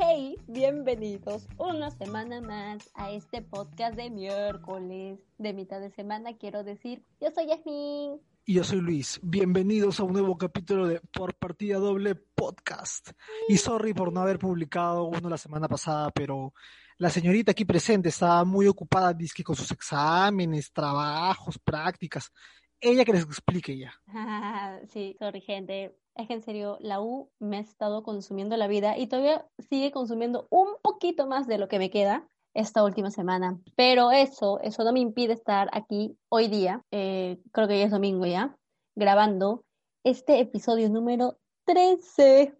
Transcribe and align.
Hey, 0.00 0.36
bienvenidos 0.46 1.48
una 1.56 1.90
semana 1.90 2.40
más 2.40 2.88
a 2.94 3.10
este 3.10 3.42
podcast 3.42 3.96
de 3.96 4.10
miércoles 4.10 5.18
de 5.38 5.52
mitad 5.52 5.80
de 5.80 5.90
semana, 5.90 6.36
quiero 6.38 6.62
decir. 6.62 7.02
Yo 7.20 7.32
soy 7.34 7.48
Yasmin. 7.48 8.20
Y 8.44 8.54
yo 8.54 8.62
soy 8.62 8.80
Luis. 8.80 9.18
Bienvenidos 9.24 9.98
a 9.98 10.04
un 10.04 10.12
nuevo 10.12 10.38
capítulo 10.38 10.86
de 10.86 11.00
Por 11.00 11.34
Partida 11.34 11.78
Doble 11.78 12.14
Podcast. 12.14 13.10
Y 13.48 13.56
sorry 13.56 13.92
por 13.92 14.12
no 14.12 14.20
haber 14.20 14.38
publicado 14.38 15.02
uno 15.02 15.28
la 15.28 15.36
semana 15.36 15.66
pasada, 15.66 16.12
pero 16.12 16.54
la 16.98 17.10
señorita 17.10 17.50
aquí 17.50 17.64
presente 17.64 18.10
estaba 18.10 18.44
muy 18.44 18.68
ocupada 18.68 19.12
disque 19.12 19.42
con 19.42 19.56
sus 19.56 19.72
exámenes, 19.72 20.72
trabajos, 20.72 21.58
prácticas. 21.58 22.30
Ella 22.80 23.04
que 23.04 23.12
les 23.12 23.24
explique 23.24 23.76
ya. 23.76 23.92
sí, 24.88 25.16
sorry 25.18 25.40
gente. 25.40 25.96
Es 26.14 26.26
que 26.26 26.34
en 26.34 26.42
serio, 26.42 26.78
la 26.80 27.00
U 27.00 27.30
me 27.38 27.58
ha 27.58 27.60
estado 27.60 28.02
consumiendo 28.02 28.56
la 28.56 28.66
vida 28.66 28.98
y 28.98 29.06
todavía 29.06 29.46
sigue 29.68 29.92
consumiendo 29.92 30.48
un 30.50 30.68
poquito 30.82 31.26
más 31.26 31.46
de 31.46 31.58
lo 31.58 31.68
que 31.68 31.78
me 31.78 31.90
queda 31.90 32.28
esta 32.54 32.82
última 32.82 33.10
semana. 33.10 33.60
Pero 33.76 34.10
eso, 34.10 34.58
eso 34.60 34.82
no 34.82 34.92
me 34.92 35.00
impide 35.00 35.32
estar 35.32 35.68
aquí 35.72 36.18
hoy 36.28 36.48
día, 36.48 36.82
eh, 36.90 37.38
creo 37.52 37.68
que 37.68 37.78
ya 37.78 37.84
es 37.84 37.92
domingo 37.92 38.26
ya, 38.26 38.56
grabando 38.96 39.64
este 40.02 40.40
episodio 40.40 40.88
número 40.88 41.38
13. 41.66 42.54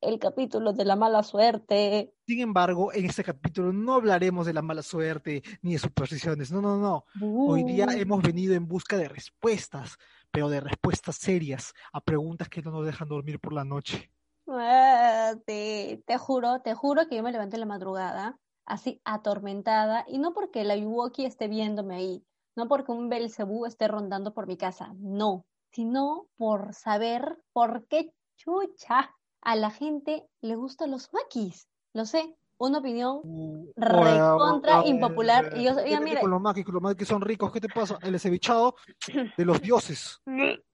El 0.00 0.18
capítulo 0.18 0.72
de 0.72 0.84
la 0.84 0.96
mala 0.96 1.22
suerte. 1.22 2.12
Sin 2.32 2.40
embargo, 2.40 2.94
en 2.94 3.04
este 3.04 3.22
capítulo 3.22 3.74
no 3.74 3.92
hablaremos 3.92 4.46
de 4.46 4.54
la 4.54 4.62
mala 4.62 4.80
suerte 4.80 5.42
ni 5.60 5.74
de 5.74 5.78
supersticiones. 5.78 6.50
No, 6.50 6.62
no, 6.62 6.78
no. 6.78 7.04
Hoy 7.20 7.62
día 7.62 7.88
hemos 7.90 8.22
venido 8.22 8.54
en 8.54 8.66
busca 8.66 8.96
de 8.96 9.06
respuestas, 9.06 9.98
pero 10.30 10.48
de 10.48 10.60
respuestas 10.60 11.16
serias 11.16 11.74
a 11.92 12.00
preguntas 12.00 12.48
que 12.48 12.62
no 12.62 12.70
nos 12.70 12.86
dejan 12.86 13.06
dormir 13.06 13.38
por 13.38 13.52
la 13.52 13.66
noche. 13.66 14.10
Ah, 14.48 15.34
te 15.44 16.02
juro, 16.18 16.62
te 16.62 16.72
juro 16.72 17.06
que 17.06 17.16
yo 17.16 17.22
me 17.22 17.32
levanté 17.32 17.56
en 17.56 17.60
la 17.60 17.66
madrugada, 17.66 18.38
así 18.64 19.02
atormentada, 19.04 20.06
y 20.08 20.16
no 20.16 20.32
porque 20.32 20.64
la 20.64 20.74
Yuwoki 20.74 21.26
esté 21.26 21.48
viéndome 21.48 21.96
ahí, 21.96 22.24
no 22.56 22.66
porque 22.66 22.92
un 22.92 23.10
Belcebú 23.10 23.66
esté 23.66 23.88
rondando 23.88 24.32
por 24.32 24.46
mi 24.46 24.56
casa, 24.56 24.94
no, 24.96 25.44
sino 25.70 26.28
por 26.38 26.72
saber 26.72 27.42
por 27.52 27.86
qué 27.88 28.14
chucha 28.36 29.14
a 29.42 29.54
la 29.54 29.70
gente 29.70 30.26
le 30.40 30.56
gustan 30.56 30.92
los 30.92 31.12
maquis. 31.12 31.68
Lo 31.94 32.06
sé, 32.06 32.34
una 32.58 32.78
opinión 32.78 33.20
uh, 33.24 33.72
recontra 33.76 34.86
impopular. 34.86 35.52
y 35.56 35.64
yo, 35.64 35.74
mira, 36.00 36.20
con 36.20 36.30
los 36.30 36.40
maquis, 36.40 36.66
los 36.68 36.80
maquis 36.80 37.08
son 37.08 37.20
ricos, 37.20 37.52
¿qué 37.52 37.60
te 37.60 37.68
pasa? 37.68 37.98
El 38.02 38.18
cevichado 38.18 38.76
de 39.36 39.44
los 39.44 39.60
dioses. 39.60 40.22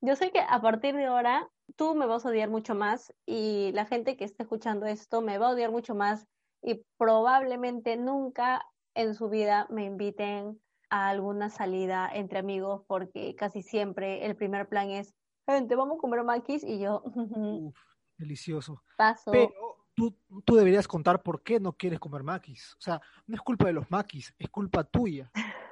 Yo 0.00 0.16
sé 0.16 0.30
que 0.30 0.40
a 0.40 0.60
partir 0.62 0.96
de 0.96 1.04
ahora 1.04 1.50
tú 1.76 1.94
me 1.94 2.06
vas 2.06 2.24
a 2.24 2.30
odiar 2.30 2.48
mucho 2.48 2.74
más 2.74 3.12
y 3.26 3.72
la 3.74 3.84
gente 3.84 4.16
que 4.16 4.24
esté 4.24 4.44
escuchando 4.44 4.86
esto 4.86 5.20
me 5.20 5.36
va 5.36 5.48
a 5.48 5.50
odiar 5.50 5.70
mucho 5.70 5.94
más 5.94 6.26
y 6.62 6.82
probablemente 6.96 7.96
nunca 7.98 8.66
en 8.94 9.14
su 9.14 9.28
vida 9.28 9.66
me 9.68 9.84
inviten 9.84 10.58
a 10.88 11.10
alguna 11.10 11.50
salida 11.50 12.10
entre 12.12 12.38
amigos 12.38 12.82
porque 12.86 13.34
casi 13.36 13.62
siempre 13.62 14.24
el 14.24 14.34
primer 14.34 14.68
plan 14.68 14.90
es, 14.90 15.14
gente, 15.46 15.76
vamos 15.76 15.98
a 15.98 16.00
comer 16.00 16.24
maquis 16.24 16.64
y 16.64 16.78
yo... 16.78 17.02
delicioso. 18.22 18.82
Pero 19.30 19.52
tú, 19.94 20.16
tú 20.44 20.56
deberías 20.56 20.88
contar 20.88 21.22
por 21.22 21.42
qué 21.42 21.60
no 21.60 21.72
quieres 21.74 22.00
comer 22.00 22.22
maquis. 22.22 22.74
O 22.78 22.80
sea, 22.80 23.00
no 23.26 23.34
es 23.34 23.42
culpa 23.42 23.66
de 23.66 23.74
los 23.74 23.90
maquis, 23.90 24.34
es 24.38 24.48
culpa 24.48 24.84
tuya. 24.84 25.30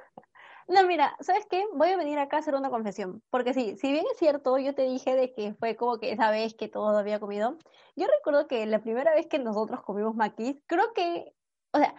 No, 0.67 0.87
mira, 0.87 1.17
¿sabes 1.19 1.45
qué? 1.49 1.65
Voy 1.73 1.89
a 1.89 1.97
venir 1.97 2.17
acá 2.17 2.37
a 2.37 2.39
hacer 2.39 2.55
una 2.55 2.69
confesión. 2.69 3.21
Porque 3.29 3.53
sí, 3.53 3.75
si 3.77 3.91
bien 3.91 4.05
es 4.09 4.17
cierto, 4.17 4.57
yo 4.57 4.73
te 4.73 4.83
dije 4.83 5.15
de 5.15 5.33
que 5.33 5.53
fue 5.55 5.75
como 5.75 5.99
que 5.99 6.13
esa 6.13 6.31
vez 6.31 6.53
que 6.53 6.69
todo 6.69 6.97
había 6.97 7.19
comido. 7.19 7.57
Yo 7.97 8.07
recuerdo 8.07 8.47
que 8.47 8.65
la 8.65 8.79
primera 8.79 9.13
vez 9.13 9.27
que 9.27 9.37
nosotros 9.37 9.81
comimos 9.81 10.15
maquis, 10.15 10.55
creo 10.67 10.93
que, 10.93 11.33
o 11.73 11.77
sea, 11.77 11.93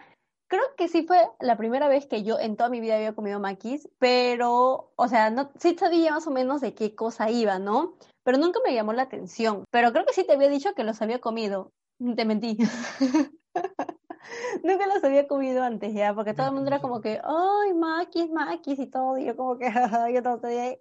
creo 0.47 0.63
que 0.75 0.87
sí 0.87 1.03
fue 1.03 1.29
la 1.39 1.55
primera 1.55 1.87
vez 1.87 2.07
que 2.07 2.23
yo 2.23 2.39
en 2.39 2.55
toda 2.55 2.69
mi 2.69 2.79
vida 2.79 2.95
había 2.95 3.13
comido 3.13 3.39
maquis, 3.39 3.87
pero, 3.99 4.91
o 4.95 5.07
sea, 5.07 5.29
no, 5.29 5.51
sí 5.59 5.75
sabía 5.77 6.11
más 6.11 6.25
o 6.25 6.31
menos 6.31 6.61
de 6.61 6.73
qué 6.73 6.95
cosa 6.95 7.29
iba, 7.29 7.59
¿no? 7.59 7.93
Pero 8.23 8.37
nunca 8.37 8.59
me 8.65 8.73
llamó 8.73 8.93
la 8.93 9.03
atención. 9.03 9.65
Pero 9.71 9.91
creo 9.91 10.05
que 10.05 10.13
sí 10.13 10.25
te 10.25 10.33
había 10.33 10.49
dicho 10.49 10.73
que 10.75 10.83
los 10.83 11.01
había 11.01 11.19
comido. 11.19 11.71
Te 12.15 12.25
mentí. 12.25 12.57
Nunca 14.63 14.87
los 14.87 15.03
había 15.03 15.27
comido 15.27 15.63
antes 15.63 15.93
ya, 15.93 16.13
porque 16.13 16.33
todo 16.33 16.47
el 16.47 16.53
mundo 16.53 16.69
era 16.69 16.79
como 16.79 17.01
que, 17.01 17.19
ay, 17.23 17.73
maquis, 17.73 18.31
maquis 18.31 18.79
y 18.79 18.87
todo, 18.87 19.17
y 19.17 19.25
yo 19.25 19.35
como 19.35 19.57
que, 19.57 19.65
yo 20.13 20.23
todavía 20.23 20.77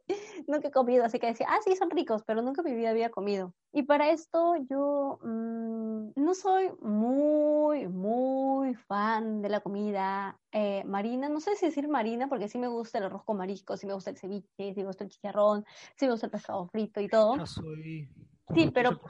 nunca 0.47 0.69
he 0.69 0.71
comido, 0.71 1.05
así 1.05 1.19
que 1.19 1.29
decía, 1.29 1.47
ah, 1.51 1.59
sí, 1.65 1.75
son 1.77 1.91
ricos, 1.91 2.23
pero 2.25 2.43
nunca 2.43 2.63
en 2.63 2.71
mi 2.71 2.77
vida 2.77 2.91
había 2.91 3.11
comido. 3.11 3.55
Y 3.73 3.83
para 3.83 4.11
esto 4.11 4.57
yo 4.69 5.19
mmm, 5.23 6.11
no 6.15 6.35
soy 6.35 6.71
muy, 6.81 7.89
muy 7.89 8.75
fan 8.75 9.43
de 9.43 9.49
la 9.49 9.61
comida 9.61 10.39
eh, 10.53 10.85
marina, 10.85 11.29
no 11.29 11.41
sé 11.41 11.57
si 11.57 11.67
decir 11.67 11.89
marina, 11.89 12.29
porque 12.29 12.49
sí 12.49 12.59
me 12.59 12.69
gusta 12.69 12.99
el 12.99 13.05
arroz 13.05 13.25
con 13.25 13.39
marisco, 13.39 13.77
sí 13.77 13.87
me 13.87 13.95
gusta 13.95 14.11
el 14.11 14.19
ceviche, 14.19 14.75
sí 14.75 14.75
me 14.77 14.87
gusta 14.87 15.05
el 15.05 15.11
chicharrón, 15.11 15.65
sí 15.97 16.07
me 16.07 16.13
gusta 16.13 16.27
el 16.27 16.33
pescado 16.33 16.67
frito 16.69 17.01
y 17.01 17.09
todo. 17.09 17.47
soy... 17.47 18.09
Sí, 18.55 18.71
pero, 18.75 19.01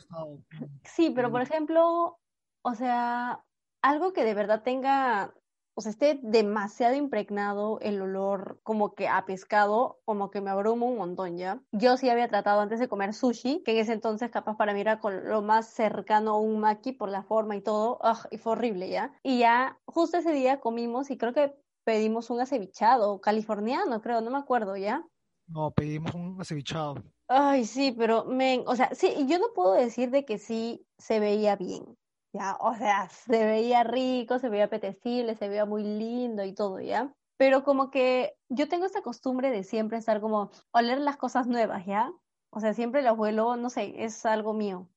sí, 0.84 1.10
pero 1.14 1.32
por 1.32 1.43
ejemplo, 1.43 2.19
o 2.62 2.75
sea, 2.75 3.44
algo 3.82 4.12
que 4.12 4.25
de 4.25 4.34
verdad 4.34 4.62
tenga, 4.62 5.34
o 5.75 5.81
sea, 5.81 5.91
esté 5.91 6.20
demasiado 6.22 6.94
impregnado 6.94 7.78
el 7.81 8.00
olor 8.00 8.60
como 8.62 8.94
que 8.94 9.09
a 9.09 9.25
pescado, 9.26 10.00
como 10.04 10.31
que 10.31 10.41
me 10.41 10.50
abruma 10.50 10.87
un 10.87 10.97
montón 10.97 11.37
ya. 11.37 11.62
Yo 11.72 11.97
sí 11.97 12.09
había 12.09 12.28
tratado 12.28 12.60
antes 12.60 12.81
de 12.81 12.88
comer 12.88 13.12
sushi, 13.12 13.62
que 13.65 13.72
en 13.72 13.78
ese 13.78 13.93
entonces 13.93 14.31
capaz 14.31 14.56
para 14.56 14.72
mí 14.72 14.81
era 14.81 15.00
con 15.00 15.28
lo 15.28 15.43
más 15.43 15.66
cercano 15.66 16.32
a 16.32 16.41
un 16.41 16.60
maki 16.60 16.93
por 16.93 17.09
la 17.09 17.22
forma 17.22 17.56
y 17.56 17.60
todo, 17.60 17.98
y 18.31 18.38
fue 18.38 18.53
horrible 18.53 18.88
ya. 18.88 19.12
Y 19.22 19.41
ya 19.41 19.78
justo 19.87 20.19
ese 20.19 20.32
día 20.32 20.60
comimos 20.60 21.10
y 21.10 21.19
creo 21.19 21.32
que 21.32 21.54
pedimos 21.84 22.31
un 22.31 22.41
acevichado 22.41 23.20
californiano, 23.20 24.00
creo, 24.00 24.20
no 24.20 24.31
me 24.31 24.38
acuerdo 24.38 24.76
ya. 24.76 25.04
No, 25.49 25.70
pedimos 25.72 26.14
un 26.14 26.41
acevichado. 26.41 27.03
Ay, 27.28 27.64
sí, 27.64 27.94
pero, 27.97 28.25
men, 28.25 28.62
o 28.66 28.76
sea, 28.76 28.94
sí, 28.94 29.26
yo 29.26 29.38
no 29.38 29.47
puedo 29.54 29.72
decir 29.72 30.10
de 30.10 30.25
que 30.25 30.38
sí 30.38 30.87
se 30.99 31.19
veía 31.19 31.56
bien, 31.56 31.97
ya, 32.32 32.56
o 32.60 32.75
sea, 32.75 33.09
se 33.10 33.44
veía 33.44 33.84
rico, 33.84 34.38
se 34.38 34.48
veía 34.48 34.65
apetecible, 34.65 35.34
se 35.34 35.48
veía 35.48 35.65
muy 35.65 35.84
lindo 35.84 36.44
y 36.44 36.54
todo, 36.54 36.81
¿ya? 36.81 37.12
Pero 37.37 37.65
como 37.65 37.91
que 37.91 38.34
yo 38.48 38.69
tengo 38.69 38.87
esta 38.87 39.03
costumbre 39.03 39.50
de 39.50 39.65
siempre 39.65 39.98
estar 39.98 40.20
como 40.20 40.50
oler 40.70 41.00
las 41.00 41.16
cosas 41.16 41.47
nuevas, 41.47 41.87
¿ya? 41.87 42.12
O 42.50 42.60
sea, 42.60 42.75
siempre 42.75 43.00
el 43.00 43.06
abuelo, 43.06 43.56
no 43.56 43.70
sé, 43.70 44.04
es 44.04 44.25
algo 44.26 44.53
mío. 44.53 44.88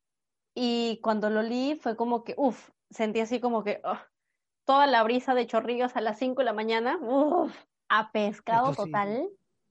Y 0.53 0.99
cuando 1.01 1.29
lo 1.29 1.39
olí 1.39 1.79
fue 1.81 1.95
como 1.95 2.23
que, 2.23 2.35
uff, 2.37 2.69
sentí 2.89 3.19
así 3.19 3.39
como 3.39 3.63
que 3.63 3.81
toda 4.65 4.87
la 4.87 5.03
brisa 5.03 5.33
de 5.33 5.47
chorrillos 5.47 5.95
a 5.95 6.01
las 6.01 6.19
5 6.19 6.41
de 6.41 6.45
la 6.45 6.53
mañana, 6.53 6.97
uff, 7.01 7.55
a 7.89 8.11
pescado 8.11 8.73
total, 8.73 9.29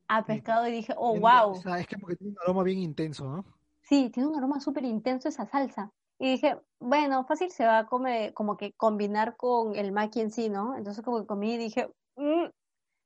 a 0.08 0.24
pescado 0.24 0.66
y 0.66 0.72
dije, 0.72 0.94
oh, 0.96 1.18
wow. 1.18 1.52
O 1.52 1.54
sea, 1.56 1.78
es 1.78 1.86
que 1.86 1.98
porque 1.98 2.16
tiene 2.16 2.32
un 2.32 2.38
aroma 2.42 2.62
bien 2.62 2.78
intenso, 2.78 3.28
¿no? 3.28 3.44
Sí, 3.82 4.10
tiene 4.10 4.28
un 4.28 4.36
aroma 4.36 4.60
súper 4.60 4.84
intenso 4.84 5.28
esa 5.28 5.46
salsa. 5.46 5.92
Y 6.18 6.32
dije, 6.32 6.58
bueno, 6.80 7.24
fácil 7.24 7.50
se 7.50 7.66
va 7.66 7.78
a 7.78 7.86
comer, 7.86 8.34
como 8.34 8.56
que 8.56 8.72
combinar 8.74 9.36
con 9.36 9.74
el 9.76 9.92
maqui 9.92 10.20
en 10.20 10.30
sí, 10.30 10.48
¿no? 10.48 10.76
Entonces 10.76 11.04
como 11.04 11.20
que 11.20 11.26
comí 11.26 11.54
y 11.54 11.58
dije, 11.58 11.88
mm". 12.16 12.46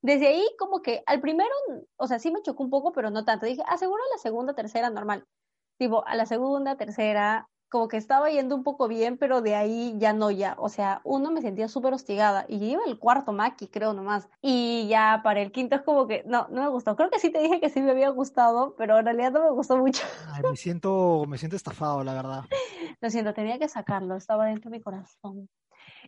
desde 0.03 0.29
ahí 0.29 0.47
como 0.59 0.83
que 0.83 1.03
al 1.07 1.21
primero, 1.21 1.51
o 1.97 2.07
sea, 2.07 2.19
sí 2.19 2.31
me 2.33 2.43
chocó 2.43 2.63
un 2.65 2.71
poco, 2.71 2.93
pero 2.93 3.11
no 3.11 3.25
tanto. 3.25 3.47
Dije, 3.47 3.63
aseguro 3.69 4.03
la 4.13 4.19
segunda, 4.19 4.55
tercera, 4.55 4.91
normal. 4.91 5.25
Tipo, 5.79 6.07
a 6.07 6.17
la 6.17 6.27
segunda, 6.27 6.77
tercera, 6.77 7.49
como 7.69 7.89
que 7.89 7.97
estaba 7.97 8.31
yendo 8.31 8.55
un 8.55 8.65
poco 8.65 8.89
bien, 8.89 9.19
pero 9.19 9.43
de 9.43 9.55
ahí 9.55 9.95
ya 9.99 10.13
no, 10.13 10.31
ya. 10.31 10.57
O 10.59 10.69
sea, 10.69 11.01
uno 11.05 11.31
me 11.31 11.43
sentía 11.43 11.69
súper 11.69 11.93
hostigada 11.93 12.47
y 12.49 12.65
iba 12.65 12.83
el 12.87 12.99
cuarto 12.99 13.33
maqui, 13.33 13.69
creo 13.69 13.93
nomás. 13.93 14.29
Y 14.41 14.87
ya 14.89 15.21
para 15.23 15.41
el 15.41 15.53
quinto 15.53 15.77
es 15.77 15.83
como 15.83 16.07
que, 16.07 16.23
no, 16.27 16.49
no 16.51 16.63
me 16.63 16.69
gustó. 16.69 16.97
Creo 16.97 17.11
que 17.11 17.19
sí 17.19 17.31
te 17.31 17.41
dije 17.41 17.61
que 17.61 17.71
sí 17.71 17.81
me 17.83 17.91
había 17.91 18.09
gustado, 18.11 18.75
pero 18.77 18.99
en 18.99 19.05
realidad 19.05 19.33
no 19.33 19.45
me 19.45 19.51
gustó 19.51 19.77
mucho. 19.77 20.05
Ay, 20.33 20.43
me 20.49 20.57
siento, 20.57 21.25
me 21.29 21.39
siento 21.39 21.57
estafado, 21.57 22.03
la 22.05 22.15
verdad. 22.15 22.45
Lo 23.01 23.11
siento, 23.11 23.35
tenía 23.35 23.59
que 23.59 23.69
sacarlo, 23.69 24.17
estaba 24.17 24.47
dentro 24.47 24.71
de 24.71 24.79
mi 24.79 24.83
corazón. 24.83 25.49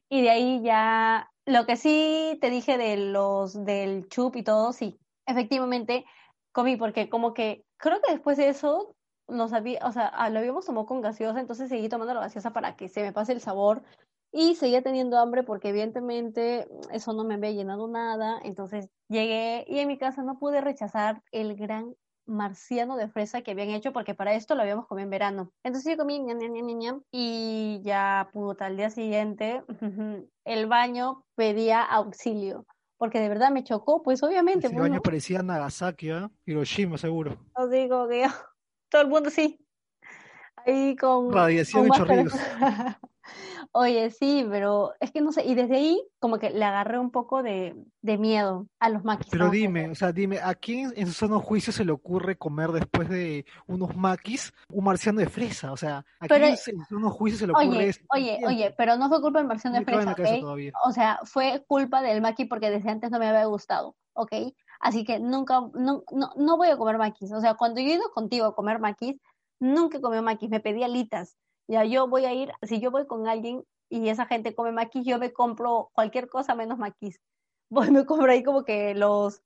Y 0.09 0.23
de 0.23 0.31
ahí 0.31 0.63
ya, 0.63 1.31
lo 1.47 1.67
que 1.67 1.77
sí 1.77 2.39
te 2.41 2.51
dije 2.51 2.79
de 2.79 2.97
los, 2.97 3.65
del 3.65 4.09
chup 4.09 4.37
y 4.37 4.43
todo, 4.43 4.73
sí, 4.73 4.99
efectivamente 5.27 6.05
comí, 6.53 6.77
porque 6.77 7.09
como 7.09 7.33
que 7.33 7.65
creo 7.77 8.01
que 8.01 8.13
después 8.13 8.37
de 8.37 8.49
eso 8.49 8.97
nos 9.31 9.53
había, 9.53 9.81
o 9.87 9.93
sea, 9.93 10.07
ah, 10.07 10.31
lo 10.31 10.39
habíamos 10.39 10.67
tomado 10.67 10.87
con 10.87 11.01
gaseosa, 11.01 11.41
entonces 11.41 11.69
seguí 11.69 11.89
tomando 11.89 12.15
la 12.15 12.21
gaseosa 12.21 12.53
para 12.53 12.77
que 12.77 12.89
se 12.89 13.03
me 13.03 13.13
pase 13.13 13.33
el 13.33 13.41
sabor 13.41 13.83
y 14.33 14.55
seguía 14.55 14.83
teniendo 14.83 15.19
hambre 15.19 15.43
porque 15.43 15.71
evidentemente 15.71 16.69
eso 16.93 17.13
no 17.13 17.25
me 17.25 17.35
había 17.35 17.51
llenado 17.51 17.89
nada, 17.89 18.41
entonces 18.45 18.89
llegué 19.09 19.65
y 19.69 19.79
en 19.79 19.89
mi 19.89 19.99
casa 19.99 20.23
no 20.23 20.39
pude 20.39 20.61
rechazar 20.61 21.23
el 21.33 21.57
gran 21.57 21.95
marciano 22.27 22.97
de 22.97 23.09
fresa 23.09 23.43
que 23.43 23.51
habían 23.51 23.71
hecho 23.71 23.93
porque 23.93 24.15
para 24.15 24.35
esto 24.35 24.55
lo 24.55 24.63
habíamos 24.63 24.87
comido 24.87 25.05
en 25.05 25.11
verano. 25.11 25.53
Entonces 25.65 25.91
yo 25.91 25.99
comí 25.99 26.25
y 27.11 27.81
ya 27.83 28.31
puta, 28.33 28.67
al 28.67 28.77
día 28.77 28.91
siguiente 28.91 29.65
el 30.45 30.67
baño 30.67 31.25
pedía 31.35 31.83
auxilio 31.83 32.67
porque 33.01 33.19
de 33.19 33.31
verdad 33.31 33.51
me 33.51 33.65
chocó, 33.65 34.03
pues 34.03 34.23
obviamente. 34.23 34.67
El 34.67 34.75
baño 34.75 35.01
parecía 35.01 35.43
Nagasaki, 35.43 36.11
¿eh? 36.11 36.29
Hiroshima 36.45 36.99
seguro. 36.99 37.39
Os 37.55 37.71
digo 37.71 38.07
que 38.07 38.27
todo 38.91 39.03
el 39.03 39.09
mundo 39.09 39.31
sí. 39.31 39.59
ahí 40.67 40.97
con... 40.97 41.33
Radiación 41.33 41.89
con 41.89 41.97
y 41.97 41.99
chorrillos. 41.99 42.35
Oye, 43.73 44.11
sí, 44.11 44.45
pero 44.51 44.95
es 44.99 45.13
que 45.13 45.21
no 45.21 45.31
sé, 45.31 45.45
y 45.45 45.55
desde 45.55 45.77
ahí 45.77 46.03
como 46.19 46.39
que 46.41 46.51
le 46.51 46.65
agarré 46.65 46.99
un 46.99 47.13
poco 47.13 47.43
de, 47.43 47.77
de 48.03 48.19
miedo 48.19 48.67
a 48.81 48.89
los 48.89 49.05
maquis. 49.05 49.29
Pero 49.31 49.49
dime, 49.49 49.89
o 49.91 49.95
sea, 49.95 50.11
dime, 50.11 50.41
¿a 50.43 50.55
quién 50.57 50.93
en 50.97 51.07
su 51.07 51.13
sano 51.13 51.39
juicio 51.39 51.73
se 51.73 51.85
le 51.85 51.93
ocurre 51.93 52.37
comer 52.37 52.73
después 52.73 53.09
de 53.09 53.45
unos 53.69 53.95
maquis 53.95 54.53
un 54.71 54.85
marciano 54.85 55.21
de 55.21 55.29
fresa? 55.29 55.71
O 55.71 55.77
sea, 55.77 55.99
¿a 56.19 56.27
Pero- 56.27 56.47
quién 56.47 56.51
en 56.51 56.57
su 56.57 56.85
sano 56.89 57.11
juicio 57.11 57.39
se 57.39 57.47
le 57.47 57.53
ocurre 57.53 57.69
Oye, 57.69 57.89
eso? 57.89 58.01
Oye, 58.13 58.41
oye, 58.45 58.75
pero 58.77 58.97
no 58.97 59.09
fue 59.09 59.21
culpa 59.21 59.39
del 59.39 59.49
versión 59.49 59.73
de 59.73 59.81
Me 59.81 59.85
fresa, 59.85 60.13
¿ok? 60.13 60.73
O 60.85 60.91
sea, 60.91 61.21
fue 61.25 61.65
culpa 61.69 62.03
del 62.03 62.21
maqui 62.21 62.47
porque 62.47 62.71
desde 62.71 62.91
antes 62.91 63.13
no 63.13 63.21
me 63.21 63.29
había 63.29 63.45
gustado, 63.45 63.95
¿ok? 64.15 64.33
Así 64.81 65.05
que 65.05 65.21
nunca, 65.21 65.61
no, 65.75 66.05
no, 66.11 66.33
no 66.37 66.57
voy 66.57 66.69
a 66.69 66.77
comer 66.79 66.97
maquis. 66.97 67.31
O 67.33 67.41
sea, 67.41 67.55
cuando 67.55 67.81
yo 67.81 67.89
he 67.89 67.95
ido 67.95 68.11
contigo 68.13 68.47
a 68.47 68.55
comer 68.55 68.79
maquis, 68.79 69.17
nunca 69.61 70.01
comido 70.01 70.23
maquis, 70.23 70.51
me 70.51 70.61
pedí 70.61 70.83
alitas. 70.83 71.37
Ya 71.69 71.85
yo 71.85 72.09
voy 72.09 72.25
a 72.25 72.33
ir, 72.33 72.51
si 72.63 72.81
yo 72.81 72.91
voy 72.91 73.07
con 73.07 73.29
alguien 73.29 73.63
y 73.91 74.09
esa 74.09 74.27
gente 74.27 74.55
come 74.55 74.73
maquis, 74.73 75.05
yo 75.05 75.19
me 75.19 75.33
compro 75.33 75.91
cualquier 75.93 76.29
cosa 76.29 76.55
menos 76.55 76.79
maquis. 76.79 77.21
Voy, 77.73 77.93
me 77.93 78.05
compro 78.05 78.33
ahí 78.33 78.43
como 78.43 78.65
que 78.65 78.97
los, 78.97 79.43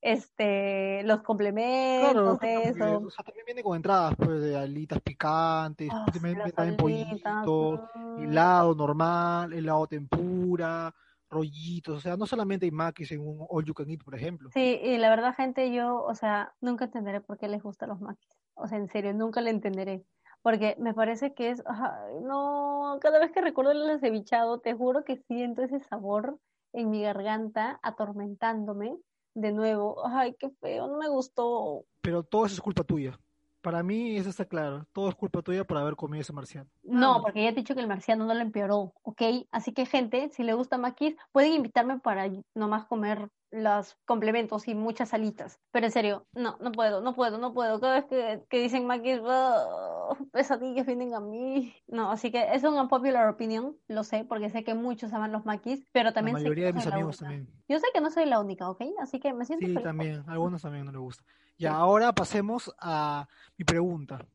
este, 0.00 1.04
los 1.04 1.22
complementos, 1.22 2.38
claro, 2.40 2.60
eso. 2.64 3.06
o 3.06 3.10
sea, 3.10 3.24
también 3.24 3.46
viene 3.46 3.62
con 3.62 3.76
entradas, 3.76 4.14
pues, 4.16 4.40
de 4.40 4.56
alitas 4.56 5.00
picantes, 5.00 5.88
Ah, 5.92 6.04
también 6.12 6.40
alitas, 6.40 6.74
pollitos, 6.74 7.80
mm. 7.94 8.22
helado 8.24 8.74
normal, 8.74 9.52
helado 9.52 9.86
tempura, 9.86 10.92
rollitos, 11.30 11.96
o 11.96 12.00
sea, 12.00 12.16
no 12.16 12.26
solamente 12.26 12.66
hay 12.66 12.72
maquis 12.72 13.12
en 13.12 13.20
un 13.20 13.46
all 13.48 13.64
you 13.64 13.74
can 13.74 13.90
eat, 13.90 14.02
por 14.02 14.14
ejemplo. 14.14 14.50
Sí, 14.52 14.80
y 14.82 14.98
la 14.98 15.10
verdad, 15.10 15.34
gente, 15.34 15.72
yo, 15.72 16.02
o 16.02 16.14
sea, 16.14 16.54
nunca 16.60 16.86
entenderé 16.86 17.20
por 17.20 17.38
qué 17.38 17.48
les 17.48 17.62
gustan 17.62 17.90
los 17.90 18.00
maquis. 18.00 18.28
O 18.54 18.66
sea, 18.66 18.78
en 18.78 18.88
serio, 18.88 19.12
nunca 19.14 19.40
lo 19.40 19.50
entenderé. 19.50 20.04
Porque 20.42 20.76
me 20.78 20.94
parece 20.94 21.34
que 21.34 21.50
es, 21.50 21.62
ay, 21.66 22.20
no, 22.22 22.98
cada 23.00 23.18
vez 23.18 23.32
que 23.32 23.40
recuerdo 23.40 23.72
el 23.72 24.00
cevichado, 24.00 24.60
te 24.60 24.74
juro 24.74 25.04
que 25.04 25.16
siento 25.16 25.62
ese 25.62 25.80
sabor 25.80 26.38
en 26.72 26.90
mi 26.90 27.02
garganta 27.02 27.78
atormentándome 27.82 28.96
de 29.34 29.52
nuevo. 29.52 30.06
Ay, 30.06 30.34
qué 30.38 30.50
feo, 30.60 30.86
no 30.86 30.98
me 30.98 31.08
gustó. 31.08 31.84
Pero 32.02 32.22
todo 32.22 32.46
eso 32.46 32.54
es 32.54 32.60
culpa 32.60 32.84
tuya. 32.84 33.18
Para 33.60 33.82
mí 33.82 34.16
eso 34.16 34.30
está 34.30 34.44
claro, 34.44 34.86
todo 34.92 35.08
es 35.08 35.14
culpa 35.14 35.42
tuya 35.42 35.64
por 35.64 35.78
haber 35.78 35.96
comido 35.96 36.22
ese 36.22 36.32
marciano. 36.32 36.70
No, 36.82 37.20
porque 37.22 37.42
ya 37.42 37.48
he 37.48 37.52
dicho 37.52 37.74
que 37.74 37.80
el 37.80 37.88
marciano 37.88 38.24
no 38.24 38.34
lo 38.34 38.40
empeoró, 38.40 38.94
¿ok? 39.02 39.22
Así 39.50 39.72
que, 39.72 39.84
gente, 39.84 40.30
si 40.30 40.42
le 40.44 40.52
gusta 40.54 40.78
maquis, 40.78 41.16
pueden 41.32 41.52
invitarme 41.52 41.98
para 41.98 42.30
nomás 42.54 42.86
comer 42.86 43.28
los 43.50 43.96
complementos 44.04 44.68
y 44.68 44.74
muchas 44.74 45.14
alitas. 45.14 45.60
Pero 45.70 45.86
en 45.86 45.92
serio, 45.92 46.26
no, 46.32 46.56
no 46.60 46.72
puedo, 46.72 47.00
no 47.00 47.14
puedo, 47.14 47.38
no 47.38 47.52
puedo. 47.54 47.80
Cada 47.80 47.94
vez 48.00 48.06
que, 48.06 48.44
que 48.48 48.60
dicen 48.60 48.86
maquis, 48.86 49.20
¡ah! 49.24 50.16
pesadillas 50.32 50.86
vienen 50.86 51.14
a 51.14 51.20
mí. 51.20 51.74
No, 51.86 52.10
así 52.10 52.30
que 52.30 52.52
es 52.54 52.64
una 52.64 52.88
popular 52.88 53.28
opinion, 53.28 53.76
lo 53.88 54.04
sé, 54.04 54.24
porque 54.24 54.50
sé 54.50 54.64
que 54.64 54.74
muchos 54.74 55.12
aman 55.12 55.32
los 55.32 55.44
maquis, 55.46 55.86
pero 55.92 56.12
La 56.12 56.12
también 56.12 56.36
sé 56.38 56.44
que 56.44 56.50
mayoría 56.50 56.66
de 56.66 56.72
mis 56.72 56.86
la 56.86 56.94
amigos 56.94 57.16
única. 57.16 57.18
también. 57.20 57.64
Yo 57.68 57.78
sé 57.78 57.86
que 57.92 58.00
no 58.00 58.10
soy 58.10 58.26
la 58.26 58.40
única, 58.40 58.68
¿ok? 58.70 58.82
Así 59.00 59.20
que 59.20 59.32
me 59.34 59.44
siento 59.44 59.66
Sí, 59.66 59.74
feliz 59.74 59.84
también, 59.84 60.24
algunos 60.28 60.62
también 60.62 60.84
no 60.86 60.92
les 60.92 61.00
gusta. 61.00 61.24
Sí. 61.56 61.66
ahora 61.66 62.12
pasemos 62.14 62.72
a 62.78 63.28
mi 63.56 63.64
pregunta. 63.64 64.26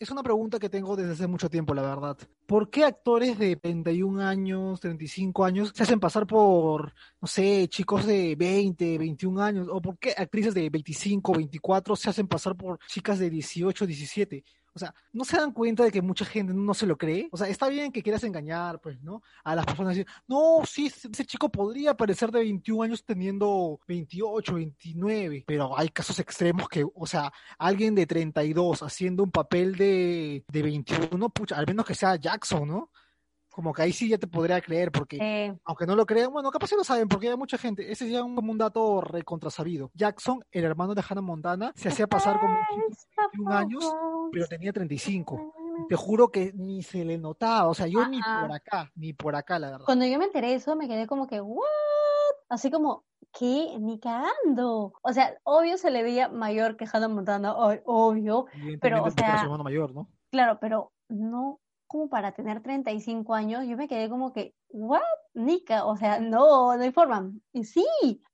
Es 0.00 0.10
una 0.10 0.22
pregunta 0.22 0.58
que 0.58 0.70
tengo 0.70 0.96
desde 0.96 1.12
hace 1.12 1.26
mucho 1.26 1.50
tiempo, 1.50 1.74
la 1.74 1.82
verdad. 1.82 2.16
¿Por 2.46 2.70
qué 2.70 2.86
actores 2.86 3.38
de 3.38 3.56
31 3.56 4.22
años, 4.22 4.80
35 4.80 5.44
años 5.44 5.72
se 5.74 5.82
hacen 5.82 6.00
pasar 6.00 6.26
por, 6.26 6.94
no 7.20 7.28
sé, 7.28 7.68
chicos 7.68 8.06
de 8.06 8.34
20, 8.34 8.96
21 8.96 9.42
años? 9.42 9.68
¿O 9.70 9.78
por 9.82 9.98
qué 9.98 10.14
actrices 10.16 10.54
de 10.54 10.70
25, 10.70 11.34
24 11.34 11.96
se 11.96 12.08
hacen 12.08 12.26
pasar 12.28 12.56
por 12.56 12.78
chicas 12.86 13.18
de 13.18 13.28
18, 13.28 13.86
17? 13.86 14.42
O 14.72 14.78
sea, 14.78 14.94
¿no 15.12 15.24
se 15.24 15.36
dan 15.36 15.52
cuenta 15.52 15.82
de 15.82 15.90
que 15.90 16.00
mucha 16.02 16.24
gente 16.24 16.54
no 16.54 16.74
se 16.74 16.86
lo 16.86 16.96
cree? 16.96 17.28
O 17.32 17.36
sea, 17.36 17.48
está 17.48 17.68
bien 17.68 17.90
que 17.90 18.02
quieras 18.02 18.22
engañar, 18.24 18.80
pues, 18.80 19.02
¿no? 19.02 19.22
A 19.42 19.56
las 19.56 19.66
personas 19.66 19.96
decir, 19.96 20.06
no, 20.28 20.62
sí, 20.64 20.86
ese 20.86 21.24
chico 21.24 21.50
podría 21.50 21.96
parecer 21.96 22.30
de 22.30 22.40
21 22.40 22.84
años 22.84 23.04
teniendo 23.04 23.80
28, 23.88 24.54
29, 24.54 25.44
pero 25.46 25.76
hay 25.76 25.88
casos 25.88 26.18
extremos 26.20 26.68
que, 26.68 26.84
o 26.94 27.06
sea, 27.06 27.32
alguien 27.58 27.94
de 27.94 28.06
32 28.06 28.82
haciendo 28.82 29.24
un 29.24 29.30
papel 29.30 29.74
de, 29.76 30.44
de 30.46 30.62
21, 30.62 31.30
pucha, 31.30 31.56
al 31.56 31.66
menos 31.66 31.84
que 31.84 31.94
sea 31.94 32.16
Jackson, 32.16 32.68
¿no? 32.68 32.90
Como 33.50 33.72
que 33.72 33.82
ahí 33.82 33.92
sí 33.92 34.08
ya 34.08 34.16
te 34.16 34.26
podría 34.28 34.60
creer, 34.60 34.92
porque 34.92 35.18
Eh, 35.20 35.58
aunque 35.64 35.84
no 35.86 35.96
lo 35.96 36.06
crean, 36.06 36.32
bueno, 36.32 36.50
capaz 36.50 36.68
sí 36.68 36.76
lo 36.76 36.84
saben, 36.84 37.08
porque 37.08 37.28
hay 37.28 37.36
mucha 37.36 37.58
gente, 37.58 37.90
ese 37.90 38.06
es 38.06 38.12
ya 38.12 38.22
un, 38.22 38.34
como 38.36 38.52
un 38.52 38.58
dato 38.58 39.00
recontrasabido. 39.00 39.90
Jackson, 39.94 40.44
el 40.52 40.64
hermano 40.64 40.94
de 40.94 41.02
Hannah 41.08 41.20
Montana, 41.20 41.72
se 41.74 41.88
hacía 41.88 42.06
pasar 42.06 42.38
como 42.40 42.52
un 42.54 42.60
chico 42.90 43.22
de 43.22 43.28
21 43.32 43.52
años, 43.56 43.94
pero 44.32 44.46
tenía 44.46 44.72
35. 44.72 45.54
Te 45.88 45.96
juro 45.96 46.28
que 46.28 46.52
ni 46.54 46.82
se 46.82 47.04
le 47.04 47.18
notaba, 47.18 47.68
o 47.68 47.74
sea, 47.74 47.86
yo 47.86 48.06
ni 48.06 48.20
Ajá. 48.20 48.42
por 48.42 48.52
acá, 48.52 48.92
ni 48.94 49.12
por 49.12 49.34
acá, 49.34 49.58
la 49.58 49.70
verdad. 49.70 49.84
Cuando 49.86 50.04
yo 50.06 50.18
me 50.18 50.26
enteré 50.26 50.48
de 50.48 50.54
eso, 50.54 50.76
me 50.76 50.86
quedé 50.88 51.06
como 51.06 51.26
que, 51.26 51.40
¿what? 51.40 51.64
Así 52.48 52.70
como, 52.70 53.04
¿qué? 53.32 53.76
Ni 53.80 53.98
cagando. 53.98 54.92
O 55.02 55.12
sea, 55.12 55.36
obvio 55.42 55.76
se 55.78 55.90
le 55.90 56.02
veía 56.02 56.28
mayor 56.28 56.76
que 56.76 56.86
Hannah 56.92 57.08
Montana, 57.08 57.54
obvio. 57.56 58.46
Evidentemente 58.52 59.00
o 59.00 59.04
porque 59.04 59.20
era 59.22 59.30
sea- 59.32 59.38
su 59.38 59.44
hermano 59.46 59.64
mayor, 59.64 59.94
¿no? 59.94 60.08
Claro, 60.30 60.58
pero 60.60 60.92
no 61.08 61.58
como 61.90 62.08
para 62.08 62.30
tener 62.30 62.62
35 62.62 63.34
años. 63.34 63.66
Yo 63.66 63.76
me 63.76 63.88
quedé 63.88 64.08
como 64.08 64.32
que, 64.32 64.54
¿what? 64.68 65.02
Nica, 65.34 65.84
o 65.84 65.96
sea, 65.96 66.20
no, 66.20 66.76
no 66.76 66.82
hay 66.82 66.92
forma. 66.92 67.32
Y 67.52 67.64
sí, 67.64 67.84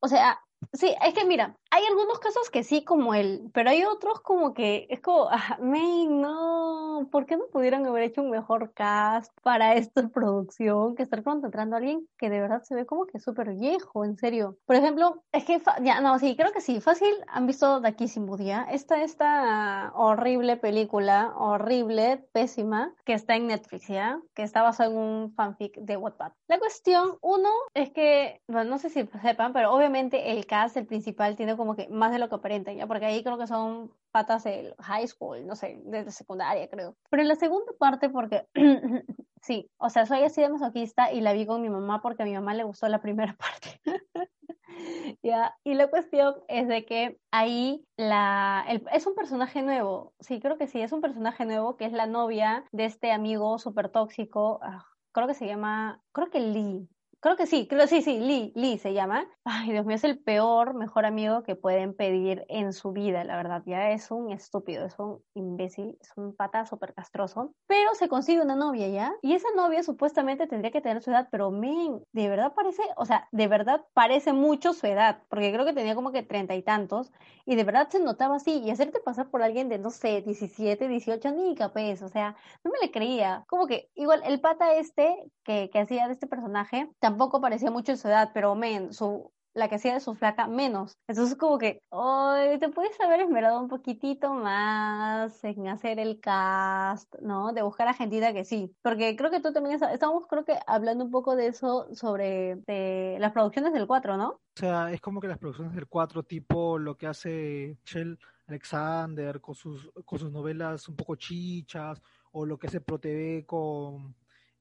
o 0.00 0.08
sea, 0.08 0.38
sí, 0.74 0.94
es 1.02 1.14
que 1.14 1.24
mira, 1.24 1.56
hay 1.70 1.84
algunos 1.86 2.18
casos 2.18 2.50
que 2.50 2.62
sí, 2.62 2.84
como 2.84 3.14
él, 3.14 3.50
pero 3.52 3.70
hay 3.70 3.84
otros 3.84 4.20
como 4.20 4.54
que 4.54 4.86
es 4.88 5.00
como, 5.00 5.28
ah, 5.30 5.58
man, 5.60 6.20
no, 6.20 7.08
¿por 7.10 7.26
qué 7.26 7.36
no 7.36 7.46
pudieron 7.52 7.86
haber 7.86 8.04
hecho 8.04 8.22
un 8.22 8.30
mejor 8.30 8.72
cast 8.72 9.32
para 9.42 9.74
esta 9.74 10.08
producción 10.14 10.94
que 10.94 11.02
estar 11.02 11.22
contratando 11.22 11.76
a 11.76 11.78
alguien 11.78 12.06
que 12.18 12.30
de 12.30 12.40
verdad 12.40 12.62
se 12.62 12.74
ve 12.74 12.86
como 12.86 13.06
que 13.06 13.18
súper 13.18 13.54
viejo, 13.54 14.04
en 14.04 14.16
serio? 14.16 14.56
Por 14.66 14.76
ejemplo, 14.76 15.22
es 15.32 15.44
que, 15.44 15.60
ya, 15.82 16.00
no, 16.00 16.18
sí, 16.18 16.36
creo 16.36 16.52
que 16.52 16.60
sí, 16.60 16.80
fácil, 16.80 17.14
han 17.28 17.46
visto 17.46 17.80
de 17.80 17.88
aquí 17.88 18.08
sin 18.08 18.26
Budía, 18.26 18.66
esta, 18.70 19.02
esta 19.02 19.92
horrible 19.94 20.56
película, 20.56 21.32
horrible, 21.36 22.24
pésima, 22.32 22.94
que 23.04 23.14
está 23.14 23.36
en 23.36 23.48
Netflix, 23.48 23.88
¿ya? 23.88 24.20
Que 24.34 24.42
está 24.42 24.62
basada 24.62 24.90
en 24.90 24.96
un 24.96 25.34
fanfic 25.34 25.76
de 25.76 25.96
Wattpad. 25.96 26.32
La 26.48 26.58
cuestión, 26.58 27.18
uno, 27.22 27.50
es 27.74 27.90
que, 27.90 28.40
bueno, 28.48 28.70
no 28.70 28.78
sé 28.78 28.90
si 28.90 29.06
sepan, 29.22 29.52
pero 29.52 29.72
obviamente 29.72 30.32
el 30.32 30.46
cast, 30.46 30.76
el 30.76 30.86
principal, 30.86 31.36
tiene 31.36 31.55
como 31.56 31.76
que 31.76 31.88
más 31.88 32.12
de 32.12 32.18
lo 32.18 32.28
que 32.28 32.34
aparenta, 32.36 32.72
¿ya? 32.72 32.86
Porque 32.86 33.06
ahí 33.06 33.22
creo 33.22 33.38
que 33.38 33.46
son 33.46 33.92
patas 34.10 34.44
del 34.44 34.74
high 34.78 35.06
school, 35.08 35.46
no 35.46 35.54
sé, 35.56 35.80
de 35.84 36.10
secundaria, 36.10 36.68
creo. 36.68 36.96
Pero 37.10 37.22
en 37.22 37.28
la 37.28 37.36
segunda 37.36 37.72
parte, 37.78 38.08
porque 38.10 38.46
sí, 39.42 39.70
o 39.78 39.90
sea, 39.90 40.06
soy 40.06 40.22
así 40.24 40.40
de 40.42 40.48
masoquista 40.50 41.12
y 41.12 41.20
la 41.20 41.32
vi 41.32 41.46
con 41.46 41.62
mi 41.62 41.68
mamá 41.70 42.00
porque 42.02 42.22
a 42.22 42.26
mi 42.26 42.34
mamá 42.34 42.54
le 42.54 42.64
gustó 42.64 42.88
la 42.88 43.00
primera 43.00 43.36
parte. 43.38 43.80
Ya, 45.22 45.54
y 45.64 45.74
la 45.74 45.88
cuestión 45.88 46.36
es 46.48 46.68
de 46.68 46.84
que 46.84 47.18
ahí 47.30 47.84
la, 47.96 48.64
el- 48.68 48.84
es 48.92 49.06
un 49.06 49.14
personaje 49.14 49.62
nuevo, 49.62 50.14
sí, 50.20 50.40
creo 50.40 50.58
que 50.58 50.66
sí, 50.66 50.80
es 50.80 50.92
un 50.92 51.00
personaje 51.00 51.44
nuevo 51.44 51.76
que 51.76 51.86
es 51.86 51.92
la 51.92 52.06
novia 52.06 52.64
de 52.72 52.84
este 52.84 53.12
amigo 53.12 53.58
súper 53.58 53.90
tóxico, 53.90 54.60
ah, 54.62 54.84
creo 55.12 55.26
que 55.26 55.34
se 55.34 55.46
llama, 55.46 56.02
creo 56.12 56.30
que 56.30 56.40
Lee, 56.40 56.88
creo 57.26 57.36
que 57.36 57.46
sí, 57.46 57.66
creo 57.66 57.88
sí, 57.88 58.02
sí, 58.02 58.20
Lee, 58.20 58.52
Lee 58.54 58.78
se 58.78 58.92
llama. 58.92 59.26
Ay, 59.42 59.72
Dios 59.72 59.84
mío, 59.84 59.96
es 59.96 60.04
el 60.04 60.16
peor 60.16 60.74
mejor 60.74 61.04
amigo 61.06 61.42
que 61.42 61.56
pueden 61.56 61.92
pedir 61.92 62.44
en 62.48 62.72
su 62.72 62.92
vida, 62.92 63.24
la 63.24 63.36
verdad, 63.36 63.64
ya 63.66 63.90
es 63.90 64.12
un 64.12 64.30
estúpido, 64.30 64.86
es 64.86 64.96
un 65.00 65.20
imbécil, 65.34 65.98
es 66.00 66.12
un 66.14 66.36
pata 66.36 66.64
súper 66.66 66.94
castroso, 66.94 67.52
pero 67.66 67.96
se 67.96 68.08
consigue 68.08 68.40
una 68.40 68.54
novia 68.54 68.86
ya, 68.86 69.12
y 69.22 69.34
esa 69.34 69.48
novia 69.56 69.82
supuestamente 69.82 70.46
tendría 70.46 70.70
que 70.70 70.80
tener 70.80 71.02
su 71.02 71.10
edad, 71.10 71.26
pero 71.28 71.50
men, 71.50 72.00
de 72.12 72.28
verdad 72.28 72.52
parece, 72.54 72.82
o 72.96 73.04
sea, 73.04 73.26
de 73.32 73.48
verdad 73.48 73.84
parece 73.92 74.32
mucho 74.32 74.72
su 74.72 74.86
edad, 74.86 75.24
porque 75.28 75.52
creo 75.52 75.64
que 75.64 75.72
tenía 75.72 75.96
como 75.96 76.12
que 76.12 76.22
treinta 76.22 76.54
y 76.54 76.62
tantos, 76.62 77.10
y 77.44 77.56
de 77.56 77.64
verdad 77.64 77.88
se 77.88 77.98
notaba 77.98 78.36
así, 78.36 78.58
y 78.58 78.70
hacerte 78.70 79.00
pasar 79.00 79.30
por 79.30 79.42
alguien 79.42 79.68
de, 79.68 79.78
no 79.80 79.90
sé, 79.90 80.22
17, 80.22 80.86
18, 80.86 81.32
ni 81.32 81.56
capaz, 81.56 82.02
o 82.02 82.08
sea, 82.08 82.36
no 82.62 82.70
me 82.70 82.78
le 82.86 82.92
creía, 82.92 83.42
como 83.48 83.66
que 83.66 83.90
igual 83.96 84.22
el 84.24 84.40
pata 84.40 84.76
este 84.76 85.32
que, 85.42 85.70
que 85.70 85.80
hacía 85.80 86.06
de 86.06 86.12
este 86.12 86.28
personaje 86.28 86.88
tampoco 87.00 87.15
parecía 87.40 87.70
mucho 87.70 87.96
su 87.96 88.08
edad, 88.08 88.30
pero 88.34 88.54
men, 88.54 88.92
su 88.92 89.30
la 89.56 89.68
que 89.68 89.76
hacía 89.76 89.94
de 89.94 90.00
su 90.00 90.14
flaca 90.14 90.46
menos. 90.48 90.92
Entonces 91.08 91.34
como 91.36 91.56
que, 91.56 91.80
ay, 91.90 92.58
te 92.58 92.68
puedes 92.68 93.00
haber 93.00 93.22
esmerado 93.22 93.58
un 93.58 93.68
poquitito 93.68 94.34
más 94.34 95.42
en 95.44 95.68
hacer 95.68 95.98
el 95.98 96.20
cast, 96.20 97.14
¿no? 97.22 97.54
De 97.54 97.62
buscar 97.62 97.88
a 97.88 97.94
gentita 97.94 98.34
que 98.34 98.44
sí. 98.44 98.70
Porque 98.82 99.16
creo 99.16 99.30
que 99.30 99.40
tú 99.40 99.54
también 99.54 99.76
está- 99.76 99.94
estamos, 99.94 100.26
creo 100.26 100.44
que 100.44 100.58
hablando 100.66 101.04
un 101.06 101.10
poco 101.10 101.36
de 101.36 101.46
eso 101.46 101.88
sobre 101.94 102.56
de 102.66 103.16
las 103.18 103.32
producciones 103.32 103.72
del 103.72 103.86
4, 103.86 104.18
¿no? 104.18 104.28
O 104.28 104.40
sea, 104.54 104.92
es 104.92 105.00
como 105.00 105.22
que 105.22 105.28
las 105.28 105.38
producciones 105.38 105.74
del 105.74 105.86
4, 105.86 106.22
tipo 106.22 106.76
lo 106.78 106.98
que 106.98 107.06
hace 107.06 107.78
Michelle 107.82 108.18
Alexander 108.46 109.40
con 109.40 109.54
sus, 109.54 109.90
con 110.04 110.18
sus 110.18 110.30
novelas 110.32 110.86
un 110.88 110.96
poco 110.96 111.16
chichas, 111.16 112.02
o 112.32 112.44
lo 112.44 112.58
que 112.58 112.66
hace 112.66 112.82
ProTV 112.82 113.46
con 113.46 114.14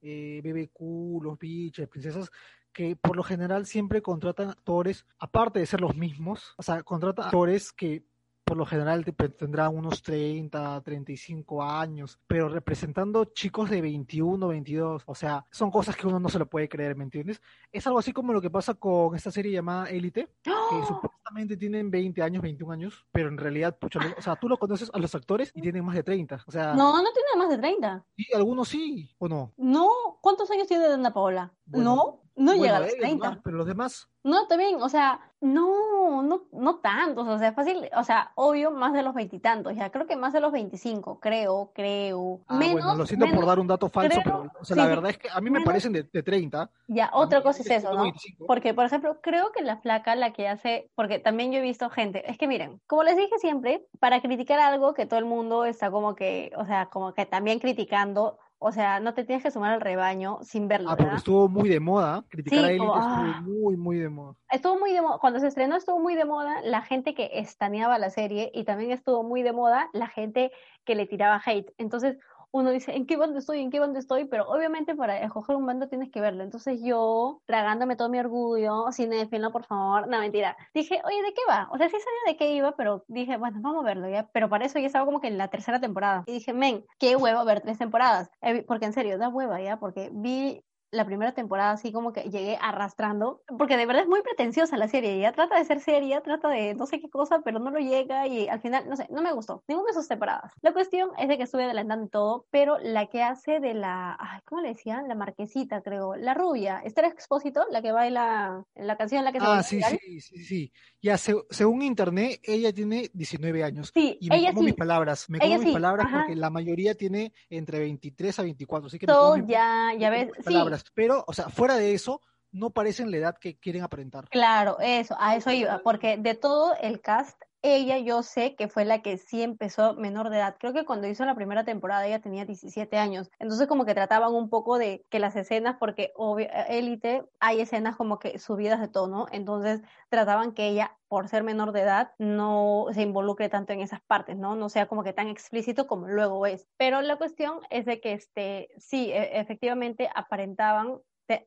eh, 0.05 0.41
BBQ, 0.43 1.23
Los 1.23 1.39
Biches, 1.39 1.87
Princesas, 1.87 2.31
que 2.71 2.95
por 2.95 3.15
lo 3.15 3.23
general 3.23 3.65
siempre 3.65 4.01
contratan 4.01 4.49
actores, 4.49 5.05
aparte 5.17 5.59
de 5.59 5.65
ser 5.65 5.81
los 5.81 5.95
mismos, 5.95 6.53
o 6.57 6.63
sea, 6.63 6.83
contratan 6.83 7.25
actores 7.25 7.71
que 7.71 8.05
por 8.45 8.57
lo 8.57 8.65
general 8.65 9.03
tendrán 9.37 9.75
unos 9.75 10.03
30, 10.03 10.81
35 10.81 11.63
años, 11.63 12.19
pero 12.27 12.47
representando 12.47 13.25
chicos 13.25 13.69
de 13.71 13.81
21, 13.81 14.47
22, 14.47 15.03
o 15.05 15.15
sea, 15.15 15.45
son 15.51 15.71
cosas 15.71 15.95
que 15.95 16.05
uno 16.07 16.19
no 16.19 16.29
se 16.29 16.37
lo 16.37 16.45
puede 16.45 16.69
creer, 16.69 16.95
¿me 16.95 17.03
entiendes? 17.03 17.41
Es 17.71 17.87
algo 17.87 17.97
así 17.99 18.13
como 18.13 18.33
lo 18.33 18.41
que 18.41 18.51
pasa 18.51 18.75
con 18.75 19.15
esta 19.15 19.31
serie 19.31 19.51
llamada 19.51 19.89
Élite, 19.89 20.29
que 20.43 20.51
¡Oh! 20.51 20.85
supuestamente 20.85 21.57
tienen 21.57 21.89
20 21.89 22.21
años, 22.21 22.43
21 22.43 22.71
años, 22.71 23.05
pero 23.11 23.29
en 23.29 23.37
realidad, 23.37 23.77
pucha, 23.79 23.99
o 24.15 24.21
sea, 24.21 24.35
tú 24.35 24.47
lo 24.47 24.57
conoces 24.57 24.91
a 24.93 24.99
los 24.99 25.15
actores 25.15 25.51
y 25.55 25.61
tienen 25.61 25.83
más 25.83 25.95
de 25.95 26.03
30, 26.03 26.43
o 26.45 26.51
sea, 26.51 26.75
No, 26.75 27.01
no 27.01 27.09
tiene 27.13 27.29
más 27.37 27.49
de 27.49 27.57
30. 27.57 28.05
sí, 28.15 28.25
algunos 28.35 28.69
sí, 28.69 29.09
o 29.17 29.27
no. 29.27 29.53
No, 29.57 29.89
¿cuántos 30.21 30.49
años 30.51 30.67
tiene 30.67 30.87
Dana 30.87 31.11
Paola? 31.11 31.51
Bueno, 31.65 31.95
no, 31.95 32.21
no 32.35 32.51
Bueno, 32.51 32.63
llega 32.63 32.77
a 32.77 32.79
los 32.81 32.89
ellos 32.89 32.99
30. 33.01 33.29
más, 33.31 33.39
pero 33.43 33.57
los 33.57 33.65
demás, 33.67 34.07
No, 34.23 34.45
también, 34.47 34.81
o 34.81 34.89
sea, 34.89 35.19
no, 35.45 36.23
no, 36.23 36.41
no 36.51 36.75
tantos, 36.77 37.27
o 37.27 37.37
sea, 37.37 37.53
fácil, 37.53 37.87
o 37.95 38.03
sea, 38.03 38.31
obvio, 38.35 38.71
más 38.71 38.93
de 38.93 39.03
los 39.03 39.13
veintitantos, 39.13 39.75
ya, 39.75 39.91
creo 39.91 40.07
que 40.07 40.15
más 40.15 40.33
de 40.33 40.39
los 40.39 40.51
25, 40.51 41.19
creo, 41.19 41.71
creo. 41.73 42.41
ah, 42.47 42.55
menos, 42.55 42.73
bueno, 42.73 42.95
lo 42.95 43.05
siento 43.05 43.25
por 43.25 43.33
menos, 43.35 43.47
dar 43.47 43.59
un 43.59 43.67
dato 43.67 43.87
falso, 43.89 44.21
creo, 44.21 44.23
pero, 44.23 44.51
o 44.59 44.65
sea, 44.65 44.75
sí, 44.75 44.81
la 44.81 44.87
verdad 44.87 45.11
es 45.11 45.17
que 45.19 45.29
a 45.31 45.39
mí 45.41 45.51
me 45.51 45.61
parecen 45.61 45.93
de, 45.93 46.03
30, 46.03 46.69
ya, 46.87 47.11
otra 47.13 47.43
cosa 47.43 47.61
es 47.61 47.69
eso, 47.69 47.93
¿no? 47.93 48.03
25. 48.03 48.47
Porque, 48.47 48.73
por 48.73 48.85
ejemplo, 48.85 49.19
creo 49.21 49.51
que 49.51 49.61
la 49.61 49.77
flaca, 49.77 50.15
la 50.15 50.33
que 50.33 50.47
hace, 50.47 50.89
porque 50.95 51.19
también 51.19 51.51
yo 51.51 51.59
he 51.59 51.61
visto 51.61 51.89
gente, 51.91 52.29
es 52.29 52.37
que 52.37 52.47
miren, 52.47 52.81
como 52.87 53.03
les 53.03 53.15
dije 53.15 53.37
siempre, 53.37 53.85
para 53.99 54.21
criticar 54.21 54.59
algo 54.59 54.95
que 54.95 55.05
todo 55.05 55.19
el 55.19 55.25
mundo 55.25 55.65
está 55.65 55.91
como 55.91 56.15
que, 56.15 56.51
o 56.57 56.65
sea, 56.65 56.87
como 56.87 57.13
que 57.13 57.27
también 57.27 57.59
criticando, 57.59 58.39
o 58.59 58.71
sea, 58.71 58.99
no 58.99 59.13
te 59.13 59.23
tienes 59.23 59.43
que 59.43 59.51
sumar 59.51 59.73
al 59.73 59.81
rebaño 59.81 60.39
sin 60.41 60.67
verlo, 60.67 60.89
Ah, 60.89 60.95
porque 60.95 61.03
¿verdad? 61.03 61.17
estuvo 61.17 61.47
muy 61.49 61.69
de 61.69 61.79
moda, 61.79 62.23
criticar 62.29 62.65
a 62.65 62.67
Sí, 62.67 62.73
Élite 62.73 62.79
como, 62.87 62.99
estuvo 62.99 63.33
ah, 63.33 63.41
muy, 63.41 63.77
muy 63.77 63.97
de 63.99 64.09
moda. 64.09 64.35
Estuvo 64.51 64.79
muy 64.79 64.93
de 64.93 65.01
moda, 65.01 65.17
cuando 65.19 65.39
se 65.39 65.47
estrenó 65.47 65.75
estuvo 65.75 65.99
muy 65.99 66.15
de 66.15 66.25
moda 66.25 66.61
la 66.63 66.81
gente 66.81 67.13
que 67.13 67.29
estaneaba 67.33 67.97
la 67.99 68.09
serie 68.09 68.51
y 68.53 68.63
también 68.63 68.91
estuvo 68.91 69.23
muy 69.23 69.43
de 69.43 69.51
moda 69.53 69.89
la 69.93 70.07
gente 70.07 70.51
que 70.85 70.95
le 70.95 71.05
tiraba 71.05 71.41
hate. 71.45 71.73
Entonces 71.77 72.17
uno 72.55 72.71
dice, 72.71 72.95
¿en 72.95 73.05
qué 73.05 73.17
bando 73.17 73.39
estoy? 73.39 73.59
¿En 73.59 73.69
qué 73.69 73.81
bando 73.81 73.99
estoy? 73.99 74.25
Pero 74.25 74.47
obviamente 74.47 74.95
para 74.95 75.19
escoger 75.19 75.57
un 75.57 75.65
bando 75.65 75.89
tienes 75.89 76.09
que 76.09 76.21
verlo. 76.21 76.41
Entonces 76.41 76.79
yo, 76.81 77.41
tragándome 77.45 77.97
todo 77.97 78.07
mi 78.07 78.17
orgullo, 78.17 78.85
cinéfilo, 78.93 79.51
por 79.51 79.65
favor, 79.65 80.07
no, 80.07 80.19
mentira. 80.19 80.55
Dije, 80.73 81.01
oye, 81.03 81.21
¿de 81.21 81.33
qué 81.33 81.41
va? 81.49 81.67
O 81.71 81.77
sea, 81.77 81.89
sí 81.89 81.97
sabía 81.97 82.33
de 82.33 82.37
qué 82.37 82.53
iba, 82.53 82.71
pero 82.77 83.03
dije, 83.09 83.35
bueno, 83.35 83.57
vamos 83.59 83.83
a 83.83 83.87
verlo 83.87 84.07
ya. 84.07 84.29
Pero 84.31 84.47
para 84.49 84.65
eso 84.65 84.79
ya 84.79 84.87
estaba 84.87 85.05
como 85.05 85.19
que 85.19 85.27
en 85.27 85.37
la 85.37 85.49
tercera 85.49 85.81
temporada. 85.81 86.23
Y 86.27 86.31
dije, 86.31 86.53
men, 86.53 86.85
qué 86.97 87.17
huevo 87.17 87.43
ver 87.43 87.59
tres 87.59 87.77
temporadas. 87.77 88.31
Porque 88.67 88.85
en 88.85 88.93
serio, 88.93 89.17
da 89.17 89.27
hueva 89.27 89.59
ya, 89.61 89.77
porque 89.77 90.09
vi 90.13 90.63
la 90.95 91.05
primera 91.05 91.33
temporada 91.33 91.71
así 91.71 91.91
como 91.91 92.13
que 92.13 92.23
llegué 92.23 92.57
arrastrando, 92.61 93.41
porque 93.57 93.77
de 93.77 93.85
verdad 93.85 94.03
es 94.03 94.09
muy 94.09 94.21
pretenciosa 94.21 94.77
la 94.77 94.87
serie, 94.87 95.19
ya 95.19 95.31
trata 95.33 95.57
de 95.57 95.65
ser 95.65 95.79
seria, 95.81 96.21
trata 96.21 96.49
de 96.49 96.73
no 96.75 96.85
sé 96.85 96.99
qué 96.99 97.09
cosa, 97.09 97.41
pero 97.43 97.59
no 97.59 97.71
lo 97.71 97.79
llega 97.79 98.27
y 98.27 98.47
al 98.47 98.61
final, 98.61 98.87
no 98.89 98.95
sé, 98.95 99.07
no 99.09 99.21
me 99.21 99.33
gustó, 99.33 99.63
ninguna 99.67 99.87
de 99.89 99.93
sus 99.93 100.07
temporadas. 100.07 100.51
La 100.61 100.73
cuestión 100.73 101.11
es 101.17 101.27
de 101.27 101.37
que 101.37 101.43
estuve 101.43 101.65
adelantando 101.65 102.05
y 102.05 102.09
todo, 102.09 102.45
pero 102.51 102.77
la 102.79 103.07
que 103.07 103.23
hace 103.23 103.59
de 103.59 103.73
la, 103.73 104.15
ay, 104.19 104.39
¿cómo 104.45 104.61
le 104.61 104.69
decían? 104.69 105.07
La 105.07 105.15
marquesita, 105.15 105.81
creo, 105.81 106.15
la 106.15 106.33
rubia, 106.33 106.79
Esther 106.83 107.05
Expósito, 107.05 107.65
la 107.71 107.81
que 107.81 107.91
baila 107.91 108.63
la 108.75 108.97
canción 108.97 109.19
en 109.19 109.25
la 109.25 109.31
que 109.31 109.39
se 109.39 109.45
Ah, 109.45 109.63
sí, 109.63 109.81
sí, 109.81 110.21
sí, 110.21 110.43
sí. 110.45 110.73
Ya, 111.01 111.17
se- 111.17 111.35
según 111.49 111.81
internet, 111.81 112.39
ella 112.43 112.73
tiene 112.73 113.09
19 113.13 113.63
años. 113.63 113.91
Sí, 113.93 114.17
Y 114.19 114.29
me 114.29 114.37
ella 114.37 114.49
como 114.49 114.61
mis 114.63 114.73
sí, 114.73 114.77
palabras, 114.79 115.29
me 115.29 115.37
ella 115.37 115.47
como 115.47 115.59
mis 115.59 115.65
sí, 115.67 115.73
palabras 115.73 116.05
ajá. 116.07 116.23
porque 116.25 116.35
la 116.35 116.49
mayoría 116.49 116.95
tiene 116.95 117.33
entre 117.49 117.79
23 117.79 118.39
a 118.39 118.43
24, 118.43 118.87
así 118.87 118.97
que 118.97 119.07
me 119.07 119.15
como 119.15 119.31
Todo 119.31 119.35
mis, 119.37 119.45
ya, 119.47 119.93
ya 119.99 120.09
ves, 120.09 120.27
mis 120.27 120.37
sí, 120.37 120.43
palabras. 120.43 120.84
Pero, 120.93 121.23
o 121.27 121.33
sea, 121.33 121.49
fuera 121.49 121.75
de 121.75 121.93
eso, 121.93 122.21
no 122.51 122.69
parecen 122.69 123.11
la 123.11 123.17
edad 123.17 123.37
que 123.39 123.57
quieren 123.59 123.83
aparentar. 123.83 124.29
Claro, 124.29 124.77
eso, 124.79 125.15
a 125.19 125.35
eso 125.35 125.51
iba, 125.51 125.79
porque 125.79 126.17
de 126.17 126.35
todo 126.35 126.75
el 126.79 127.01
cast, 127.01 127.41
ella 127.73 127.97
yo 127.97 128.21
sé 128.23 128.55
que 128.55 128.67
fue 128.67 128.85
la 128.85 129.01
que 129.01 129.17
sí 129.17 129.41
empezó 129.41 129.95
menor 129.95 130.29
de 130.29 130.37
edad. 130.37 130.55
Creo 130.59 130.73
que 130.73 130.85
cuando 130.85 131.07
hizo 131.07 131.25
la 131.25 131.35
primera 131.35 131.63
temporada 131.65 132.05
ella 132.05 132.21
tenía 132.21 132.45
17 132.45 132.97
años. 132.97 133.31
Entonces 133.39 133.67
como 133.67 133.85
que 133.85 133.93
trataban 133.95 134.33
un 134.33 134.49
poco 134.49 134.77
de 134.77 135.03
que 135.09 135.19
las 135.19 135.35
escenas, 135.35 135.77
porque 135.79 136.11
obvio, 136.15 136.47
Élite 136.69 137.23
hay 137.39 137.61
escenas 137.61 137.95
como 137.95 138.19
que 138.19 138.37
subidas 138.39 138.79
de 138.81 138.87
tono, 138.87 139.25
entonces 139.31 139.81
trataban 140.09 140.53
que 140.53 140.67
ella, 140.67 140.97
por 141.07 141.27
ser 141.27 141.43
menor 141.43 141.71
de 141.71 141.81
edad, 141.81 142.11
no 142.19 142.87
se 142.93 143.01
involucre 143.01 143.49
tanto 143.49 143.73
en 143.73 143.81
esas 143.81 144.01
partes, 144.01 144.37
¿no? 144.37 144.55
No 144.55 144.69
sea 144.69 144.87
como 144.87 145.03
que 145.03 145.13
tan 145.13 145.27
explícito 145.27 145.87
como 145.87 146.07
luego 146.07 146.45
es. 146.45 146.67
Pero 146.77 147.01
la 147.01 147.17
cuestión 147.17 147.59
es 147.69 147.85
de 147.85 147.99
que 148.01 148.13
este, 148.13 148.69
sí, 148.77 149.11
e- 149.11 149.39
efectivamente 149.39 150.09
aparentaban 150.13 150.99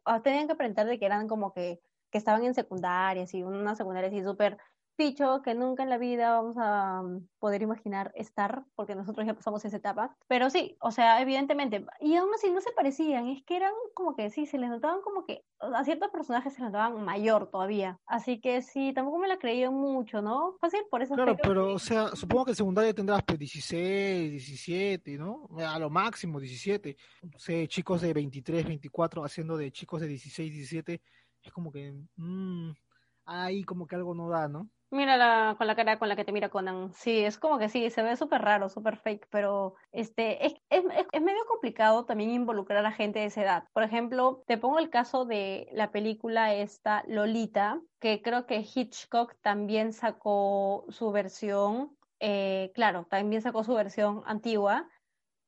o 0.04 0.22
tenían 0.22 0.46
que 0.46 0.52
aparentar 0.54 0.86
de 0.86 0.98
que 0.98 1.06
eran 1.06 1.28
como 1.28 1.52
que, 1.52 1.80
que 2.10 2.18
estaban 2.18 2.44
en 2.44 2.54
secundaria, 2.54 3.24
así, 3.24 3.42
una 3.42 3.76
secundaria 3.76 4.08
así 4.08 4.22
súper 4.22 4.58
picho, 4.98 5.40
que 5.42 5.54
nunca 5.54 5.84
en 5.84 5.90
la 5.90 5.96
vida 5.96 6.32
vamos 6.32 6.56
a 6.58 7.02
mm, 7.02 7.28
poder 7.38 7.62
imaginar 7.62 8.12
estar, 8.16 8.64
porque 8.74 8.96
nosotros 8.96 9.26
ya 9.26 9.32
pasamos 9.32 9.64
esa 9.64 9.76
etapa. 9.76 10.16
Pero 10.26 10.50
sí, 10.50 10.76
o 10.80 10.90
sea, 10.90 11.22
evidentemente, 11.22 11.86
y 12.00 12.16
aún 12.16 12.34
así 12.34 12.50
no 12.50 12.60
se 12.60 12.72
parecían, 12.72 13.28
es 13.28 13.42
que 13.44 13.56
eran 13.56 13.72
como 13.94 14.16
que 14.16 14.28
sí, 14.28 14.44
se 14.44 14.58
les 14.58 14.68
notaban 14.68 15.00
como 15.00 15.24
que 15.24 15.44
a 15.60 15.84
ciertos 15.84 16.10
personajes 16.10 16.52
se 16.52 16.60
les 16.60 16.72
notaban 16.72 17.02
mayor 17.04 17.48
todavía. 17.48 17.98
Así 18.06 18.40
que 18.40 18.60
sí, 18.60 18.92
tampoco 18.92 19.18
me 19.18 19.28
la 19.28 19.38
creía 19.38 19.70
mucho, 19.70 20.20
¿no? 20.20 20.56
Fácil 20.60 20.80
por 20.90 21.00
eso 21.00 21.14
Claro, 21.14 21.36
pero, 21.40 21.72
o 21.74 21.78
sea, 21.78 22.08
supongo 22.16 22.46
que 22.46 22.50
en 22.50 22.56
secundaria 22.56 22.92
tendrás 22.92 23.22
pues 23.22 23.38
16, 23.38 24.32
17, 24.32 25.16
¿no? 25.16 25.48
A 25.58 25.78
lo 25.78 25.90
máximo 25.90 26.40
17. 26.40 26.96
No 27.22 27.38
sé, 27.38 27.68
chicos 27.68 28.00
de 28.00 28.12
23, 28.12 28.66
24 28.66 29.24
haciendo 29.24 29.56
de 29.56 29.70
chicos 29.70 30.00
de 30.00 30.08
16, 30.08 30.52
17, 30.52 31.00
es 31.40 31.52
como 31.52 31.70
que, 31.70 31.94
mmm, 32.16 32.72
ahí 33.28 33.62
como 33.64 33.86
que 33.86 33.96
algo 33.96 34.14
no 34.14 34.28
da, 34.28 34.48
¿no? 34.48 34.68
Mira 34.90 35.18
la, 35.18 35.54
con 35.58 35.66
la 35.66 35.76
cara 35.76 35.98
con 35.98 36.08
la 36.08 36.16
que 36.16 36.24
te 36.24 36.32
mira 36.32 36.48
Conan. 36.48 36.92
Sí, 36.94 37.18
es 37.18 37.36
como 37.36 37.58
que 37.58 37.68
sí, 37.68 37.90
se 37.90 38.02
ve 38.02 38.16
súper 38.16 38.40
raro, 38.40 38.70
súper 38.70 38.96
fake, 38.96 39.28
pero 39.30 39.74
este 39.92 40.46
es, 40.46 40.54
es, 40.70 40.82
es, 41.12 41.22
medio 41.22 41.44
complicado 41.46 42.06
también 42.06 42.30
involucrar 42.30 42.84
a 42.86 42.92
gente 42.92 43.18
de 43.18 43.26
esa 43.26 43.42
edad. 43.42 43.64
Por 43.74 43.82
ejemplo, 43.82 44.42
te 44.46 44.56
pongo 44.56 44.78
el 44.78 44.88
caso 44.88 45.26
de 45.26 45.68
la 45.72 45.90
película 45.90 46.54
esta 46.54 47.04
Lolita, 47.06 47.82
que 48.00 48.22
creo 48.22 48.46
que 48.46 48.64
Hitchcock 48.74 49.34
también 49.42 49.92
sacó 49.92 50.86
su 50.88 51.12
versión, 51.12 51.94
eh, 52.20 52.72
claro, 52.74 53.06
también 53.10 53.42
sacó 53.42 53.64
su 53.64 53.74
versión 53.74 54.22
antigua 54.24 54.88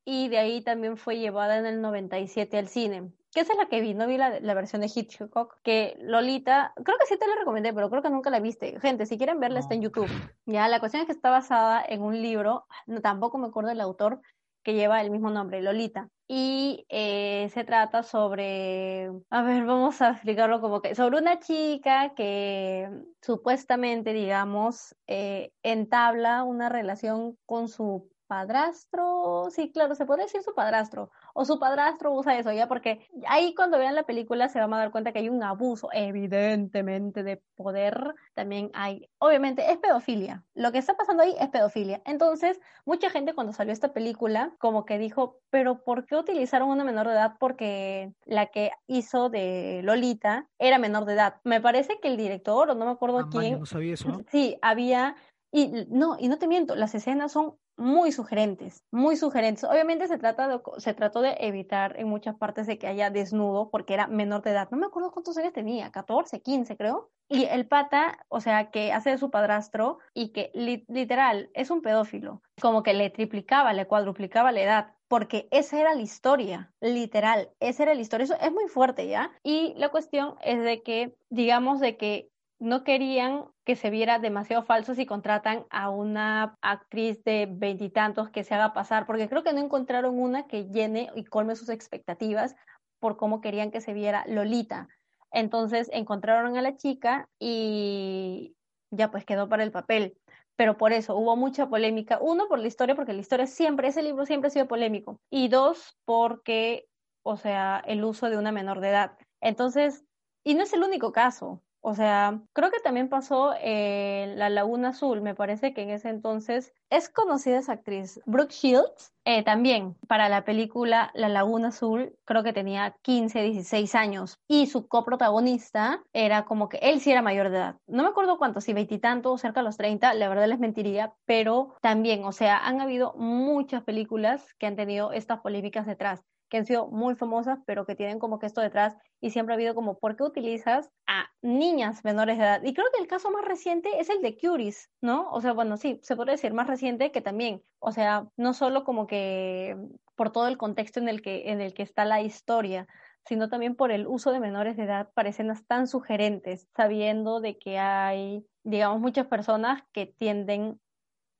y 0.05 0.29
de 0.29 0.37
ahí 0.37 0.63
también 0.63 0.97
fue 0.97 1.17
llevada 1.17 1.57
en 1.57 1.65
el 1.65 1.81
97 1.81 2.59
al 2.59 2.67
cine. 2.67 3.11
Que 3.33 3.41
esa 3.41 3.53
es 3.53 3.59
la 3.59 3.67
que 3.67 3.81
vi, 3.81 3.93
no 3.93 4.07
vi 4.07 4.17
la, 4.17 4.39
la 4.39 4.53
versión 4.53 4.81
de 4.81 4.91
Hitchcock, 4.93 5.57
que 5.63 5.97
Lolita, 6.01 6.73
creo 6.83 6.97
que 6.97 7.05
sí 7.05 7.17
te 7.17 7.27
la 7.27 7.35
recomendé, 7.35 7.73
pero 7.73 7.89
creo 7.89 8.01
que 8.01 8.09
nunca 8.09 8.29
la 8.29 8.39
viste. 8.39 8.79
Gente, 8.79 9.05
si 9.05 9.17
quieren 9.17 9.39
verla 9.39 9.59
está 9.59 9.73
en. 9.73 9.81
YouTube. 9.81 10.09
Ya, 10.45 10.67
la 10.67 10.79
cuestión 10.79 11.01
es 11.01 11.07
que 11.07 11.13
está 11.13 11.29
basada 11.29 11.83
en 11.87 12.01
un 12.01 12.21
libro, 12.21 12.65
no, 12.85 13.01
tampoco 13.01 13.37
me 13.37 13.47
acuerdo 13.47 13.71
el 13.71 13.81
autor, 13.81 14.21
que 14.63 14.73
lleva 14.73 15.01
el 15.01 15.11
mismo 15.11 15.29
nombre, 15.29 15.61
Lolita. 15.61 16.09
Y 16.27 16.85
eh, 16.89 17.49
se 17.53 17.63
trata 17.63 18.03
sobre, 18.03 19.11
a 19.29 19.41
ver, 19.41 19.65
vamos 19.65 20.01
a 20.01 20.11
explicarlo 20.11 20.61
como 20.61 20.81
que, 20.81 20.95
sobre 20.95 21.17
una 21.17 21.39
chica 21.39 22.13
que 22.15 22.89
supuestamente, 23.21 24.13
digamos, 24.13 24.95
eh, 25.07 25.51
entabla 25.63 26.43
una 26.43 26.69
relación 26.69 27.37
con 27.45 27.67
su 27.67 28.09
padrastro, 28.27 29.49
sí, 29.49 29.73
claro, 29.73 29.93
se 29.93 30.05
puede 30.05 30.23
decir 30.23 30.41
su 30.41 30.53
padrastro, 30.53 31.11
o 31.33 31.45
su 31.45 31.59
padrastro 31.59 32.11
usa 32.13 32.37
eso, 32.37 32.51
ya, 32.51 32.67
porque 32.67 33.07
ahí 33.27 33.53
cuando 33.55 33.77
vean 33.77 33.95
la 33.95 34.03
película 34.03 34.49
se 34.49 34.59
van 34.59 34.73
a 34.73 34.77
dar 34.77 34.91
cuenta 34.91 35.11
que 35.11 35.19
hay 35.19 35.29
un 35.29 35.43
abuso, 35.43 35.89
evidentemente, 35.93 37.23
de 37.23 37.41
poder, 37.55 38.15
también 38.33 38.71
hay, 38.73 39.09
obviamente, 39.19 39.71
es 39.71 39.77
pedofilia, 39.77 40.43
lo 40.53 40.71
que 40.71 40.77
está 40.77 40.95
pasando 40.95 41.23
ahí 41.23 41.35
es 41.39 41.49
pedofilia, 41.49 42.01
entonces, 42.05 42.59
mucha 42.85 43.09
gente 43.09 43.33
cuando 43.33 43.53
salió 43.53 43.73
esta 43.73 43.93
película, 43.93 44.53
como 44.59 44.85
que 44.85 44.97
dijo, 44.97 45.39
pero 45.49 45.83
¿por 45.83 46.05
qué 46.05 46.15
utilizaron 46.15 46.69
una 46.69 46.83
menor 46.83 47.07
de 47.07 47.13
edad? 47.13 47.33
Porque 47.39 48.13
la 48.25 48.47
que 48.47 48.71
hizo 48.87 49.29
de 49.29 49.81
Lolita 49.83 50.47
era 50.59 50.77
menor 50.79 51.05
de 51.05 51.13
edad, 51.13 51.35
me 51.43 51.61
parece 51.61 51.99
que 52.01 52.07
el 52.07 52.17
director, 52.17 52.69
o 52.69 52.75
no 52.75 52.85
me 52.85 52.91
acuerdo 52.91 53.19
Ah, 53.19 53.21
man, 53.21 53.29
quién, 53.31 53.59
no 53.59 53.65
sabía 53.65 53.93
eso. 53.93 54.21
Sí, 54.31 54.57
había, 54.61 55.15
y 55.51 55.85
no, 55.89 56.17
y 56.19 56.27
no 56.27 56.37
te 56.37 56.47
miento, 56.47 56.75
las 56.75 56.95
escenas 56.95 57.31
son 57.31 57.55
muy 57.77 58.11
sugerentes, 58.11 58.85
muy 58.91 59.15
sugerentes. 59.17 59.63
Obviamente 59.63 60.07
se 60.07 60.17
trata 60.17 60.47
de, 60.47 60.61
se 60.77 60.93
trató 60.93 61.21
de 61.21 61.35
evitar 61.39 61.99
en 61.99 62.07
muchas 62.07 62.35
partes 62.35 62.67
de 62.67 62.77
que 62.77 62.87
haya 62.87 63.09
desnudo 63.09 63.69
porque 63.71 63.93
era 63.93 64.07
menor 64.07 64.41
de 64.43 64.51
edad. 64.51 64.69
No 64.71 64.77
me 64.77 64.85
acuerdo 64.87 65.11
cuántos 65.11 65.37
años 65.37 65.53
tenía, 65.53 65.91
14, 65.91 66.41
15 66.41 66.77
creo. 66.77 67.11
Y 67.27 67.45
el 67.45 67.67
pata, 67.67 68.25
o 68.27 68.41
sea, 68.41 68.71
que 68.71 68.91
hace 68.91 69.11
de 69.11 69.17
su 69.17 69.31
padrastro 69.31 69.99
y 70.13 70.33
que 70.33 70.51
li- 70.53 70.85
literal 70.89 71.49
es 71.53 71.71
un 71.71 71.81
pedófilo, 71.81 72.41
como 72.61 72.83
que 72.83 72.93
le 72.93 73.09
triplicaba, 73.09 73.73
le 73.73 73.87
cuadruplicaba 73.87 74.51
la 74.51 74.61
edad 74.61 74.95
porque 75.07 75.47
esa 75.51 75.79
era 75.79 75.93
la 75.93 76.01
historia, 76.01 76.73
literal, 76.79 77.51
esa 77.59 77.83
era 77.83 77.93
la 77.93 78.01
historia, 78.01 78.23
eso 78.23 78.37
es 78.39 78.51
muy 78.51 78.67
fuerte, 78.69 79.07
¿ya? 79.07 79.31
Y 79.43 79.73
la 79.77 79.89
cuestión 79.89 80.35
es 80.41 80.61
de 80.63 80.83
que, 80.83 81.17
digamos, 81.29 81.79
de 81.81 81.97
que 81.97 82.31
no 82.61 82.83
querían 82.83 83.45
que 83.65 83.75
se 83.75 83.89
viera 83.89 84.19
demasiado 84.19 84.61
falso 84.61 84.93
si 84.93 85.07
contratan 85.07 85.65
a 85.71 85.89
una 85.89 86.57
actriz 86.61 87.23
de 87.23 87.47
veintitantos 87.49 88.29
que 88.29 88.43
se 88.43 88.53
haga 88.53 88.71
pasar, 88.71 89.07
porque 89.07 89.27
creo 89.27 89.43
que 89.43 89.51
no 89.51 89.59
encontraron 89.59 90.19
una 90.19 90.45
que 90.45 90.65
llene 90.69 91.09
y 91.15 91.23
colme 91.23 91.55
sus 91.55 91.69
expectativas 91.69 92.55
por 92.99 93.17
cómo 93.17 93.41
querían 93.41 93.71
que 93.71 93.81
se 93.81 93.93
viera 93.93 94.23
Lolita. 94.27 94.87
Entonces 95.31 95.89
encontraron 95.91 96.55
a 96.55 96.61
la 96.61 96.77
chica 96.77 97.27
y 97.39 98.55
ya 98.91 99.09
pues 99.09 99.25
quedó 99.25 99.49
para 99.49 99.63
el 99.63 99.71
papel. 99.71 100.15
pero 100.61 100.77
por 100.77 100.93
eso 100.93 101.15
hubo 101.17 101.35
mucha 101.35 101.69
polémica. 101.69 102.19
Uno, 102.21 102.47
por 102.47 102.59
la 102.59 102.67
historia, 102.67 102.93
porque 102.95 103.13
la 103.13 103.21
historia 103.21 103.47
siempre, 103.47 103.87
ese 103.87 104.03
libro 104.03 104.27
siempre 104.27 104.49
ha 104.49 104.51
sido 104.51 104.67
polémico. 104.67 105.19
Y 105.31 105.47
dos, 105.47 105.97
porque, 106.05 106.85
o 107.23 107.35
sea, 107.35 107.81
el 107.87 108.03
uso 108.03 108.29
de 108.29 108.37
una 108.37 108.51
menor 108.51 108.79
de 108.79 108.89
edad. 108.89 109.17
Entonces, 109.39 110.03
y 110.43 110.53
no 110.53 110.61
es 110.61 110.73
el 110.73 110.83
único 110.83 111.11
caso. 111.11 111.63
O 111.83 111.95
sea, 111.95 112.39
creo 112.53 112.69
que 112.69 112.79
también 112.79 113.09
pasó 113.09 113.55
en 113.59 114.37
La 114.37 114.49
Laguna 114.49 114.89
Azul, 114.89 115.21
me 115.21 115.33
parece 115.33 115.73
que 115.73 115.81
en 115.81 115.89
ese 115.89 116.09
entonces 116.09 116.73
es 116.91 117.09
conocida 117.09 117.57
esa 117.57 117.73
actriz, 117.73 118.21
Brooke 118.27 118.51
Shields, 118.51 119.13
eh, 119.25 119.43
también 119.43 119.95
para 120.07 120.29
la 120.29 120.45
película 120.45 121.09
La 121.15 121.27
Laguna 121.27 121.69
Azul, 121.69 122.15
creo 122.23 122.43
que 122.43 122.53
tenía 122.53 122.95
15, 123.01 123.41
16 123.41 123.95
años 123.95 124.37
y 124.47 124.67
su 124.67 124.87
coprotagonista 124.87 126.03
era 126.13 126.45
como 126.45 126.69
que 126.69 126.77
él 126.77 126.99
sí 126.99 127.11
era 127.11 127.23
mayor 127.23 127.49
de 127.49 127.57
edad. 127.57 127.77
No 127.87 128.03
me 128.03 128.09
acuerdo 128.09 128.37
cuánto, 128.37 128.61
si 128.61 128.73
veintitantos 128.73 129.33
o 129.33 129.37
cerca 129.39 129.61
de 129.61 129.65
los 129.65 129.77
30, 129.77 130.13
la 130.13 130.29
verdad 130.29 130.47
les 130.47 130.59
mentiría, 130.59 131.15
pero 131.25 131.75
también, 131.81 132.23
o 132.25 132.31
sea, 132.31 132.59
han 132.59 132.79
habido 132.79 133.13
muchas 133.17 133.83
películas 133.83 134.53
que 134.59 134.67
han 134.67 134.75
tenido 134.75 135.13
estas 135.13 135.39
polémicas 135.39 135.87
detrás 135.87 136.23
que 136.51 136.57
han 136.57 136.65
sido 136.65 136.87
muy 136.87 137.15
famosas, 137.15 137.59
pero 137.65 137.85
que 137.85 137.95
tienen 137.95 138.19
como 138.19 138.37
que 138.37 138.45
esto 138.45 138.59
detrás 138.59 138.97
y 139.21 139.29
siempre 139.29 139.53
ha 139.53 139.55
habido 139.55 139.73
como, 139.73 139.97
¿por 139.97 140.17
qué 140.17 140.23
utilizas 140.23 140.91
a 141.07 141.29
niñas 141.41 142.03
menores 142.03 142.37
de 142.37 142.43
edad? 142.43 142.61
Y 142.61 142.73
creo 142.73 142.87
que 142.93 143.01
el 143.01 143.07
caso 143.07 143.31
más 143.31 143.45
reciente 143.45 144.01
es 144.01 144.09
el 144.09 144.21
de 144.21 144.37
Curis, 144.37 144.89
¿no? 144.99 145.31
O 145.31 145.39
sea, 145.39 145.53
bueno, 145.53 145.77
sí, 145.77 146.01
se 146.03 146.17
puede 146.17 146.31
decir 146.31 146.53
más 146.53 146.67
reciente 146.67 147.13
que 147.13 147.21
también, 147.21 147.63
o 147.79 147.93
sea, 147.93 148.27
no 148.35 148.53
solo 148.53 148.83
como 148.83 149.07
que 149.07 149.77
por 150.17 150.33
todo 150.33 150.49
el 150.49 150.57
contexto 150.57 150.99
en 150.99 151.07
el 151.07 151.21
que, 151.21 151.51
en 151.51 151.61
el 151.61 151.73
que 151.73 151.83
está 151.83 152.03
la 152.03 152.21
historia, 152.21 152.85
sino 153.25 153.47
también 153.47 153.75
por 153.77 153.91
el 153.91 154.05
uso 154.05 154.33
de 154.33 154.41
menores 154.41 154.75
de 154.75 154.83
edad 154.83 155.09
para 155.13 155.29
escenas 155.29 155.65
tan 155.65 155.87
sugerentes, 155.87 156.67
sabiendo 156.75 157.39
de 157.39 157.57
que 157.59 157.79
hay, 157.79 158.45
digamos, 158.63 158.99
muchas 158.99 159.27
personas 159.27 159.83
que 159.93 160.05
tienden, 160.05 160.81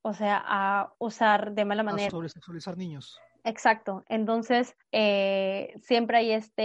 o 0.03 0.13
sea, 0.13 0.41
a 0.41 0.93
usar 0.99 1.51
de 1.51 1.65
mala 1.65 1.83
manera. 1.83 2.07
A 2.07 2.11
niños. 2.77 3.19
Exacto, 3.43 4.03
entonces 4.07 4.75
eh, 4.91 5.73
siempre 5.81 6.17
hay 6.17 6.31
este, 6.31 6.63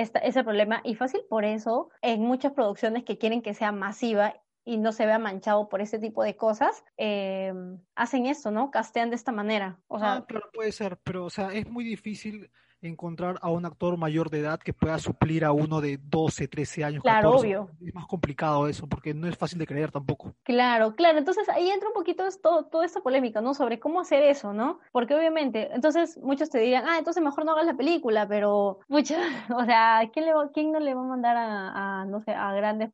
e, 0.00 0.10
ese 0.22 0.44
problema 0.44 0.80
y 0.84 0.94
fácil 0.94 1.20
por 1.28 1.44
eso 1.44 1.90
en 2.00 2.22
muchas 2.22 2.52
producciones 2.52 3.04
que 3.04 3.18
quieren 3.18 3.42
que 3.42 3.54
sea 3.54 3.70
masiva 3.72 4.34
y 4.64 4.76
no 4.76 4.92
se 4.92 5.06
vea 5.06 5.18
manchado 5.18 5.68
por 5.68 5.80
ese 5.80 5.98
tipo 5.98 6.22
de 6.22 6.36
cosas, 6.36 6.84
eh, 6.98 7.52
hacen 7.94 8.26
esto, 8.26 8.50
¿no? 8.50 8.70
Castean 8.70 9.08
de 9.08 9.16
esta 9.16 9.32
manera. 9.32 9.78
O 9.88 9.98
sea, 9.98 10.16
ah, 10.16 10.26
claro, 10.26 10.50
puede 10.52 10.72
ser, 10.72 10.98
pero 10.98 11.24
o 11.24 11.30
sea, 11.30 11.54
es 11.54 11.68
muy 11.68 11.84
difícil 11.84 12.50
encontrar 12.82 13.38
a 13.42 13.50
un 13.50 13.64
actor 13.64 13.96
mayor 13.96 14.30
de 14.30 14.40
edad 14.40 14.60
que 14.60 14.72
pueda 14.72 14.98
suplir 14.98 15.44
a 15.44 15.52
uno 15.52 15.80
de 15.80 15.98
12, 15.98 16.48
13 16.48 16.84
años. 16.84 17.02
Claro, 17.02 17.32
obvio. 17.32 17.70
Es 17.84 17.94
más 17.94 18.06
complicado 18.06 18.68
eso, 18.68 18.86
porque 18.86 19.14
no 19.14 19.26
es 19.26 19.36
fácil 19.36 19.58
de 19.58 19.66
creer 19.66 19.90
tampoco. 19.90 20.34
Claro, 20.44 20.94
claro. 20.94 21.18
Entonces 21.18 21.48
ahí 21.48 21.70
entra 21.70 21.88
un 21.88 21.94
poquito 21.94 22.26
esto, 22.26 22.66
toda 22.70 22.84
esta 22.84 23.00
polémica, 23.00 23.40
¿no? 23.40 23.54
Sobre 23.54 23.80
cómo 23.80 24.00
hacer 24.00 24.22
eso, 24.22 24.52
¿no? 24.52 24.80
Porque 24.92 25.14
obviamente, 25.14 25.68
entonces 25.74 26.18
muchos 26.18 26.50
te 26.50 26.58
dirían, 26.58 26.84
ah, 26.86 26.98
entonces 26.98 27.22
mejor 27.22 27.44
no 27.44 27.52
hagas 27.52 27.66
la 27.66 27.76
película, 27.76 28.26
pero, 28.28 28.80
mucha, 28.88 29.18
o 29.56 29.64
sea, 29.64 30.02
¿quién, 30.12 30.26
le 30.26 30.32
quién 30.52 30.72
no 30.72 30.80
le 30.80 30.94
va 30.94 31.00
a 31.00 31.04
mandar 31.04 31.36
a, 31.36 32.00
a 32.00 32.04
no 32.04 32.22
sé, 32.22 32.32
a 32.32 32.52
grandes 32.52 32.90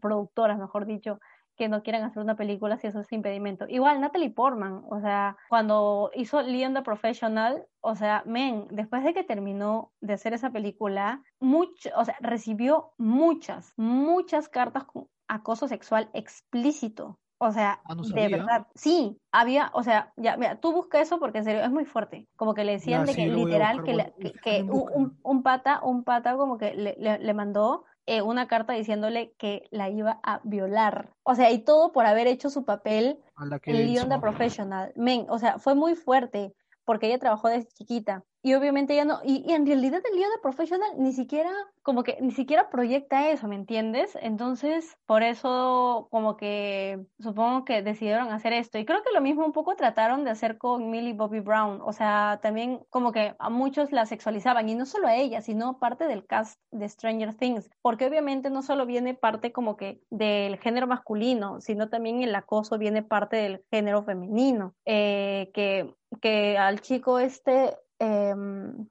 productoras, 0.00 0.58
mejor 0.58 0.86
dicho, 0.86 1.20
que 1.60 1.68
no 1.68 1.82
quieran 1.82 2.04
hacer 2.04 2.22
una 2.22 2.36
película 2.36 2.78
si 2.78 2.86
eso 2.86 3.00
es 3.00 3.12
impedimento. 3.12 3.66
Igual 3.68 4.00
Natalie 4.00 4.30
Portman, 4.30 4.82
o 4.88 4.98
sea, 5.02 5.36
cuando 5.50 6.10
hizo 6.14 6.40
Leon 6.40 6.72
the 6.72 6.80
Professional, 6.80 7.66
o 7.82 7.94
sea, 7.94 8.22
men, 8.24 8.66
después 8.70 9.04
de 9.04 9.12
que 9.12 9.24
terminó 9.24 9.92
de 10.00 10.14
hacer 10.14 10.32
esa 10.32 10.48
película, 10.48 11.22
mucho, 11.38 11.90
o 11.96 12.04
sea, 12.06 12.16
recibió 12.20 12.94
muchas, 12.96 13.74
muchas 13.76 14.48
cartas 14.48 14.84
con 14.84 15.08
acoso 15.28 15.68
sexual 15.68 16.08
explícito. 16.14 17.18
O 17.36 17.52
sea, 17.52 17.78
ah, 17.84 17.94
de 17.94 18.28
verdad, 18.28 18.66
sí, 18.74 19.18
había, 19.30 19.70
o 19.74 19.82
sea, 19.82 20.14
ya, 20.16 20.38
mira, 20.38 20.60
tú 20.60 20.72
busca 20.72 20.98
eso 20.98 21.18
porque 21.18 21.38
en 21.38 21.44
serio 21.44 21.62
es 21.62 21.70
muy 21.70 21.84
fuerte. 21.84 22.26
Como 22.36 22.54
que 22.54 22.64
le 22.64 22.72
decían 22.72 23.04
de 23.04 23.14
que 23.14 23.26
literal, 23.26 23.82
que, 23.82 24.32
que, 24.42 24.62
un, 24.62 25.18
un, 25.22 25.42
pata, 25.42 25.80
un 25.82 26.04
pata 26.04 26.36
como 26.38 26.56
que 26.56 26.72
le, 26.74 26.96
le 27.18 27.34
mandó 27.34 27.84
eh, 28.06 28.22
una 28.22 28.48
carta 28.48 28.72
diciéndole 28.72 29.32
que 29.38 29.68
la 29.70 29.88
iba 29.88 30.20
a 30.22 30.40
violar. 30.44 31.14
O 31.22 31.34
sea, 31.34 31.50
y 31.50 31.58
todo 31.58 31.92
por 31.92 32.06
haber 32.06 32.26
hecho 32.26 32.50
su 32.50 32.64
papel 32.64 33.18
en 33.64 33.86
Leon 33.86 34.08
the 34.08 34.18
Professional. 34.18 34.92
Men, 34.96 35.26
o 35.28 35.38
sea, 35.38 35.58
fue 35.58 35.74
muy 35.74 35.94
fuerte 35.94 36.54
porque 36.84 37.06
ella 37.06 37.18
trabajó 37.18 37.48
desde 37.48 37.68
chiquita. 37.68 38.24
Y 38.42 38.54
obviamente 38.54 38.94
ella 38.94 39.04
no, 39.04 39.20
y, 39.22 39.52
en 39.52 39.66
realidad 39.66 40.00
el 40.10 40.16
lío 40.16 40.28
de 40.30 40.38
professional 40.42 40.90
ni 40.96 41.12
siquiera, 41.12 41.50
como 41.82 42.02
que 42.04 42.16
ni 42.20 42.30
siquiera 42.30 42.70
proyecta 42.70 43.28
eso, 43.28 43.48
¿me 43.48 43.54
entiendes? 43.54 44.16
Entonces, 44.22 44.96
por 45.04 45.22
eso 45.22 46.08
como 46.10 46.38
que 46.38 47.04
supongo 47.18 47.66
que 47.66 47.82
decidieron 47.82 48.32
hacer 48.32 48.54
esto. 48.54 48.78
Y 48.78 48.86
creo 48.86 49.02
que 49.02 49.12
lo 49.12 49.20
mismo 49.20 49.44
un 49.44 49.52
poco 49.52 49.76
trataron 49.76 50.24
de 50.24 50.30
hacer 50.30 50.56
con 50.56 50.90
Millie 50.90 51.12
Bobby 51.12 51.40
Brown. 51.40 51.80
O 51.82 51.92
sea, 51.92 52.38
también 52.42 52.80
como 52.88 53.12
que 53.12 53.34
a 53.38 53.50
muchos 53.50 53.92
la 53.92 54.06
sexualizaban, 54.06 54.68
y 54.68 54.74
no 54.74 54.86
solo 54.86 55.08
a 55.08 55.16
ella, 55.16 55.42
sino 55.42 55.78
parte 55.78 56.06
del 56.06 56.26
cast 56.26 56.58
de 56.70 56.88
Stranger 56.88 57.34
Things. 57.34 57.68
Porque 57.82 58.06
obviamente 58.06 58.48
no 58.48 58.62
solo 58.62 58.86
viene 58.86 59.14
parte 59.14 59.52
como 59.52 59.76
que 59.76 60.00
del 60.08 60.58
género 60.58 60.86
masculino, 60.86 61.60
sino 61.60 61.90
también 61.90 62.22
el 62.22 62.34
acoso 62.34 62.78
viene 62.78 63.02
parte 63.02 63.36
del 63.36 63.64
género 63.70 64.02
femenino. 64.02 64.74
Eh, 64.86 65.50
que, 65.52 65.94
que 66.22 66.56
al 66.56 66.80
chico 66.80 67.18
este 67.18 67.76
Em, 68.00 68.88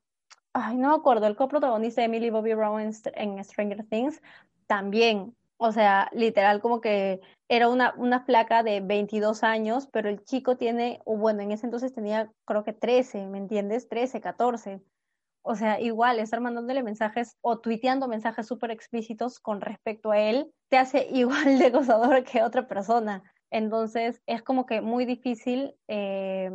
ay, 0.54 0.78
no 0.78 0.89
me 0.89 0.95
acuerdo, 0.95 1.26
el 1.26 1.36
coprotagonista 1.36 2.02
de 2.02 2.06
Emily 2.06 2.30
Bobby 2.30 2.54
Brown 2.54 2.80
en, 2.80 3.43
Stranger 3.43 3.84
Things, 3.89 4.22
también, 4.67 5.36
o 5.58 5.72
sea, 5.72 6.10
literal 6.13 6.62
como 6.62 6.80
que 6.80 7.19
era 7.50 7.69
una, 7.69 7.93
una 7.98 8.24
flaca 8.24 8.62
de 8.62 8.82
22 8.82 9.43
años, 9.43 9.88
pero 9.91 10.10
el 10.10 10.24
chico 10.24 10.58
tiene, 10.58 11.02
bueno, 11.06 11.41
en 11.41 11.52
ese 11.52 11.65
entonces 11.65 11.91
tenía 11.91 12.32
creo 12.45 12.63
que 12.63 12.74
13, 12.74 13.26
¿me 13.26 13.39
entiendes? 13.39 13.89
13, 13.89 14.22
14. 14.22 14.82
O 15.41 15.56
sea, 15.56 15.80
igual 15.80 16.19
estar 16.19 16.39
mandándole 16.41 16.84
mensajes 16.84 17.36
o 17.41 17.60
tuiteando 17.60 18.08
mensajes 18.08 18.45
súper 18.45 18.69
explícitos 18.69 19.39
con 19.39 19.62
respecto 19.62 20.12
a 20.12 20.19
él 20.19 20.54
te 20.69 20.78
hace 20.78 21.08
igual 21.12 21.58
de 21.58 21.72
gozador 21.72 22.24
que 22.24 22.43
otra 22.43 22.67
persona. 22.67 23.24
Entonces 23.50 24.22
es 24.28 24.43
como 24.43 24.67
que 24.67 24.82
muy 24.82 25.06
difícil 25.06 25.76
eh, 25.88 26.52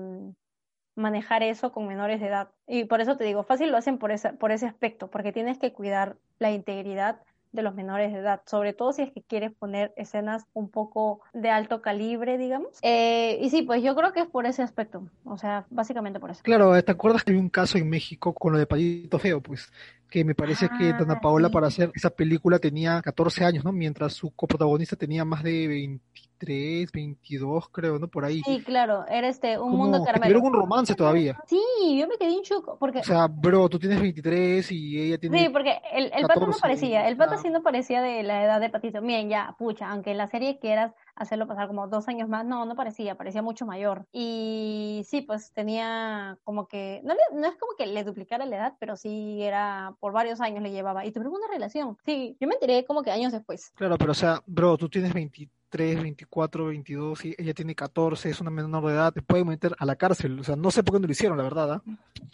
manejar 0.94 1.42
eso 1.42 1.72
con 1.72 1.86
menores 1.86 2.20
de 2.20 2.28
edad. 2.28 2.48
Y 2.66 2.84
por 2.84 3.00
eso 3.00 3.16
te 3.16 3.24
digo, 3.24 3.42
fácil 3.42 3.70
lo 3.70 3.76
hacen 3.76 3.98
por 3.98 4.12
ese, 4.12 4.32
por 4.32 4.52
ese 4.52 4.66
aspecto, 4.66 5.08
porque 5.08 5.32
tienes 5.32 5.58
que 5.58 5.72
cuidar 5.72 6.16
la 6.38 6.50
integridad 6.50 7.20
de 7.54 7.62
los 7.62 7.74
menores 7.74 8.12
de 8.12 8.18
edad, 8.18 8.42
sobre 8.46 8.72
todo 8.72 8.92
si 8.92 9.02
es 9.02 9.12
que 9.12 9.22
quieres 9.22 9.52
poner 9.52 9.92
escenas 9.96 10.44
un 10.54 10.68
poco 10.68 11.20
de 11.32 11.50
alto 11.50 11.80
calibre, 11.80 12.36
digamos. 12.36 12.70
Eh, 12.82 13.38
y 13.40 13.48
sí, 13.48 13.62
pues 13.62 13.80
yo 13.80 13.94
creo 13.94 14.12
que 14.12 14.20
es 14.20 14.26
por 14.26 14.44
ese 14.44 14.62
aspecto, 14.62 15.08
o 15.24 15.38
sea, 15.38 15.64
básicamente 15.70 16.18
por 16.18 16.32
eso. 16.32 16.42
Claro, 16.42 16.82
¿te 16.82 16.90
acuerdas 16.90 17.22
que 17.22 17.30
hay 17.30 17.38
un 17.38 17.48
caso 17.48 17.78
en 17.78 17.88
México 17.88 18.34
con 18.34 18.52
lo 18.52 18.58
de 18.58 18.66
Palito 18.66 19.20
Feo? 19.20 19.40
Pues 19.40 19.72
que 20.10 20.24
me 20.24 20.34
parece 20.34 20.68
que 20.68 20.90
ah, 20.90 20.96
Dana 20.98 21.20
Paola 21.20 21.48
para 21.48 21.68
hacer 21.68 21.92
esa 21.94 22.10
película 22.10 22.58
tenía 22.58 23.00
14 23.00 23.44
años, 23.44 23.64
¿no? 23.64 23.72
Mientras 23.72 24.14
su 24.14 24.30
coprotagonista 24.32 24.96
tenía 24.96 25.24
más 25.24 25.44
de 25.44 25.98
23, 26.44 26.92
22, 26.92 27.68
creo, 27.70 27.98
¿no? 27.98 28.08
Por 28.08 28.24
ahí. 28.24 28.42
Sí, 28.44 28.62
claro, 28.62 29.04
era 29.08 29.28
este, 29.28 29.58
un 29.58 29.72
mundo 29.72 30.02
caramelo. 30.04 30.34
Tuvieron 30.34 30.46
un 30.46 30.60
romance 30.60 30.94
todavía. 30.94 31.38
Sí, 31.46 31.60
yo 31.98 32.06
me 32.06 32.16
quedé 32.16 32.32
en 32.32 32.42
porque... 32.78 32.98
O 33.00 33.04
sea, 33.04 33.26
bro, 33.26 33.68
tú 33.68 33.78
tienes 33.78 34.00
23 34.00 34.70
y 34.72 35.00
ella 35.00 35.18
tiene 35.18 35.38
Sí, 35.38 35.48
porque 35.48 35.80
el, 35.92 36.12
el 36.12 36.26
pato 36.26 36.46
no 36.46 36.56
parecía, 36.60 37.08
el 37.08 37.16
pato 37.16 37.38
sí 37.38 37.50
no 37.50 37.62
parecía 37.62 38.02
de 38.02 38.22
la 38.22 38.44
edad 38.44 38.60
de 38.60 38.70
Patito. 38.70 39.00
Miren, 39.02 39.28
ya, 39.28 39.54
pucha, 39.58 39.90
aunque 39.90 40.10
en 40.12 40.18
la 40.18 40.26
serie 40.26 40.58
quieras 40.58 40.92
hacerlo 41.16 41.46
pasar 41.46 41.68
como 41.68 41.88
dos 41.88 42.08
años 42.08 42.28
más, 42.28 42.44
no, 42.44 42.64
no 42.64 42.74
parecía, 42.74 43.16
parecía 43.16 43.42
mucho 43.42 43.66
mayor. 43.66 44.06
Y 44.12 45.02
sí, 45.06 45.22
pues 45.22 45.52
tenía 45.52 46.38
como 46.44 46.66
que, 46.66 47.00
no, 47.04 47.14
no 47.32 47.46
es 47.46 47.56
como 47.56 47.74
que 47.76 47.86
le 47.86 48.04
duplicara 48.04 48.46
la 48.46 48.56
edad, 48.56 48.74
pero 48.78 48.96
sí 48.96 49.42
era, 49.42 49.94
por 50.00 50.12
varios 50.12 50.40
años 50.40 50.62
le 50.62 50.70
llevaba. 50.70 51.04
Y 51.04 51.12
tuvieron 51.12 51.34
una 51.34 51.48
relación. 51.48 51.96
Sí, 52.04 52.36
yo 52.40 52.48
me 52.48 52.54
enteré 52.54 52.84
como 52.84 53.02
que 53.02 53.10
años 53.10 53.32
después. 53.32 53.72
Claro, 53.76 53.96
pero 53.98 54.12
o 54.12 54.14
sea, 54.14 54.42
bro, 54.46 54.76
tú 54.76 54.88
tienes 54.88 55.12
23 55.12 55.48
23, 55.74 56.02
24, 56.02 56.66
22, 56.66 57.24
y 57.24 57.34
ella 57.36 57.52
tiene 57.52 57.74
14, 57.74 58.30
es 58.30 58.40
una 58.40 58.50
menor 58.50 58.86
de 58.86 58.92
edad, 58.92 59.12
te 59.12 59.22
puede 59.22 59.44
meter 59.44 59.74
a 59.78 59.84
la 59.84 59.96
cárcel. 59.96 60.38
O 60.38 60.44
sea, 60.44 60.56
no 60.56 60.70
sé 60.70 60.82
por 60.82 60.94
qué 60.94 61.00
no 61.00 61.06
lo 61.06 61.12
hicieron, 61.12 61.36
la 61.36 61.44
verdad. 61.44 61.72
¿ah? 61.72 61.82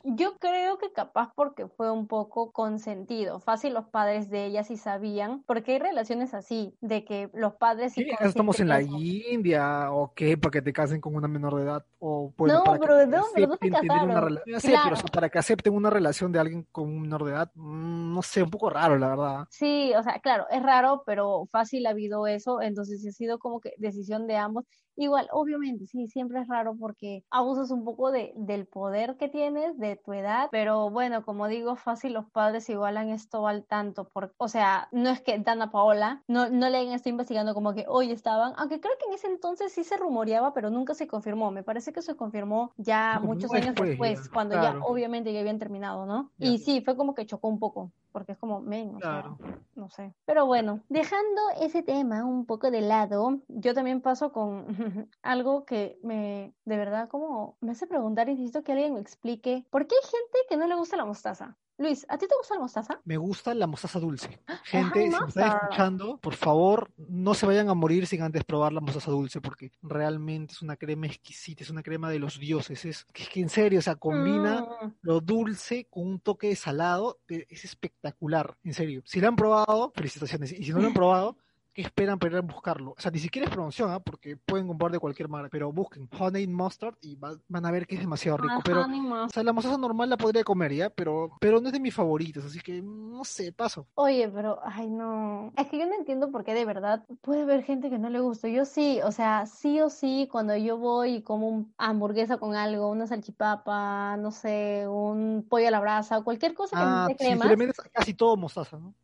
Yo 0.04 0.36
creo 0.38 0.78
que 0.78 0.92
capaz 0.92 1.32
porque 1.34 1.66
fue 1.66 1.90
un 1.90 2.06
poco 2.06 2.52
consentido. 2.52 3.40
Fácil 3.40 3.74
los 3.74 3.86
padres 3.86 4.30
de 4.30 4.46
ella 4.46 4.62
sí 4.62 4.76
sabían, 4.76 5.42
porque 5.46 5.72
hay 5.72 5.78
relaciones 5.78 6.34
así, 6.34 6.74
de 6.80 7.04
que 7.04 7.30
los 7.32 7.54
padres 7.54 7.94
sí. 7.94 8.06
estamos 8.20 8.60
en 8.60 8.68
la 8.68 8.82
India, 8.82 9.90
o 9.90 10.12
qué, 10.14 10.36
para 10.36 10.52
que 10.52 10.62
te 10.62 10.72
casen 10.72 11.00
con 11.00 11.14
una 11.14 11.28
menor 11.28 11.56
de 11.56 11.62
edad, 11.62 11.84
o 11.98 12.32
pues, 12.36 12.52
no, 12.52 12.64
para 12.64 12.78
pero, 12.78 12.98
que 12.98 13.06
no, 13.06 13.24
pero 13.34 13.46
no 13.48 13.56
te 13.56 13.70
casaron. 13.70 14.10
Una 14.10 14.60
sí, 14.60 14.72
pero 14.84 14.96
para 15.12 15.28
que 15.28 15.38
acepten 15.38 15.74
una 15.74 15.90
relación 15.90 16.32
de 16.32 16.38
alguien 16.38 16.66
con 16.70 16.84
un 16.84 17.02
menor 17.02 17.24
de 17.24 17.32
edad, 17.32 17.50
mm, 17.54 18.14
no 18.14 18.22
sé, 18.22 18.42
un 18.42 18.50
poco 18.50 18.68
raro, 18.70 18.98
la 18.98 19.08
verdad. 19.08 19.46
Sí, 19.50 19.92
o 19.96 20.02
sea, 20.02 20.18
claro, 20.20 20.46
es 20.50 20.62
raro, 20.62 21.02
pero 21.06 21.46
fácil 21.50 21.86
ha 21.86 21.90
habido 21.90 22.26
eso, 22.26 22.60
entonces 22.60 23.06
ha 23.06 23.12
sido 23.12 23.29
sido 23.30 23.38
como 23.38 23.60
que 23.60 23.74
decisión 23.78 24.26
de 24.26 24.36
ambos. 24.36 24.64
Igual, 24.96 25.28
obviamente, 25.32 25.86
sí, 25.86 26.08
siempre 26.08 26.40
es 26.40 26.48
raro 26.48 26.76
porque 26.78 27.24
abusas 27.30 27.70
un 27.70 27.84
poco 27.84 28.10
de, 28.10 28.32
del 28.36 28.66
poder 28.66 29.16
que 29.16 29.28
tienes, 29.28 29.78
de 29.78 29.96
tu 29.96 30.12
edad, 30.12 30.48
pero 30.50 30.90
bueno, 30.90 31.24
como 31.24 31.46
digo, 31.48 31.76
fácil 31.76 32.12
los 32.12 32.28
padres 32.30 32.68
igualan 32.68 33.08
esto 33.08 33.46
al 33.46 33.64
tanto, 33.64 34.08
por, 34.08 34.34
o 34.36 34.48
sea, 34.48 34.88
no 34.92 35.08
es 35.08 35.22
que 35.22 35.38
Dana 35.38 35.70
Paola, 35.70 36.22
no, 36.28 36.50
no 36.50 36.68
le 36.68 36.78
hayan 36.78 36.92
estado 36.92 37.12
investigando 37.12 37.54
como 37.54 37.72
que 37.72 37.86
hoy 37.88 38.10
estaban, 38.10 38.52
aunque 38.56 38.80
creo 38.80 38.94
que 38.98 39.06
en 39.06 39.14
ese 39.14 39.28
entonces 39.28 39.72
sí 39.72 39.84
se 39.84 39.96
rumoreaba, 39.96 40.52
pero 40.52 40.70
nunca 40.70 40.92
se 40.94 41.06
confirmó, 41.06 41.50
me 41.50 41.62
parece 41.62 41.92
que 41.92 42.02
se 42.02 42.16
confirmó 42.16 42.72
ya 42.76 43.20
muchos 43.22 43.54
años 43.54 43.76
después, 43.76 44.28
cuando 44.28 44.60
ya 44.60 44.76
obviamente 44.82 45.32
ya 45.32 45.40
habían 45.40 45.58
terminado, 45.58 46.04
¿no? 46.04 46.30
Y 46.38 46.58
sí, 46.58 46.82
fue 46.82 46.96
como 46.96 47.14
que 47.14 47.26
chocó 47.26 47.48
un 47.48 47.58
poco, 47.58 47.92
porque 48.12 48.32
es 48.32 48.38
como, 48.38 48.60
men, 48.60 48.94
claro. 48.94 49.38
no 49.74 49.88
sé. 49.88 50.14
Pero 50.24 50.46
bueno, 50.46 50.80
dejando 50.88 51.40
ese 51.60 51.82
tema 51.82 52.24
un 52.24 52.46
poco 52.46 52.70
de 52.70 52.80
lado, 52.80 53.40
yo 53.48 53.74
también 53.74 54.00
paso 54.00 54.32
con 54.32 54.66
algo 55.22 55.64
que 55.64 55.98
me, 56.02 56.54
de 56.64 56.76
verdad, 56.76 57.08
como 57.08 57.56
me 57.60 57.72
hace 57.72 57.86
preguntar, 57.86 58.28
insisto, 58.28 58.62
que 58.62 58.72
alguien 58.72 58.94
me 58.94 59.00
explique, 59.00 59.66
¿por 59.70 59.86
qué 59.86 59.94
hay 59.94 60.08
gente 60.10 60.38
que 60.48 60.56
no 60.56 60.66
le 60.66 60.74
gusta 60.74 60.96
la 60.96 61.04
mostaza? 61.04 61.56
Luis, 61.80 62.04
¿a 62.10 62.18
ti 62.18 62.26
te 62.28 62.34
gusta 62.36 62.56
la 62.56 62.60
mostaza? 62.60 63.00
Me 63.06 63.16
gusta 63.16 63.54
la 63.54 63.66
mostaza 63.66 63.98
dulce. 63.98 64.38
Gente, 64.64 65.10
si 65.10 65.18
me 65.18 65.26
están 65.28 65.56
escuchando, 65.56 66.18
por 66.18 66.34
favor, 66.34 66.90
no 66.98 67.32
se 67.32 67.46
vayan 67.46 67.70
a 67.70 67.74
morir 67.74 68.06
sin 68.06 68.20
antes 68.20 68.44
probar 68.44 68.74
la 68.74 68.82
mostaza 68.82 69.10
dulce, 69.10 69.40
porque 69.40 69.72
realmente 69.80 70.52
es 70.52 70.60
una 70.60 70.76
crema 70.76 71.06
exquisita, 71.06 71.64
es 71.64 71.70
una 71.70 71.82
crema 71.82 72.10
de 72.10 72.18
los 72.18 72.38
dioses. 72.38 72.84
Es, 72.84 73.06
que 73.06 73.40
en 73.40 73.48
serio, 73.48 73.78
o 73.78 73.82
sea, 73.82 73.96
combina 73.96 74.60
mm. 74.60 74.92
lo 75.00 75.20
dulce 75.22 75.86
con 75.88 76.06
un 76.06 76.20
toque 76.20 76.48
de 76.48 76.56
salado, 76.56 77.18
es 77.26 77.64
espectacular, 77.64 78.58
en 78.62 78.74
serio. 78.74 79.00
Si 79.06 79.18
la 79.18 79.28
han 79.28 79.36
probado, 79.36 79.90
felicitaciones. 79.94 80.52
Y 80.52 80.62
si 80.62 80.72
no 80.72 80.80
lo 80.80 80.88
han 80.88 80.94
probado, 80.94 81.34
¿Qué 81.34 81.49
esperan 81.74 82.18
para 82.18 82.32
ir 82.32 82.38
a 82.38 82.42
buscarlo? 82.42 82.92
O 82.92 83.00
sea, 83.00 83.10
ni 83.10 83.18
siquiera 83.18 83.46
es 83.46 83.52
promoción, 83.52 83.90
¿ah? 83.90 84.00
porque 84.00 84.36
pueden 84.36 84.66
comprar 84.66 84.92
de 84.92 84.98
cualquier 84.98 85.28
marca, 85.28 85.48
pero 85.50 85.72
busquen 85.72 86.08
Honey 86.18 86.46
Mustard 86.46 86.94
y 87.00 87.16
van 87.16 87.66
a 87.66 87.70
ver 87.70 87.86
que 87.86 87.94
es 87.94 88.00
demasiado 88.00 88.38
rico. 88.38 88.54
Ah, 88.58 88.62
pero, 88.64 88.82
o 88.82 89.28
sea, 89.28 89.42
la 89.42 89.52
mostaza 89.52 89.78
normal 89.78 90.10
la 90.10 90.16
podría 90.16 90.44
comer, 90.44 90.72
¿ya? 90.74 90.90
Pero, 90.90 91.30
pero 91.40 91.60
no 91.60 91.68
es 91.68 91.72
de 91.72 91.80
mis 91.80 91.94
favoritos, 91.94 92.44
así 92.44 92.60
que 92.60 92.82
no 92.82 93.24
sé, 93.24 93.52
paso. 93.52 93.86
Oye, 93.94 94.28
pero, 94.28 94.60
ay, 94.64 94.90
no. 94.90 95.52
Es 95.56 95.68
que 95.68 95.78
yo 95.78 95.86
no 95.86 95.94
entiendo 95.94 96.30
por 96.30 96.44
qué 96.44 96.54
de 96.54 96.64
verdad 96.64 97.04
puede 97.20 97.42
haber 97.42 97.62
gente 97.62 97.90
que 97.90 97.98
no 97.98 98.10
le 98.10 98.20
gusta. 98.20 98.48
Yo 98.48 98.64
sí, 98.64 99.00
o 99.04 99.12
sea, 99.12 99.46
sí 99.46 99.80
o 99.80 99.90
sí, 99.90 100.28
cuando 100.30 100.56
yo 100.56 100.78
voy 100.78 101.16
y 101.16 101.22
como 101.22 101.48
un 101.48 101.72
hamburguesa 101.78 102.38
con 102.38 102.54
algo, 102.54 102.88
una 102.90 103.06
salchipapa, 103.06 104.16
no 104.16 104.30
sé, 104.30 104.86
un 104.88 105.46
pollo 105.48 105.68
a 105.68 105.70
la 105.70 105.80
brasa, 105.80 106.22
cualquier 106.22 106.54
cosa 106.54 106.76
que 106.76 106.82
ah, 106.82 107.04
me 107.08 107.16
crema. 107.16 107.44
Sí, 107.44 107.48
le 107.48 107.56
metes 107.56 107.76
casi 107.92 108.14
todo 108.14 108.36
mostaza, 108.36 108.78
¿no? 108.78 108.94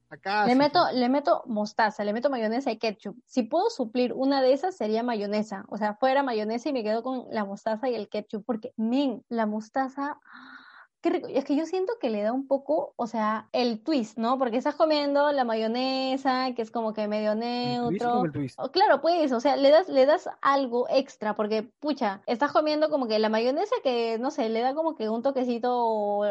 le 0.47 0.55
meto, 0.55 0.81
le 0.93 1.09
meto 1.09 1.43
mostaza, 1.47 2.05
le 2.05 2.13
meto 2.13 2.31
mayonesa 2.31 2.56
y 2.73 2.79
ketchup. 2.79 3.17
Si 3.27 3.43
puedo 3.43 3.71
suplir 3.71 4.13
una 4.13 4.43
de 4.43 4.53
esas 4.53 4.77
sería 4.77 5.03
mayonesa. 5.03 5.65
O 5.69 5.77
sea, 5.77 5.95
fuera 5.95 6.23
mayonesa 6.23 6.69
y 6.69 6.73
me 6.73 6.83
quedo 6.83 7.03
con 7.03 7.25
la 7.31 7.45
mostaza 7.45 7.89
y 7.89 7.95
el 7.95 8.09
ketchup. 8.09 8.45
Porque, 8.45 8.73
min, 8.77 9.25
la 9.29 9.47
mostaza 9.47 10.19
es 11.09 11.45
que 11.45 11.57
yo 11.57 11.67
siento 11.67 11.95
que 12.01 12.11
le 12.11 12.23
da 12.23 12.33
un 12.33 12.47
poco, 12.47 12.93
o 12.97 13.07
sea, 13.07 13.49
el 13.53 13.83
twist, 13.83 14.19
¿no? 14.19 14.39
Porque 14.39 14.57
estás 14.57 14.75
comiendo 14.75 15.33
la 15.33 15.45
mayonesa, 15.45 16.53
que 16.55 16.63
es 16.63 16.71
como 16.71 16.93
que 16.93 17.09
medio 17.09 17.35
neutro. 17.35 18.25
El 18.25 18.33
twist 18.33 18.59
claro, 18.73 19.01
pues, 19.01 19.33
o 19.33 19.41
sea, 19.41 19.57
le 19.57 19.71
das, 19.71 19.89
le 19.89 20.07
das 20.07 20.29
algo 20.41 20.87
extra, 20.89 21.35
porque, 21.35 21.63
pucha, 21.63 22.23
estás 22.27 22.53
comiendo 22.53 22.91
como 22.91 23.07
que 23.07 23.19
la 23.19 23.29
mayonesa 23.29 23.75
que, 23.83 24.19
no 24.19 24.31
sé, 24.31 24.49
le 24.49 24.61
da 24.61 24.75
como 24.75 24.97
que 24.97 25.09
un 25.09 25.23
toquecito 25.23 26.23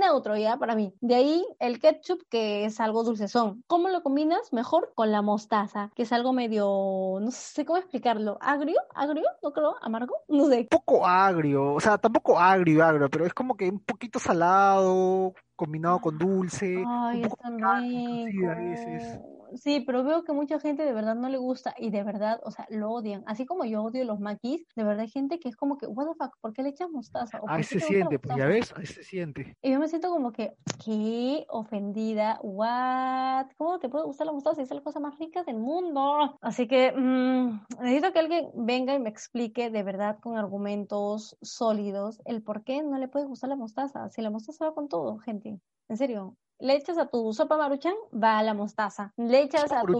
neutro 0.00 0.36
ya 0.36 0.56
para 0.56 0.74
mí. 0.74 0.92
De 1.00 1.14
ahí 1.14 1.46
el 1.58 1.80
ketchup, 1.80 2.22
que 2.28 2.64
es 2.64 2.80
algo 2.80 3.04
dulcezón. 3.04 3.62
¿Cómo 3.66 3.88
lo 3.88 4.02
combinas? 4.02 4.52
Mejor 4.52 4.92
con 4.94 5.12
la 5.12 5.22
mostaza, 5.22 5.90
que 5.94 6.02
es 6.02 6.12
algo 6.12 6.32
medio, 6.32 7.18
no 7.20 7.30
sé 7.30 7.64
cómo 7.64 7.78
explicarlo, 7.78 8.38
agrio, 8.40 8.80
agrio, 8.94 9.24
no 9.42 9.52
creo, 9.52 9.76
amargo, 9.80 10.16
no 10.28 10.46
sé. 10.46 10.66
Poco 10.70 11.06
agrio, 11.06 11.74
o 11.74 11.80
sea, 11.80 11.98
tampoco 11.98 12.38
agrio, 12.38 12.84
agrio, 12.84 13.08
pero 13.10 13.26
es 13.26 13.34
como 13.34 13.56
que 13.56 13.68
un 13.70 13.80
poquito 13.98 14.20
salado, 14.20 15.34
combinado 15.58 15.98
con 15.98 16.16
dulce. 16.16 16.84
Ay, 16.86 17.24
un 17.24 17.28
poco 17.28 17.48
rico. 17.80 18.48
a 18.48 18.54
veces. 18.54 19.20
Sí, 19.54 19.80
pero 19.80 20.04
veo 20.04 20.24
que 20.24 20.32
mucha 20.32 20.60
gente 20.60 20.84
de 20.84 20.92
verdad 20.92 21.14
no 21.14 21.28
le 21.28 21.38
gusta 21.38 21.74
y 21.78 21.90
de 21.90 22.02
verdad, 22.02 22.40
o 22.44 22.50
sea, 22.50 22.66
lo 22.70 22.90
odian. 22.90 23.22
Así 23.26 23.46
como 23.46 23.64
yo 23.64 23.82
odio 23.82 24.04
los 24.04 24.20
maquis, 24.20 24.66
de 24.76 24.84
verdad 24.84 25.00
hay 25.00 25.08
gente 25.08 25.38
que 25.38 25.48
es 25.48 25.56
como 25.56 25.78
que, 25.78 25.86
what 25.86 26.06
the 26.06 26.14
fuck, 26.14 26.36
¿por 26.40 26.52
qué 26.52 26.62
le 26.62 26.70
echas 26.70 26.90
mostaza? 26.90 27.40
Ahí 27.48 27.64
se 27.64 27.80
siente, 27.80 28.18
pues 28.18 28.36
ya 28.36 28.46
ves, 28.46 28.74
ahí 28.76 28.86
se 28.86 29.02
siente. 29.02 29.56
Y 29.62 29.72
yo 29.72 29.80
me 29.80 29.88
siento 29.88 30.10
como 30.10 30.32
que, 30.32 30.54
¿qué? 30.84 31.46
Ofendida, 31.48 32.38
what? 32.42 33.46
¿Cómo 33.56 33.78
te 33.78 33.88
puede 33.88 34.04
gustar 34.04 34.26
la 34.26 34.32
mostaza? 34.32 34.62
Es 34.62 34.70
la 34.70 34.82
cosa 34.82 35.00
más 35.00 35.18
rica 35.18 35.42
del 35.44 35.58
mundo. 35.58 36.36
Así 36.40 36.68
que 36.68 36.92
mmm, 36.92 37.60
necesito 37.80 38.12
que 38.12 38.18
alguien 38.18 38.50
venga 38.54 38.94
y 38.94 39.00
me 39.00 39.08
explique 39.08 39.70
de 39.70 39.82
verdad 39.82 40.18
con 40.20 40.36
argumentos 40.36 41.36
sólidos 41.40 42.20
el 42.26 42.42
por 42.42 42.64
qué 42.64 42.82
no 42.82 42.98
le 42.98 43.08
puede 43.08 43.26
gustar 43.26 43.48
la 43.48 43.56
mostaza. 43.56 44.10
Si 44.10 44.20
la 44.20 44.30
mostaza 44.30 44.66
va 44.66 44.74
con 44.74 44.88
todo, 44.88 45.18
gente. 45.18 45.47
En 45.88 45.96
serio, 45.96 46.36
le 46.58 46.74
echas 46.74 46.98
a 46.98 47.06
tu 47.06 47.32
sopa 47.32 47.56
maruchan, 47.56 47.94
va 48.12 48.38
a 48.38 48.42
la 48.42 48.54
mostaza. 48.54 49.12
Le 49.16 49.42
echas 49.42 49.72
a 49.72 49.82
tu... 49.82 49.98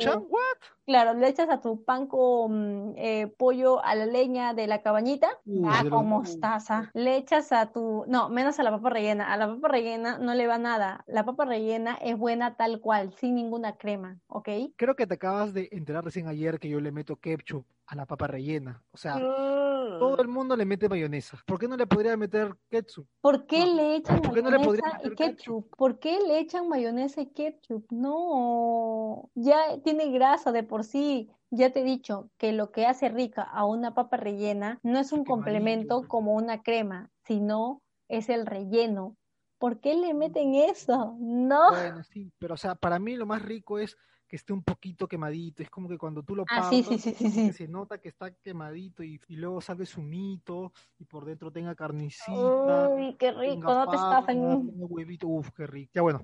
Claro, 0.88 1.12
le 1.12 1.28
echas 1.28 1.50
a 1.50 1.60
tu 1.60 1.84
pan 1.84 2.06
con 2.06 2.94
eh, 2.96 3.26
pollo 3.36 3.84
a 3.84 3.94
la 3.94 4.06
leña 4.06 4.54
de 4.54 4.66
la 4.66 4.80
cabañita, 4.80 5.28
va 5.46 5.86
con 5.90 6.08
mostaza. 6.08 6.90
Le 6.94 7.18
echas 7.18 7.52
a 7.52 7.70
tu... 7.70 8.06
No, 8.08 8.30
menos 8.30 8.58
a 8.58 8.62
la 8.62 8.70
papa 8.70 8.88
rellena. 8.88 9.30
A 9.30 9.36
la 9.36 9.48
papa 9.48 9.68
rellena 9.68 10.16
no 10.16 10.32
le 10.32 10.46
va 10.46 10.56
nada. 10.56 11.04
La 11.06 11.26
papa 11.26 11.44
rellena 11.44 11.98
es 12.00 12.16
buena 12.16 12.56
tal 12.56 12.80
cual, 12.80 13.12
sin 13.18 13.34
ninguna 13.34 13.76
crema, 13.76 14.18
¿ok? 14.28 14.48
Creo 14.76 14.96
que 14.96 15.06
te 15.06 15.12
acabas 15.12 15.52
de 15.52 15.68
enterar 15.72 16.04
recién 16.04 16.26
ayer 16.26 16.58
que 16.58 16.70
yo 16.70 16.80
le 16.80 16.90
meto 16.90 17.16
ketchup 17.16 17.66
a 17.88 17.94
la 17.94 18.06
papa 18.06 18.26
rellena. 18.26 18.82
O 18.92 18.96
sea, 18.96 19.18
todo 19.18 20.20
el 20.20 20.28
mundo 20.28 20.56
le 20.56 20.64
mete 20.64 20.88
mayonesa. 20.88 21.38
¿Por 21.46 21.58
qué 21.58 21.66
no 21.66 21.76
le 21.76 21.86
podría 21.86 22.16
meter 22.16 22.54
ketchup? 22.70 23.06
¿Por 23.20 23.46
qué 23.46 23.64
le 23.66 23.96
echan 23.96 24.20
mayonesa 24.22 25.00
y 25.04 25.14
ketchup? 25.14 25.74
¿Por 25.76 25.98
qué 25.98 26.18
le 26.26 26.38
echan 26.38 26.68
mayonesa 26.68 27.22
y 27.22 27.26
ketchup? 27.26 27.86
No, 27.90 29.30
ya 29.34 29.80
tiene 29.82 30.10
grasa 30.10 30.52
de 30.52 30.62
por 30.62 30.77
sí. 30.82 31.30
Ya 31.50 31.72
te 31.72 31.80
he 31.80 31.84
dicho 31.84 32.30
que 32.36 32.52
lo 32.52 32.72
que 32.72 32.86
hace 32.86 33.08
rica 33.08 33.42
a 33.42 33.64
una 33.64 33.94
papa 33.94 34.18
rellena 34.18 34.80
no 34.82 34.98
es 34.98 35.12
un 35.12 35.24
complemento 35.24 36.06
como 36.06 36.34
una 36.34 36.62
crema, 36.62 37.10
sino 37.24 37.82
es 38.08 38.28
el 38.28 38.44
relleno. 38.44 39.16
¿Por 39.58 39.80
qué 39.80 39.94
le 39.94 40.14
meten 40.14 40.54
eso? 40.54 41.16
No. 41.18 41.70
Bueno, 41.70 42.02
sí, 42.04 42.30
pero 42.38 42.54
o 42.54 42.56
sea, 42.56 42.74
para 42.74 42.98
mí 42.98 43.16
lo 43.16 43.26
más 43.26 43.42
rico 43.42 43.78
es 43.78 43.96
que 44.28 44.36
esté 44.36 44.52
un 44.52 44.62
poquito 44.62 45.08
quemadito. 45.08 45.62
Es 45.62 45.70
como 45.70 45.88
que 45.88 45.98
cuando 45.98 46.22
tú 46.22 46.36
lo 46.36 46.42
ah, 46.42 46.70
pasas, 46.70 47.00
se 47.00 47.66
nota 47.66 47.98
que 47.98 48.08
está 48.08 48.30
quemadito 48.30 49.02
y, 49.02 49.20
y 49.26 49.36
luego 49.36 49.60
sale 49.60 49.86
su 49.86 50.02
mito 50.02 50.72
y 50.98 51.04
por 51.06 51.24
dentro 51.24 51.50
tenga 51.50 51.74
carnicita. 51.74 52.90
Uy, 52.90 53.16
qué 53.16 53.32
rico, 53.32 53.74
no 53.74 53.88
te 53.88 53.96
estafen. 53.96 54.70
huevito, 54.76 55.26
uf, 55.28 55.50
qué 55.56 55.66
rico. 55.66 55.92
Ya 55.94 56.02
bueno. 56.02 56.20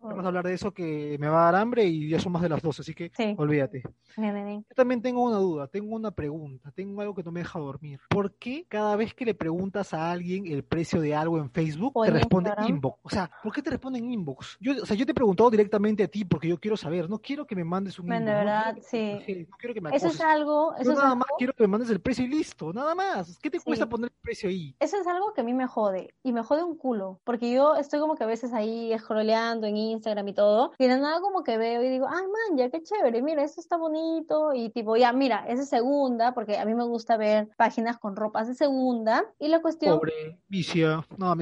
Vamos 0.00 0.24
a 0.24 0.28
hablar 0.28 0.46
de 0.46 0.54
eso 0.54 0.72
que 0.72 1.16
me 1.18 1.28
va 1.28 1.48
a 1.48 1.52
dar 1.52 1.62
hambre 1.62 1.84
y 1.84 2.08
ya 2.08 2.20
son 2.20 2.32
más 2.32 2.42
de 2.42 2.48
las 2.48 2.62
dos, 2.62 2.80
así 2.80 2.94
que 2.94 3.10
olvídate. 3.36 3.82
Yo 4.16 4.62
también 4.74 5.02
tengo 5.02 5.22
una 5.22 5.38
duda, 5.38 5.66
tengo 5.66 5.94
una 5.94 6.10
pregunta, 6.10 6.70
tengo 6.72 7.00
algo 7.00 7.14
que 7.14 7.22
no 7.22 7.32
me 7.32 7.40
deja 7.40 7.58
dormir. 7.58 8.00
¿Por 8.08 8.34
qué 8.34 8.66
cada 8.68 8.96
vez 8.96 9.14
que 9.14 9.24
le 9.24 9.34
preguntas 9.34 9.94
a 9.94 10.10
alguien 10.10 10.46
el 10.46 10.64
precio 10.64 11.00
de 11.00 11.14
algo 11.14 11.38
en 11.38 11.50
Facebook 11.50 11.94
te 12.04 12.10
responde 12.10 12.52
inbox? 12.66 12.98
O 13.02 13.10
sea, 13.10 13.30
¿por 13.42 13.52
qué 13.52 13.62
te 13.62 13.70
responden 13.70 14.10
inbox? 14.10 14.56
Yo, 14.60 14.72
o 14.82 14.86
sea, 14.86 14.96
yo 14.96 15.04
te 15.04 15.12
he 15.12 15.14
preguntado 15.14 15.50
directamente 15.50 16.02
a 16.02 16.08
ti 16.08 16.24
porque 16.24 16.48
yo 16.48 16.58
quiero 16.58 16.76
saber, 16.76 17.08
no 17.08 17.18
quiero 17.18 17.46
que 17.46 17.54
me 17.54 17.64
mandes 17.64 17.98
un 17.98 18.06
inbox. 18.06 18.24
De 18.24 18.32
verdad, 18.32 18.78
sí. 18.82 19.46
No 19.48 19.56
quiero 19.56 19.74
que 19.74 19.80
me 19.80 19.90
Eso 19.94 20.08
es 20.08 20.20
algo. 20.20 20.74
Eso 20.76 20.92
yo 20.92 20.98
nada 20.98 21.14
más 21.14 21.28
quiero 21.38 21.52
que 21.52 21.62
me 21.64 21.68
mandes 21.68 21.90
el 21.90 22.00
precio 22.00 22.24
y 22.24 22.28
listo, 22.28 22.72
nada 22.72 22.94
más. 22.94 23.38
¿Qué 23.38 23.50
te 23.50 23.60
cuesta 23.60 23.88
poner 23.88 24.10
el 24.10 24.20
precio 24.20 24.48
ahí? 24.48 24.74
Eso 24.80 24.96
es 24.96 25.06
algo 25.06 25.32
que 25.32 25.40
a 25.40 25.44
mí 25.44 25.54
me 25.54 25.66
jode 25.66 26.14
y 26.22 26.32
me 26.32 26.42
jode 26.42 26.62
un 26.62 26.76
culo 26.76 27.20
porque 27.24 27.52
yo 27.52 27.76
estoy 27.76 28.00
como 28.00 28.16
que 28.16 28.24
a 28.24 28.26
veces 28.26 28.52
ahí 28.52 28.96
scrolleando 28.98 29.66
en 29.66 29.76
Instagram 29.76 29.87
y 29.92 30.32
todo, 30.32 30.72
y 30.78 30.86
de 30.86 30.98
nada 30.98 31.20
como 31.20 31.42
que 31.44 31.58
veo 31.58 31.82
y 31.82 31.88
digo, 31.88 32.06
ay 32.08 32.24
man, 32.26 32.58
ya 32.58 32.70
qué 32.70 32.82
chévere, 32.82 33.22
mira, 33.22 33.42
esto 33.42 33.60
está 33.60 33.76
bonito, 33.76 34.52
y 34.54 34.70
tipo, 34.70 34.96
ya, 34.96 35.12
mira, 35.12 35.44
es 35.48 35.58
de 35.58 35.66
segunda, 35.66 36.34
porque 36.34 36.58
a 36.58 36.64
mí 36.64 36.74
me 36.74 36.84
gusta 36.84 37.16
ver 37.16 37.48
páginas 37.56 37.98
con 37.98 38.16
ropas 38.16 38.48
de 38.48 38.54
segunda, 38.54 39.24
y 39.38 39.48
la 39.48 39.60
cuestión... 39.60 39.98
Pobre, 39.98 40.40
vicia, 40.48 41.06
no, 41.16 41.34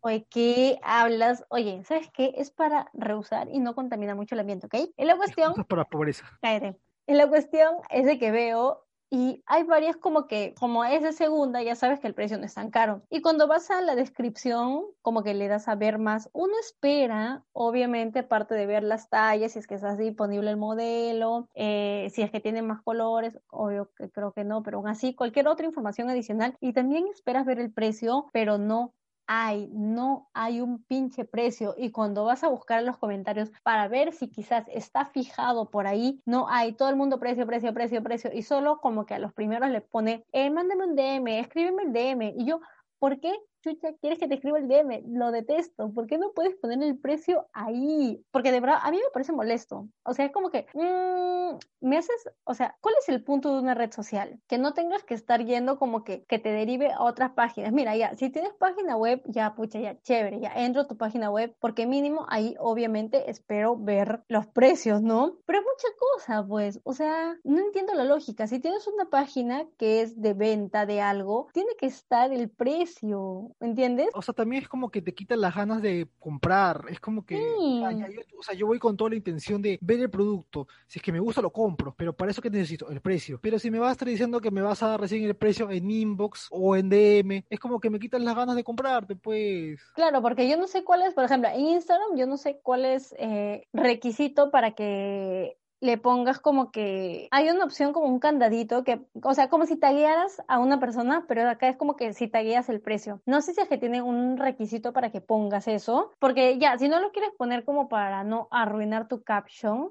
Oye, 0.00 0.24
¿qué 0.30 0.78
hablas? 0.84 1.44
Oye, 1.48 1.82
¿sabes 1.84 2.08
qué? 2.12 2.32
Es 2.36 2.52
para 2.52 2.90
reusar 2.94 3.48
y 3.50 3.58
no 3.58 3.74
contamina 3.74 4.14
mucho 4.14 4.36
el 4.36 4.40
ambiente, 4.40 4.66
¿ok? 4.66 4.90
Y 4.96 5.04
la 5.04 5.16
cuestión... 5.16 5.54
Es 5.58 5.66
para 5.66 5.84
pobreza. 5.84 6.24
Cállate. 6.40 6.78
Y 7.08 7.14
la 7.14 7.28
cuestión 7.28 7.74
es 7.90 8.06
de 8.06 8.18
que 8.18 8.30
veo 8.30 8.85
y 9.10 9.42
hay 9.46 9.62
varias 9.64 9.96
como 9.96 10.26
que, 10.26 10.54
como 10.58 10.84
es 10.84 11.02
de 11.02 11.12
segunda, 11.12 11.62
ya 11.62 11.74
sabes 11.76 12.00
que 12.00 12.08
el 12.08 12.14
precio 12.14 12.38
no 12.38 12.44
es 12.44 12.54
tan 12.54 12.70
caro. 12.70 13.02
Y 13.08 13.22
cuando 13.22 13.46
vas 13.46 13.70
a 13.70 13.80
la 13.80 13.94
descripción, 13.94 14.82
como 15.02 15.22
que 15.22 15.34
le 15.34 15.48
das 15.48 15.68
a 15.68 15.76
ver 15.76 15.98
más, 15.98 16.28
uno 16.32 16.52
espera, 16.60 17.44
obviamente, 17.52 18.20
aparte 18.20 18.54
de 18.54 18.66
ver 18.66 18.82
las 18.82 19.08
tallas, 19.08 19.52
si 19.52 19.60
es 19.60 19.66
que 19.66 19.76
está 19.76 19.96
disponible 19.96 20.50
el 20.50 20.56
modelo, 20.56 21.48
eh, 21.54 22.08
si 22.12 22.22
es 22.22 22.30
que 22.30 22.40
tiene 22.40 22.62
más 22.62 22.82
colores, 22.82 23.38
obvio 23.50 23.90
que 23.96 24.10
creo 24.10 24.32
que 24.32 24.44
no, 24.44 24.62
pero 24.62 24.78
aún 24.78 24.88
así, 24.88 25.14
cualquier 25.14 25.48
otra 25.48 25.66
información 25.66 26.10
adicional. 26.10 26.56
Y 26.60 26.72
también 26.72 27.06
esperas 27.08 27.46
ver 27.46 27.60
el 27.60 27.72
precio, 27.72 28.26
pero 28.32 28.58
no 28.58 28.92
hay, 29.26 29.68
no 29.72 30.28
hay 30.34 30.60
un 30.60 30.82
pinche 30.84 31.24
precio. 31.24 31.74
Y 31.76 31.90
cuando 31.90 32.24
vas 32.24 32.44
a 32.44 32.48
buscar 32.48 32.82
los 32.82 32.98
comentarios 32.98 33.50
para 33.62 33.88
ver 33.88 34.12
si 34.12 34.28
quizás 34.28 34.64
está 34.68 35.06
fijado 35.06 35.70
por 35.70 35.86
ahí, 35.86 36.20
no 36.24 36.48
hay. 36.48 36.72
Todo 36.72 36.88
el 36.88 36.96
mundo 36.96 37.18
precio, 37.18 37.46
precio, 37.46 37.72
precio, 37.74 38.02
precio. 38.02 38.30
Y 38.32 38.42
solo 38.42 38.80
como 38.80 39.06
que 39.06 39.14
a 39.14 39.18
los 39.18 39.32
primeros 39.32 39.70
le 39.70 39.80
pone, 39.80 40.24
eh, 40.32 40.50
mándame 40.50 40.84
un 40.84 40.96
DM, 40.96 41.40
escríbeme 41.40 41.84
el 41.84 41.92
DM. 41.92 42.34
Y 42.36 42.46
yo, 42.46 42.60
¿por 42.98 43.20
qué 43.20 43.32
chucha, 43.66 43.92
quieres 44.00 44.18
que 44.18 44.28
te 44.28 44.34
escriba 44.34 44.58
el 44.58 44.68
DM, 44.68 45.02
lo 45.08 45.30
detesto, 45.30 45.92
¿por 45.92 46.06
qué 46.06 46.18
no 46.18 46.32
puedes 46.32 46.54
poner 46.56 46.82
el 46.82 46.98
precio 46.98 47.48
ahí? 47.52 48.24
Porque 48.30 48.52
de 48.52 48.60
verdad, 48.60 48.78
a 48.82 48.90
mí 48.90 48.98
me 48.98 49.10
parece 49.12 49.32
molesto. 49.32 49.88
O 50.04 50.14
sea, 50.14 50.26
es 50.26 50.32
como 50.32 50.50
que, 50.50 50.66
mmm, 50.74 51.58
me 51.80 51.98
haces, 51.98 52.30
o 52.44 52.54
sea, 52.54 52.76
¿cuál 52.80 52.94
es 53.00 53.08
el 53.08 53.22
punto 53.22 53.54
de 53.54 53.60
una 53.60 53.74
red 53.74 53.92
social? 53.92 54.40
Que 54.46 54.58
no 54.58 54.74
tengas 54.74 55.04
que 55.04 55.14
estar 55.14 55.44
yendo 55.44 55.78
como 55.78 56.04
que, 56.04 56.24
que 56.24 56.38
te 56.38 56.50
derive 56.50 56.92
a 56.92 57.02
otras 57.02 57.32
páginas. 57.32 57.72
Mira, 57.72 57.96
ya, 57.96 58.14
si 58.16 58.30
tienes 58.30 58.52
página 58.54 58.96
web, 58.96 59.22
ya, 59.26 59.54
pucha, 59.54 59.80
ya, 59.80 60.00
chévere, 60.02 60.40
ya 60.40 60.52
entro 60.54 60.82
a 60.82 60.86
tu 60.86 60.96
página 60.96 61.30
web, 61.30 61.54
porque 61.60 61.86
mínimo 61.86 62.26
ahí 62.28 62.54
obviamente 62.58 63.30
espero 63.30 63.76
ver 63.76 64.22
los 64.28 64.46
precios, 64.46 65.02
¿no? 65.02 65.38
Pero 65.46 65.60
mucha 65.60 65.88
cosa, 65.98 66.46
pues, 66.46 66.80
o 66.84 66.92
sea, 66.92 67.36
no 67.44 67.58
entiendo 67.60 67.94
la 67.94 68.04
lógica. 68.04 68.46
Si 68.46 68.60
tienes 68.60 68.86
una 68.86 69.06
página 69.06 69.66
que 69.78 70.02
es 70.02 70.20
de 70.20 70.34
venta 70.34 70.86
de 70.86 71.00
algo, 71.00 71.48
tiene 71.52 71.70
que 71.78 71.86
estar 71.86 72.32
el 72.32 72.50
precio. 72.50 73.55
¿Entiendes? 73.60 74.08
O 74.14 74.22
sea, 74.22 74.34
también 74.34 74.62
es 74.62 74.68
como 74.68 74.90
que 74.90 75.02
te 75.02 75.14
quitan 75.14 75.40
las 75.40 75.54
ganas 75.54 75.82
de 75.82 76.08
comprar, 76.18 76.84
es 76.88 77.00
como 77.00 77.24
que, 77.24 77.38
yo, 77.38 78.38
o 78.38 78.42
sea, 78.42 78.54
yo 78.54 78.66
voy 78.66 78.78
con 78.78 78.96
toda 78.96 79.10
la 79.10 79.16
intención 79.16 79.62
de 79.62 79.78
ver 79.80 80.00
el 80.00 80.10
producto, 80.10 80.66
si 80.86 80.98
es 80.98 81.02
que 81.02 81.12
me 81.12 81.20
gusta 81.20 81.40
lo 81.40 81.50
compro, 81.50 81.94
pero 81.96 82.14
para 82.14 82.30
eso 82.30 82.42
que 82.42 82.50
necesito 82.50 82.90
el 82.90 83.00
precio. 83.00 83.38
Pero 83.40 83.58
si 83.58 83.70
me 83.70 83.78
vas 83.78 83.90
a 83.90 83.92
estar 83.92 84.08
diciendo 84.08 84.40
que 84.40 84.50
me 84.50 84.62
vas 84.62 84.82
a 84.82 84.88
dar 84.88 85.00
recién 85.00 85.24
el 85.24 85.36
precio 85.36 85.70
en 85.70 85.90
inbox 85.90 86.48
o 86.50 86.76
en 86.76 86.88
DM, 86.88 87.44
es 87.48 87.60
como 87.60 87.80
que 87.80 87.90
me 87.90 87.98
quitan 87.98 88.24
las 88.24 88.36
ganas 88.36 88.56
de 88.56 88.64
comprarte, 88.64 89.16
pues. 89.16 89.80
Claro, 89.94 90.22
porque 90.22 90.48
yo 90.48 90.56
no 90.56 90.66
sé 90.66 90.84
cuál 90.84 91.02
es, 91.02 91.14
por 91.14 91.24
ejemplo, 91.24 91.50
en 91.50 91.60
Instagram 91.60 92.16
yo 92.16 92.26
no 92.26 92.36
sé 92.36 92.60
cuál 92.62 92.84
es 92.84 93.14
eh, 93.18 93.66
requisito 93.72 94.50
para 94.50 94.72
que 94.72 95.58
le 95.80 95.98
pongas 95.98 96.38
como 96.40 96.70
que 96.70 97.28
hay 97.30 97.48
una 97.48 97.64
opción 97.64 97.92
como 97.92 98.06
un 98.06 98.18
candadito 98.18 98.84
que, 98.84 99.06
o 99.22 99.34
sea, 99.34 99.48
como 99.48 99.66
si 99.66 99.76
taguearas 99.76 100.42
a 100.48 100.58
una 100.58 100.80
persona, 100.80 101.24
pero 101.28 101.48
acá 101.48 101.68
es 101.68 101.76
como 101.76 101.96
que 101.96 102.12
si 102.14 102.28
tagueas 102.28 102.68
el 102.68 102.80
precio. 102.80 103.20
No 103.26 103.42
sé 103.42 103.54
si 103.54 103.60
es 103.60 103.68
que 103.68 103.78
tiene 103.78 104.02
un 104.02 104.36
requisito 104.36 104.92
para 104.92 105.10
que 105.10 105.20
pongas 105.20 105.68
eso, 105.68 106.12
porque 106.18 106.58
ya, 106.58 106.78
si 106.78 106.88
no 106.88 107.00
lo 107.00 107.12
quieres 107.12 107.30
poner 107.36 107.64
como 107.64 107.88
para 107.88 108.24
no 108.24 108.48
arruinar 108.50 109.08
tu 109.08 109.22
caption, 109.22 109.90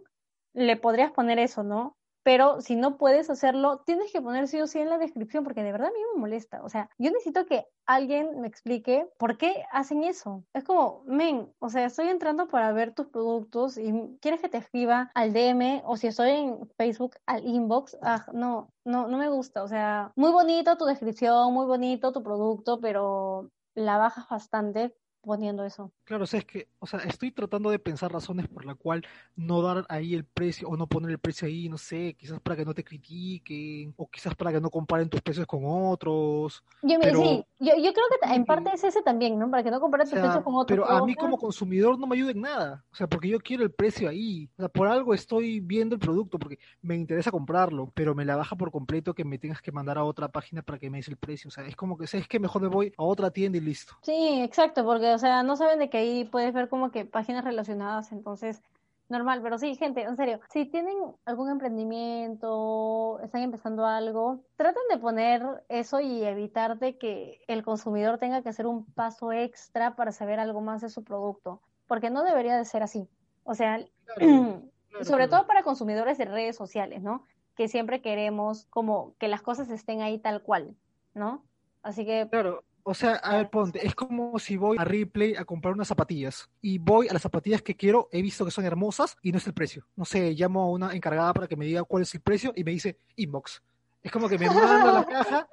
le 0.54 0.78
podrías 0.78 1.12
poner 1.12 1.40
eso, 1.40 1.64
¿no? 1.64 1.98
Pero 2.26 2.60
si 2.60 2.76
no 2.76 2.98
puedes 2.98 3.30
hacerlo, 3.30 3.84
tienes 3.86 4.12
que 4.12 4.20
poner 4.20 4.48
sí 4.48 4.60
o 4.60 4.66
sí 4.66 4.80
en 4.80 4.90
la 4.90 4.98
descripción, 4.98 5.44
porque 5.44 5.62
de 5.62 5.72
verdad 5.72 5.90
a 5.90 5.92
mí 5.92 6.00
me 6.16 6.20
molesta. 6.22 6.64
O 6.64 6.70
sea, 6.70 6.90
yo 6.98 7.12
necesito 7.12 7.46
que 7.46 7.68
alguien 7.86 8.42
me 8.42 8.48
explique 8.48 9.08
por 9.20 9.38
qué 9.38 9.64
hacen 9.72 10.04
eso. 10.04 10.44
Es 10.52 10.64
como, 10.64 11.04
men, 11.06 11.54
o 11.60 11.70
sea, 11.70 11.86
estoy 11.86 12.08
entrando 12.08 12.48
para 12.48 12.72
ver 12.72 12.96
tus 12.96 13.06
productos 13.10 13.78
y 13.78 13.94
quieres 14.22 14.42
que 14.42 14.50
te 14.50 14.58
escriba 14.58 15.12
al 15.14 15.34
DM 15.34 15.84
o 15.86 15.98
si 15.98 16.08
estoy 16.08 16.32
en 16.32 16.68
Facebook 16.78 17.16
al 17.28 17.46
inbox, 17.46 17.96
ah, 18.02 18.26
no, 18.34 18.70
no, 18.86 19.08
no 19.08 19.20
me 19.20 19.30
gusta. 19.30 19.62
O 19.62 19.68
sea, 19.68 20.12
muy 20.16 20.32
bonito 20.32 20.78
tu 20.78 20.86
descripción, 20.86 21.54
muy 21.54 21.68
bonito 21.68 22.12
tu 22.12 22.24
producto, 22.24 22.80
pero 22.80 23.52
la 23.76 24.00
bajas 24.00 24.28
bastante 24.28 24.96
poniendo 25.26 25.66
eso. 25.66 25.92
Claro, 26.04 26.24
o 26.24 26.28
sea, 26.28 26.40
es 26.40 26.46
que, 26.46 26.68
o 26.80 26.88
sea, 26.88 27.00
estoy 27.00 27.32
tratando 27.32 27.70
de 27.70 27.80
pensar 27.80 28.12
razones 28.12 28.48
por 28.48 28.66
la 28.66 28.76
cual 28.76 29.06
no 29.36 29.62
dar 29.62 29.86
ahí 29.90 30.14
el 30.14 30.24
precio 30.24 30.68
o 30.68 30.78
no 30.78 30.88
poner 30.88 31.12
el 31.12 31.20
precio 31.20 31.48
ahí, 31.48 31.68
no 31.68 31.78
sé, 31.78 32.16
quizás 32.18 32.40
para 32.40 32.56
que 32.56 32.66
no 32.66 32.74
te 32.74 32.84
critiquen 32.84 33.94
o 33.98 34.08
quizás 34.08 34.36
para 34.36 34.52
que 34.52 34.62
no 34.62 34.70
comparen 34.70 35.10
tus 35.10 35.22
precios 35.22 35.48
con 35.48 35.64
otros. 35.66 36.64
Yo, 36.82 36.98
pero, 37.02 37.22
sí, 37.22 37.46
yo, 37.60 37.74
yo, 37.76 37.94
creo 37.94 38.06
que 38.10 38.34
en 38.34 38.46
parte 38.46 38.72
es 38.74 38.84
ese 38.84 39.02
también, 39.02 39.38
¿no? 39.38 39.50
Para 39.50 39.64
que 39.64 39.72
no 39.72 39.80
comparen 39.80 40.08
tus 40.10 40.20
precios 40.20 40.44
con 40.44 40.56
otros. 40.56 40.78
Pero 40.78 40.90
a 40.90 41.06
mí 41.06 41.16
como 41.16 41.38
consumidor 41.38 41.98
no 42.00 42.08
me 42.08 42.16
ayuda 42.16 42.32
en 42.32 42.42
nada, 42.42 42.86
o 42.92 42.96
sea, 42.96 43.08
porque 43.08 43.30
yo 43.30 43.40
quiero 43.40 43.64
el 43.64 43.72
precio 43.72 44.08
ahí, 44.08 44.50
o 44.58 44.62
sea, 44.62 44.70
por 44.70 44.88
algo 44.88 45.14
estoy 45.14 45.60
viendo 45.60 45.96
el 45.96 46.00
producto 46.00 46.38
porque 46.38 46.60
me 46.82 46.96
interesa 46.96 47.32
comprarlo, 47.32 47.92
pero 47.94 48.16
me 48.16 48.26
la 48.26 48.36
baja 48.36 48.56
por 48.56 48.72
completo 48.72 49.14
que 49.14 49.26
me 49.26 49.38
tengas 49.38 49.62
que 49.62 49.72
mandar 49.72 49.98
a 49.98 50.04
otra 50.04 50.28
página 50.28 50.62
para 50.62 50.80
que 50.80 50.90
me 50.90 50.98
des 50.98 51.08
el 51.08 51.18
precio, 51.18 51.48
o 51.48 51.52
sea, 51.52 51.66
es 51.66 51.76
como 51.76 51.98
que, 51.98 52.06
es 52.06 52.28
que 52.28 52.40
mejor 52.40 52.62
me 52.62 52.68
voy 52.68 52.94
a 52.98 53.04
otra 53.04 53.32
tienda 53.32 53.58
y 53.58 53.62
listo. 53.62 53.94
Sí, 54.02 54.42
exacto, 54.42 54.86
porque, 54.86 55.15
o 55.16 55.18
sea, 55.18 55.44
no 55.44 55.56
saben 55.56 55.80
de 55.80 55.90
que 55.90 55.98
ahí 55.98 56.26
puedes 56.26 56.54
ver 56.54 56.68
como 56.68 56.92
que 56.92 57.06
páginas 57.06 57.46
relacionadas, 57.46 58.12
entonces 58.12 58.62
normal, 59.08 59.42
pero 59.42 59.58
sí, 59.58 59.76
gente, 59.76 60.02
en 60.02 60.16
serio, 60.18 60.42
si 60.50 60.66
tienen 60.66 60.98
algún 61.26 61.50
emprendimiento, 61.50 63.20
están 63.24 63.44
empezando 63.44 63.86
algo, 63.86 64.42
traten 64.58 64.84
de 64.90 64.98
poner 64.98 65.64
eso 65.70 66.02
y 66.02 66.24
evitar 66.24 66.80
de 66.80 66.98
que 66.98 67.40
el 67.48 67.64
consumidor 67.64 68.18
tenga 68.18 68.42
que 68.42 68.50
hacer 68.50 68.68
un 68.68 68.86
paso 68.86 69.32
extra 69.32 69.96
para 69.96 70.12
saber 70.12 70.40
algo 70.40 70.60
más 70.60 70.82
de 70.82 70.90
su 70.90 71.04
producto, 71.04 71.62
porque 71.88 72.10
no 72.10 72.24
debería 72.24 72.58
de 72.58 72.66
ser 72.66 72.84
así. 72.84 73.08
O 73.44 73.56
sea, 73.56 73.80
sobre 75.02 75.28
todo 75.28 75.48
para 75.48 75.64
consumidores 75.64 76.18
de 76.18 76.26
redes 76.26 76.56
sociales, 76.56 77.02
¿no? 77.02 77.24
Que 77.56 77.70
siempre 77.70 78.02
queremos 78.02 78.66
como 78.66 79.16
que 79.18 79.30
las 79.30 79.42
cosas 79.42 79.70
estén 79.70 80.02
ahí 80.02 80.18
tal 80.18 80.42
cual, 80.42 80.76
¿no? 81.14 81.42
Así 81.84 82.06
que... 82.06 82.28
Claro, 82.30 82.64
o 82.88 82.94
sea, 82.94 83.16
a 83.16 83.38
ver, 83.38 83.50
ponte, 83.50 83.86
es 83.86 83.96
como 83.96 84.38
si 84.38 84.58
voy 84.58 84.78
a 84.80 84.86
Ripley 84.86 85.36
a 85.36 85.44
comprar 85.44 85.74
unas 85.74 85.88
zapatillas 85.88 86.48
y 86.62 86.78
voy 86.78 87.08
a 87.08 87.14
las 87.14 87.24
zapatillas 87.24 87.64
que 87.64 87.76
quiero, 87.76 88.10
he 88.12 88.22
visto 88.22 88.46
que 88.46 88.52
son 88.52 88.64
hermosas 88.64 89.18
y 89.24 89.32
no 89.32 89.40
es 89.40 89.48
el 89.48 89.56
precio. 89.56 89.88
No 89.96 90.06
sé, 90.06 90.34
llamo 90.34 90.62
a 90.62 90.70
una 90.70 90.94
encargada 90.94 91.34
para 91.34 91.48
que 91.48 91.56
me 91.56 91.66
diga 91.66 91.84
cuál 91.84 92.04
es 92.04 92.14
el 92.14 92.22
precio 92.22 92.54
y 92.56 92.64
me 92.64 92.70
dice 92.70 93.00
inbox. 93.16 93.64
Es 94.04 94.12
como 94.12 94.30
que 94.30 94.38
me 94.38 94.46
manda 94.46 94.94
la 94.94 95.04
caja, 95.04 95.50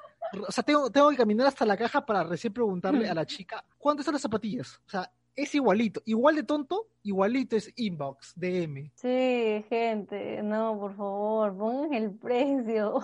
o 0.46 0.52
sea, 0.52 0.62
tengo, 0.62 0.90
tengo 0.90 1.08
que 1.08 1.16
caminar 1.16 1.46
hasta 1.46 1.64
la 1.64 1.74
caja 1.74 2.04
para 2.04 2.22
recién 2.22 2.52
preguntarle 2.52 3.08
a 3.08 3.14
la 3.14 3.24
chica 3.24 3.64
cuántas 3.78 4.04
son 4.04 4.12
las 4.12 4.22
zapatillas. 4.22 4.78
O 4.86 4.90
sea, 4.90 5.10
es 5.34 5.54
igualito, 5.54 6.02
igual 6.04 6.36
de 6.36 6.42
tonto, 6.42 6.88
igualito 7.02 7.56
es 7.56 7.72
inbox, 7.76 8.34
DM. 8.36 8.92
Sí, 8.94 9.64
gente, 9.70 10.42
no, 10.42 10.78
por 10.78 10.94
favor, 10.94 11.56
pongan 11.56 11.94
el 11.94 12.10
precio. 12.10 13.00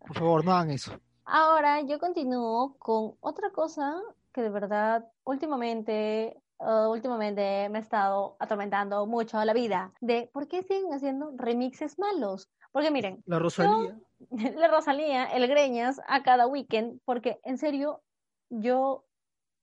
Por 0.00 0.16
favor, 0.18 0.44
no 0.44 0.52
hagan 0.52 0.70
eso. 0.70 1.00
Ahora 1.32 1.80
yo 1.82 2.00
continúo 2.00 2.76
con 2.80 3.14
otra 3.20 3.50
cosa 3.50 4.02
que 4.32 4.42
de 4.42 4.50
verdad 4.50 5.08
últimamente, 5.22 6.36
uh, 6.58 6.90
últimamente 6.90 7.68
me 7.68 7.78
ha 7.78 7.82
estado 7.82 8.36
atormentando 8.40 9.06
mucho 9.06 9.42
la 9.44 9.52
vida, 9.52 9.92
de 10.00 10.28
por 10.32 10.48
qué 10.48 10.64
siguen 10.64 10.92
haciendo 10.92 11.32
remixes 11.36 12.00
malos. 12.00 12.50
Porque 12.72 12.90
miren, 12.90 13.22
la 13.26 13.38
Rosalía. 13.38 13.96
la 14.56 14.68
Rosalía, 14.68 15.26
el 15.26 15.46
Greñas, 15.46 16.00
a 16.08 16.24
cada 16.24 16.48
weekend, 16.48 17.00
porque 17.04 17.40
en 17.44 17.58
serio, 17.58 18.02
yo, 18.48 19.04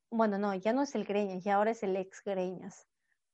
bueno, 0.10 0.38
no, 0.38 0.56
ya 0.56 0.72
no 0.72 0.84
es 0.84 0.96
el 0.96 1.04
Greñas, 1.04 1.44
ya 1.44 1.56
ahora 1.56 1.72
es 1.72 1.84
el 1.84 1.98
ex 1.98 2.24
Greñas. 2.24 2.88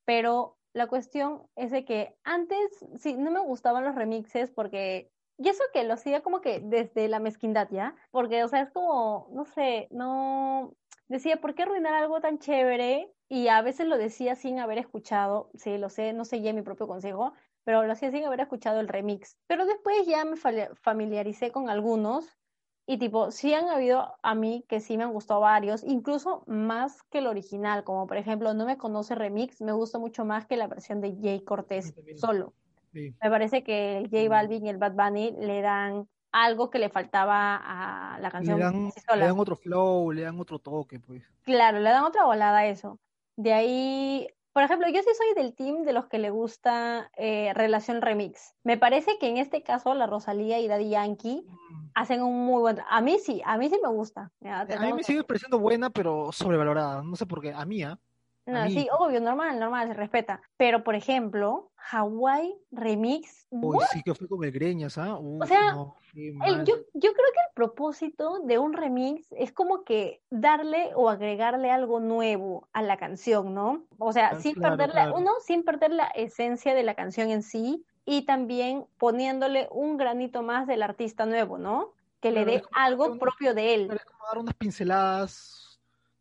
Pero 0.05 0.57
la 0.73 0.87
cuestión 0.87 1.43
es 1.55 1.69
de 1.69 1.85
que 1.85 2.17
antes, 2.23 2.83
sí, 2.97 3.15
no 3.15 3.29
me 3.29 3.41
gustaban 3.41 3.83
los 3.83 3.93
remixes 3.93 4.49
porque 4.49 5.12
y 5.37 5.49
eso 5.49 5.63
que 5.73 5.83
lo 5.83 5.93
hacía 5.93 6.21
como 6.21 6.41
que 6.41 6.59
desde 6.59 7.07
la 7.07 7.19
mezquindad, 7.19 7.69
¿ya? 7.71 7.95
Porque, 8.11 8.43
o 8.43 8.47
sea, 8.47 8.61
es 8.61 8.71
como, 8.71 9.29
no 9.31 9.45
sé, 9.45 9.87
no... 9.91 10.75
Decía, 11.07 11.41
¿por 11.41 11.53
qué 11.53 11.63
arruinar 11.63 11.93
algo 11.95 12.21
tan 12.21 12.39
chévere? 12.39 13.13
Y 13.29 13.47
a 13.47 13.61
veces 13.61 13.87
lo 13.87 13.97
decía 13.97 14.35
sin 14.35 14.59
haber 14.59 14.77
escuchado, 14.77 15.51
sí, 15.55 15.77
lo 15.77 15.89
sé, 15.89 16.13
no 16.13 16.25
seguía 16.25 16.53
mi 16.53 16.61
propio 16.61 16.87
consejo, 16.87 17.33
pero 17.63 17.83
lo 17.83 17.91
hacía 17.91 18.11
sin 18.11 18.25
haber 18.25 18.41
escuchado 18.41 18.79
el 18.79 18.87
remix. 18.87 19.37
Pero 19.47 19.65
después 19.65 20.05
ya 20.05 20.23
me 20.25 20.37
familiaricé 20.75 21.51
con 21.51 21.69
algunos 21.69 22.37
y 22.85 22.97
tipo, 22.97 23.31
sí 23.31 23.53
han 23.53 23.69
habido 23.69 24.15
a 24.21 24.35
mí 24.35 24.65
que 24.67 24.81
sí 24.81 24.97
me 24.97 25.03
han 25.05 25.13
gustado 25.13 25.39
varios, 25.39 25.83
incluso 25.83 26.43
más 26.47 27.01
que 27.03 27.19
el 27.19 27.27
original, 27.27 27.83
como 27.83 28.07
por 28.07 28.17
ejemplo 28.17 28.53
No 28.53 28.65
me 28.65 28.77
conoce 28.77 29.15
remix, 29.15 29.61
me 29.61 29.71
gusta 29.71 29.99
mucho 29.99 30.25
más 30.25 30.45
que 30.45 30.57
la 30.57 30.67
versión 30.67 30.99
de 30.99 31.15
Jay 31.21 31.43
Cortés 31.43 31.93
solo. 32.15 32.53
Me 32.93 33.29
parece 33.29 33.63
que 33.63 33.97
el 33.97 34.09
J 34.09 34.29
Balvin 34.29 34.65
y 34.65 34.69
el 34.69 34.77
Bad 34.77 34.93
Bunny 34.93 35.31
le 35.39 35.61
dan 35.61 36.07
algo 36.31 36.69
que 36.69 36.79
le 36.79 36.89
faltaba 36.89 37.55
a 37.55 38.19
la 38.19 38.31
canción. 38.31 38.57
Le 38.57 38.65
dan, 38.65 38.91
le 39.15 39.25
dan 39.25 39.39
otro 39.39 39.55
flow, 39.55 40.11
le 40.11 40.23
dan 40.23 40.39
otro 40.39 40.59
toque, 40.59 40.99
pues. 40.99 41.23
Claro, 41.43 41.79
le 41.79 41.89
dan 41.89 42.03
otra 42.03 42.25
volada 42.25 42.59
a 42.59 42.67
eso. 42.67 42.99
De 43.35 43.53
ahí, 43.53 44.27
por 44.51 44.63
ejemplo, 44.63 44.87
yo 44.89 45.01
sí 45.01 45.09
soy 45.15 45.33
del 45.35 45.55
team 45.55 45.83
de 45.83 45.93
los 45.93 46.07
que 46.07 46.17
le 46.17 46.31
gusta 46.31 47.11
eh, 47.17 47.51
Relación 47.53 48.01
Remix. 48.01 48.55
Me 48.63 48.77
parece 48.77 49.17
que 49.19 49.29
en 49.29 49.37
este 49.37 49.63
caso 49.63 49.93
la 49.93 50.07
Rosalía 50.07 50.59
y 50.59 50.67
Daddy 50.67 50.89
Yankee 50.89 51.45
mm. 51.47 51.89
hacen 51.93 52.23
un 52.23 52.45
muy 52.45 52.61
buen... 52.61 52.79
A 52.89 53.01
mí 53.01 53.17
sí, 53.19 53.41
a 53.45 53.57
mí 53.57 53.69
sí 53.69 53.79
me 53.81 53.89
gusta. 53.89 54.31
a 54.43 54.65
mí 54.65 54.93
me 54.93 55.03
sigue 55.03 55.23
pareciendo 55.23 55.59
buena, 55.59 55.91
pero 55.91 56.31
sobrevalorada. 56.31 57.03
No 57.03 57.15
sé 57.15 57.25
por 57.27 57.41
qué. 57.41 57.53
A 57.53 57.65
mí, 57.65 57.83
¿ah? 57.83 57.99
No, 58.45 58.67
sí, 58.67 58.87
obvio, 58.91 59.21
normal, 59.21 59.57
normal, 59.57 59.87
se 59.87 59.93
respeta. 59.93 60.41
Pero, 60.57 60.83
por 60.83 60.95
ejemplo, 60.95 61.71
Hawaii 61.91 62.53
Remix. 62.71 63.47
Uy, 63.49 63.77
sí 63.91 64.03
que 64.03 64.13
fue 64.13 64.27
con 64.27 64.43
el 64.43 64.51
Greñas, 64.51 64.97
¿ah? 64.97 65.17
o 65.17 65.45
sea, 65.45 65.75
yo, 66.13 66.75
yo 66.93 67.13
creo 67.13 67.13
que 67.13 67.39
el 67.47 67.53
propósito 67.53 68.39
de 68.39 68.57
un 68.57 68.73
remix 68.73 69.31
es 69.31 69.51
como 69.51 69.83
que 69.83 70.21
darle 70.29 70.91
o 70.95 71.09
agregarle 71.09 71.71
algo 71.71 71.99
nuevo 71.99 72.67
a 72.73 72.81
la 72.81 72.97
canción, 72.97 73.53
¿no? 73.53 73.85
O 73.97 74.11
sea, 74.11 74.31
ah, 74.33 74.39
sin 74.39 74.55
perder 74.55 74.93
la, 74.93 75.13
uno, 75.13 75.31
sin 75.45 75.63
perder 75.63 75.91
la 75.91 76.07
esencia 76.07 76.75
de 76.75 76.83
la 76.83 76.95
canción 76.95 77.29
en 77.29 77.43
sí 77.43 77.85
y 78.05 78.25
también 78.25 78.85
poniéndole 78.97 79.67
un 79.71 79.97
granito 79.97 80.43
más 80.43 80.67
del 80.67 80.83
artista 80.83 81.25
nuevo, 81.25 81.57
¿no? 81.57 81.93
Que 82.19 82.31
le 82.31 82.45
dé 82.45 82.63
algo 82.73 83.17
propio 83.17 83.53
de 83.53 83.73
él. 83.73 83.87
como 83.87 84.25
dar 84.27 84.37
unas 84.37 84.55
pinceladas 84.55 85.62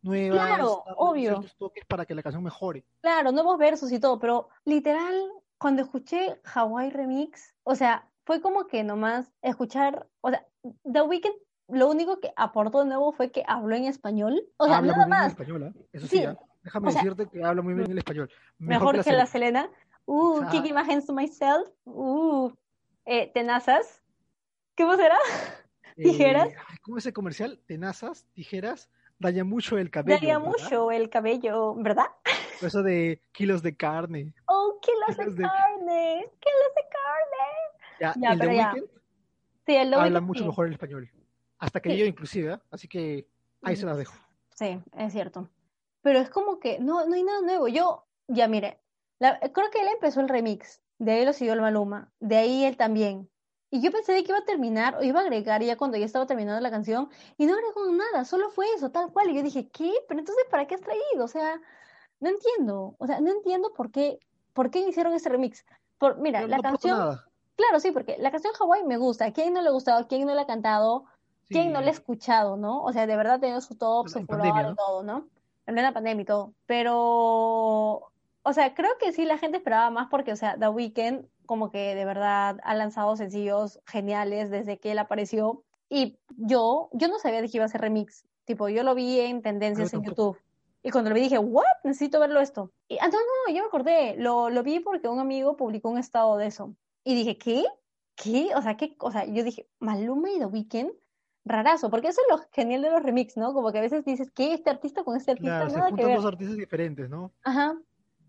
nuevas, 0.03 0.45
Claro, 0.47 0.83
obvio. 0.97 1.43
toques 1.57 1.85
para 1.85 2.05
que 2.05 2.13
la 2.13 2.21
canción 2.21 2.43
mejore. 2.43 2.85
Claro, 3.01 3.31
nuevos 3.31 3.57
versos 3.57 3.91
y 3.91 3.99
todo, 3.99 4.19
pero 4.19 4.49
literal, 4.65 5.15
cuando 5.57 5.81
escuché 5.81 6.39
Hawaii 6.53 6.89
Remix, 6.91 7.53
o 7.63 7.75
sea, 7.75 8.07
fue 8.25 8.41
como 8.41 8.67
que 8.67 8.83
nomás 8.83 9.31
escuchar, 9.41 10.07
o 10.21 10.29
sea, 10.29 10.45
The 10.91 11.01
Weeknd 11.01 11.35
lo 11.69 11.89
único 11.89 12.19
que 12.19 12.31
aportó 12.35 12.79
de 12.79 12.85
nuevo 12.85 13.13
fue 13.13 13.31
que 13.31 13.43
habló 13.47 13.75
en 13.75 13.85
español, 13.85 14.43
o 14.57 14.67
sea, 14.67 14.77
habla 14.77 14.91
nada 14.93 15.05
muy 15.05 15.09
bien 15.09 15.17
el 15.17 15.23
más, 15.23 15.31
español, 15.31 15.63
¿ah? 15.63 15.85
Eso 15.93 16.07
sí, 16.07 16.17
Sí, 16.17 16.25
¿ah? 16.25 16.37
Déjame 16.63 16.87
o 16.87 16.91
sea, 16.91 17.01
decirte 17.01 17.27
que 17.27 17.43
habla 17.43 17.61
muy 17.61 17.73
bien 17.73 17.91
el 17.91 17.97
español. 17.97 18.29
mejor 18.57 19.03
que 19.03 19.11
la 19.11 19.25
Selena. 19.25 19.69
Uh, 20.05 20.41
Ajá. 20.41 20.51
kicking 20.51 20.73
my 20.75 20.81
hands 20.81 21.05
to 21.05 21.13
myself. 21.13 21.69
Uh, 21.85 22.51
eh, 23.05 23.31
tenazas. 23.33 24.01
¿Qué 24.75 24.85
más 24.85 24.99
era? 24.99 25.17
¿Tijeras? 25.95 26.49
Eh, 26.49 26.55
ay, 26.67 26.77
¿Cómo 26.81 26.97
es 26.97 27.05
el 27.05 27.13
comercial? 27.13 27.61
Tenazas, 27.67 28.25
tijeras, 28.33 28.89
daña 29.19 29.43
mucho 29.43 29.77
el 29.77 29.89
cabello. 29.89 30.15
Daría 30.15 30.37
¿verdad? 30.39 30.49
mucho 30.51 30.91
el 30.91 31.09
cabello, 31.09 31.75
¿verdad? 31.75 32.05
Eso 32.61 32.83
de 32.83 33.21
kilos 33.31 33.61
de 33.63 33.75
carne. 33.75 34.33
Oh, 34.47 34.79
kilos 34.81 35.17
de 35.17 35.23
Kilos 35.23 35.35
de- 35.35 35.43
carne, 35.43 36.29
kilos 36.39 36.71
de 36.75 36.83
carne. 36.89 37.99
Ya, 37.99 38.13
Ya, 38.17 38.33
el 38.33 38.39
de 38.39 38.45
pero 38.45 38.57
ya. 38.57 38.73
Weeknd 38.73 38.89
Sí, 39.65 39.75
el 39.75 39.89
The 39.91 39.95
habla 39.95 40.19
mucho 40.21 40.41
sí. 40.41 40.47
mejor 40.47 40.67
el 40.67 40.73
español. 40.73 41.09
Hasta 41.57 41.79
que 41.81 41.91
Sí. 41.91 41.97
yo 41.97 42.05
inclusive, 42.05 42.53
¿ah? 42.53 42.61
Así 42.69 42.87
que 42.87 43.27
ahí 43.61 43.75
se 43.77 43.85
las 43.85 43.97
dejo. 43.97 44.13
Sí, 44.55 44.79
es 44.97 45.13
cierto. 45.13 45.49
Pero 46.01 46.19
es 46.19 46.29
como 46.29 46.59
que 46.59 46.79
no, 46.79 47.05
no 47.07 47.15
hay 47.15 47.23
nada 47.23 47.41
nuevo. 47.41 47.69
Yo, 47.69 48.05
ya 48.27 48.47
mire, 48.49 48.81
la- 49.19 49.39
creo 49.39 49.69
que 49.71 49.79
él 49.79 49.87
empezó 49.93 50.19
el 50.19 50.27
remix, 50.27 50.81
de 50.99 51.13
ahí 51.13 51.25
lo 51.25 51.31
siguió 51.31 51.53
el 51.53 51.61
Maluma, 51.61 52.11
de 52.19 52.35
ahí 52.37 52.65
él 52.65 52.75
también. 52.75 53.29
Y 53.73 53.81
yo 53.81 53.91
pensé 53.91 54.11
de 54.13 54.23
que 54.23 54.31
iba 54.31 54.37
a 54.37 54.45
terminar 54.45 54.97
o 54.97 55.01
iba 55.01 55.19
a 55.19 55.23
agregar 55.23 55.63
ya 55.63 55.77
cuando 55.77 55.97
ya 55.97 56.05
estaba 56.05 56.27
terminando 56.27 56.61
la 56.61 56.69
canción 56.69 57.09
y 57.37 57.47
no 57.47 57.55
agregó 57.55 57.91
nada, 57.91 58.23
solo 58.23 58.51
fue 58.51 58.67
eso, 58.75 58.91
tal 58.91 59.11
cual. 59.11 59.31
Y 59.31 59.35
yo 59.35 59.41
dije, 59.41 59.67
¿qué? 59.71 59.91
Pero 60.07 60.19
entonces, 60.19 60.45
¿para 60.51 60.67
qué 60.67 60.75
has 60.75 60.81
traído? 60.81 61.25
O 61.25 61.27
sea, 61.27 61.59
no 62.19 62.29
entiendo. 62.29 62.95
O 62.99 63.07
sea, 63.07 63.19
no 63.19 63.31
entiendo 63.31 63.73
por 63.73 63.89
qué, 63.89 64.19
por 64.53 64.69
qué 64.69 64.87
hicieron 64.87 65.13
ese 65.13 65.27
remix. 65.27 65.65
Por, 65.97 66.19
mira, 66.19 66.41
No, 66.41 66.49
la 66.49 66.57
no 66.57 66.61
canción, 66.61 67.19
claro, 67.55 67.79
sí, 67.79 67.89
porque 67.89 68.15
la 68.19 68.29
canción 68.29 68.53
Hawaii 68.59 68.83
me 68.83 68.97
gusta. 68.97 69.25
¿A 69.25 69.33
quién 69.33 69.55
no 69.55 69.61
le 69.63 69.69
ha 69.69 69.71
gustado? 69.71 69.97
¿A 70.01 70.07
quién 70.07 70.27
no 70.27 70.35
la 70.35 70.43
ha 70.43 70.45
cantado? 70.45 71.05
¿Quién 71.47 71.73
no 71.73 71.79
Sí. 71.79 71.85
le 71.85 71.89
ha 71.89 71.93
escuchado, 71.93 72.57
no? 72.57 72.83
O 72.83 72.93
sea, 72.93 73.07
de 73.07 73.15
verdad 73.15 73.39
tenido 73.39 73.59
su 73.59 73.75
top, 73.75 74.07
su 74.07 74.23
furor 74.23 74.53
¿no? 74.55 74.75
todo, 74.75 75.01
¿no? 75.01 75.29
En 75.65 75.73
plena 75.73 75.93
pandemia 75.93 76.21
y 76.21 76.25
todo. 76.25 76.53
Pero, 76.67 78.11
o 78.43 78.53
sea, 78.53 78.75
creo 78.75 78.99
que 78.99 79.13
sí 79.13 79.25
la 79.25 79.39
gente 79.39 79.57
esperaba 79.57 79.89
más 79.89 80.09
porque, 80.11 80.31
o 80.31 80.35
sea, 80.35 80.59
The 80.59 80.67
Weeknd 80.67 81.32
como 81.45 81.71
que 81.71 81.95
de 81.95 82.05
verdad 82.05 82.59
ha 82.63 82.75
lanzado 82.75 83.15
sencillos 83.15 83.79
geniales 83.85 84.49
desde 84.49 84.79
que 84.79 84.91
él 84.91 84.99
apareció. 84.99 85.63
Y 85.89 86.17
yo, 86.37 86.89
yo 86.93 87.07
no 87.07 87.19
sabía 87.19 87.41
de 87.41 87.49
que 87.49 87.57
iba 87.57 87.65
a 87.65 87.69
ser 87.69 87.81
remix. 87.81 88.25
Tipo, 88.45 88.67
yo 88.69 88.83
lo 88.83 88.95
vi 88.95 89.19
en 89.19 89.41
tendencias 89.41 89.93
en 89.93 90.01
tampoco. 90.01 90.33
YouTube. 90.33 90.41
Y 90.81 90.89
cuando 90.91 91.09
lo 91.09 91.15
vi 91.15 91.21
dije, 91.21 91.37
¿what? 91.37 91.63
Necesito 91.83 92.19
verlo 92.19 92.41
esto. 92.41 92.71
Y, 92.89 92.97
ah, 92.99 93.07
no, 93.07 93.17
no, 93.17 93.53
yo 93.53 93.61
me 93.61 93.67
acordé. 93.67 94.15
Lo, 94.17 94.49
lo 94.49 94.63
vi 94.63 94.79
porque 94.79 95.07
un 95.07 95.19
amigo 95.19 95.55
publicó 95.55 95.89
un 95.89 95.97
estado 95.97 96.35
de 96.37 96.47
eso. 96.47 96.75
Y 97.05 97.15
dije, 97.15 97.37
¿qué? 97.37 97.63
¿Qué? 98.15 98.49
O 98.55 98.61
sea, 98.61 98.75
¿qué? 98.75 98.95
O 98.99 99.11
sea, 99.11 99.25
yo 99.25 99.43
dije, 99.43 99.67
Maluma 99.79 100.29
y 100.31 100.39
The 100.39 100.45
Weeknd, 100.45 100.91
rarazo, 101.45 101.89
porque 101.89 102.09
eso 102.09 102.21
es 102.21 102.37
lo 102.37 102.43
genial 102.51 102.81
de 102.81 102.91
los 102.91 103.01
remix, 103.03 103.37
¿no? 103.37 103.53
Como 103.53 103.71
que 103.71 103.77
a 103.77 103.81
veces 103.81 104.03
dices, 104.03 104.29
¿qué? 104.31 104.53
Este 104.53 104.69
artista 104.69 105.03
con 105.03 105.15
este 105.15 105.31
artista, 105.31 105.55
Claro, 105.55 105.69
se 105.69 105.77
nada 105.77 105.87
que 105.87 105.91
juntan 105.91 106.07
ver. 106.07 106.17
dos 106.17 106.25
artistas 106.25 106.57
diferentes, 106.57 107.09
¿no? 107.09 107.31
Ajá. 107.43 107.77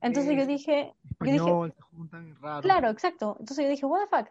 Entonces 0.01 0.37
yo 0.37 0.43
Eh, 0.43 0.47
dije, 0.47 0.95
yo 1.21 1.25
dije, 1.25 1.37
Español, 1.37 1.73
se 1.75 1.81
juntan 1.83 2.37
raro. 2.41 2.63
claro, 2.63 2.89
exacto. 2.91 3.37
Entonces 3.41 3.65
yo 3.65 3.71
dije, 3.71 3.87
what 3.87 4.01
the 4.09 4.17
fuck. 4.17 4.29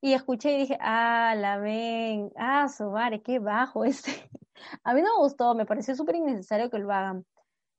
Y 0.00 0.12
escuché 0.12 0.54
y 0.56 0.58
dije, 0.60 0.78
ah, 0.80 1.34
la 1.36 1.56
ven, 1.58 2.30
ah, 2.36 2.68
su 2.68 2.90
madre, 2.90 3.22
qué 3.22 3.38
bajo 3.38 3.84
este. 3.84 4.10
A 4.84 4.94
mí 4.94 5.00
no 5.00 5.16
me 5.16 5.22
gustó, 5.22 5.54
me 5.54 5.64
pareció 5.66 5.94
súper 5.96 6.16
innecesario 6.16 6.70
que 6.70 6.78
lo 6.78 6.92
hagan. 6.92 7.24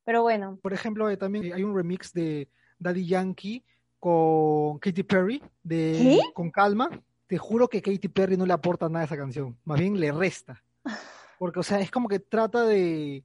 Pero 0.04 0.22
bueno, 0.24 0.60
Por 0.62 0.74
ejemplo, 0.74 1.10
eh, 1.10 1.18
también 1.18 1.54
hay 1.54 1.64
un 1.64 1.76
remix 1.76 2.14
de 2.14 2.48
Daddy 2.80 3.08
Yankee 3.08 3.64
con 4.00 4.78
Katy 4.80 5.04
Perry 5.04 5.42
de 5.64 6.20
¿Qué? 6.22 6.34
Con 6.34 6.52
Calma. 6.52 6.90
Te 7.28 7.38
juro 7.40 7.68
que 7.68 7.82
Katy 7.82 8.08
Perry 8.10 8.38
no 8.38 8.46
le 8.46 8.54
aporta 8.54 8.88
nada 8.88 9.02
a 9.02 9.06
esa 9.06 9.18
canción, 9.18 9.58
más 9.64 9.80
bien 9.80 10.00
le 10.00 10.12
resta. 10.12 10.64
Porque, 11.40 11.60
o 11.60 11.64
sea, 11.64 11.80
es 11.80 11.90
como 11.92 12.08
que 12.08 12.20
trata 12.20 12.66
de 12.66 13.24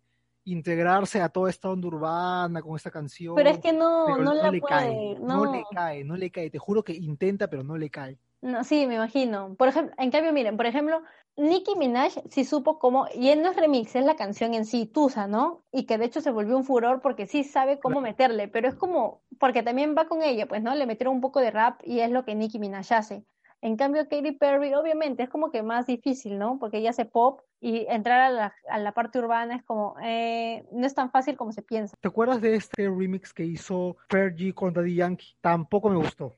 integrarse 0.53 1.21
a 1.21 1.29
toda 1.29 1.51
esta 1.51 1.71
onda 1.71 1.89
urbana 1.89 2.63
con 2.63 2.77
esta 2.77 2.91
canción, 2.91 3.35
pero 3.35 3.51
es 3.51 3.59
que 3.59 3.73
no, 3.73 4.19
no 4.19 4.35
no 4.35 4.35
la 4.35 4.51
le 4.51 4.61
puede, 4.61 4.75
cae, 4.77 5.19
no 5.27 5.47
no. 5.47 5.47
le 5.47 5.67
cae, 5.69 6.05
no 6.05 6.17
le 6.17 6.31
cae. 6.31 6.51
Te 6.51 6.59
juro 6.59 6.83
que 6.85 6.93
intenta, 6.95 7.49
pero 7.49 7.63
no 7.65 7.77
le 7.79 7.91
cae. 7.91 8.19
No, 8.43 8.65
sí, 8.65 8.87
me 8.87 8.95
imagino. 8.95 9.55
Por 9.57 9.69
ejemplo, 9.69 9.95
en 9.99 10.11
cambio, 10.11 10.33
miren, 10.33 10.57
por 10.57 10.65
ejemplo, 10.67 11.03
Nicki 11.37 11.77
Minaj 11.77 12.13
sí 12.31 12.45
supo 12.45 12.79
cómo, 12.79 13.07
y 13.15 13.29
él 13.29 13.43
no 13.43 13.51
es 13.51 13.57
remix, 13.57 13.95
es 13.97 14.05
la 14.05 14.17
canción 14.17 14.55
en 14.55 14.65
sí, 14.65 14.87
Tusa, 14.87 15.27
¿no? 15.27 15.65
Y 15.71 15.85
que 15.85 15.99
de 15.99 16.07
hecho 16.07 16.23
se 16.23 16.31
volvió 16.31 16.57
un 16.57 16.65
furor 16.65 17.03
porque 17.03 17.27
sí 17.27 17.45
sabe 17.45 17.79
cómo 17.81 18.01
Claro. 18.01 18.01
meterle, 18.01 18.49
pero 18.49 18.67
es 18.69 18.75
como, 18.75 19.23
porque 19.39 19.63
también 19.63 19.95
va 19.97 20.07
con 20.09 20.23
ella, 20.23 20.47
pues, 20.49 20.63
¿no? 20.63 20.75
Le 20.75 20.87
metieron 20.87 21.15
un 21.17 21.21
poco 21.21 21.41
de 21.41 21.51
rap 21.51 21.81
y 21.85 22.01
es 22.01 22.11
lo 22.11 22.25
que 22.25 22.35
Nicki 22.35 22.59
Minaj 22.59 22.93
hace. 22.93 23.25
En 23.62 23.77
cambio, 23.77 24.09
Katy 24.09 24.33
Perry, 24.33 24.73
obviamente, 24.73 25.23
es 25.23 25.29
como 25.29 25.51
que 25.51 25.62
más 25.62 25.87
difícil, 25.87 26.38
¿no? 26.38 26.59
Porque 26.59 26.79
ella 26.79 26.90
hace 26.90 27.05
pop 27.05 27.40
y 27.61 27.87
entrar 27.88 28.20
a 28.20 28.31
la, 28.31 28.55
a 28.70 28.79
la 28.79 28.92
parte 28.92 29.18
urbana 29.18 29.55
es 29.57 29.62
como, 29.62 29.96
eh, 30.03 30.64
no 30.73 30.87
es 30.87 30.94
tan 30.94 31.11
fácil 31.11 31.37
como 31.37 31.53
se 31.53 31.61
piensa. 31.61 31.94
¿Te 32.01 32.09
acuerdas 32.09 32.40
de 32.40 32.55
este 32.55 32.88
remix 32.88 33.35
que 33.35 33.44
hizo 33.44 33.96
Fergie 34.09 34.55
con 34.55 34.73
Daddy 34.73 34.94
Yankee? 34.94 35.35
Tampoco 35.42 35.90
me 35.90 35.96
gustó. 35.96 36.35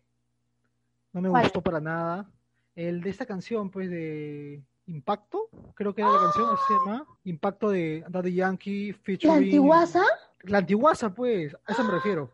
No 1.13 1.21
me 1.21 1.29
¿Cuál? 1.29 1.45
gustó 1.45 1.61
para 1.61 1.81
nada. 1.81 2.29
El 2.75 3.03
de 3.03 3.11
esta 3.11 3.25
canción, 3.25 3.71
pues, 3.71 3.89
de 3.89 4.61
Impacto, 4.87 5.49
creo 5.75 5.95
que 5.95 6.01
era 6.01 6.11
la 6.11 6.19
canción, 6.19 6.49
así 6.51 6.63
se 6.67 6.75
llama. 6.75 7.07
Impacto 7.23 7.71
de 7.71 8.05
Daddy 8.09 8.35
Yankee 8.35 8.93
¿La 8.93 8.99
featuring... 8.99 9.45
antiguaza? 9.45 10.03
La 10.41 10.59
antiguaza, 10.59 11.15
pues, 11.15 11.55
a 11.67 11.73
eso 11.73 11.85
me 11.85 11.93
refiero. 11.93 12.31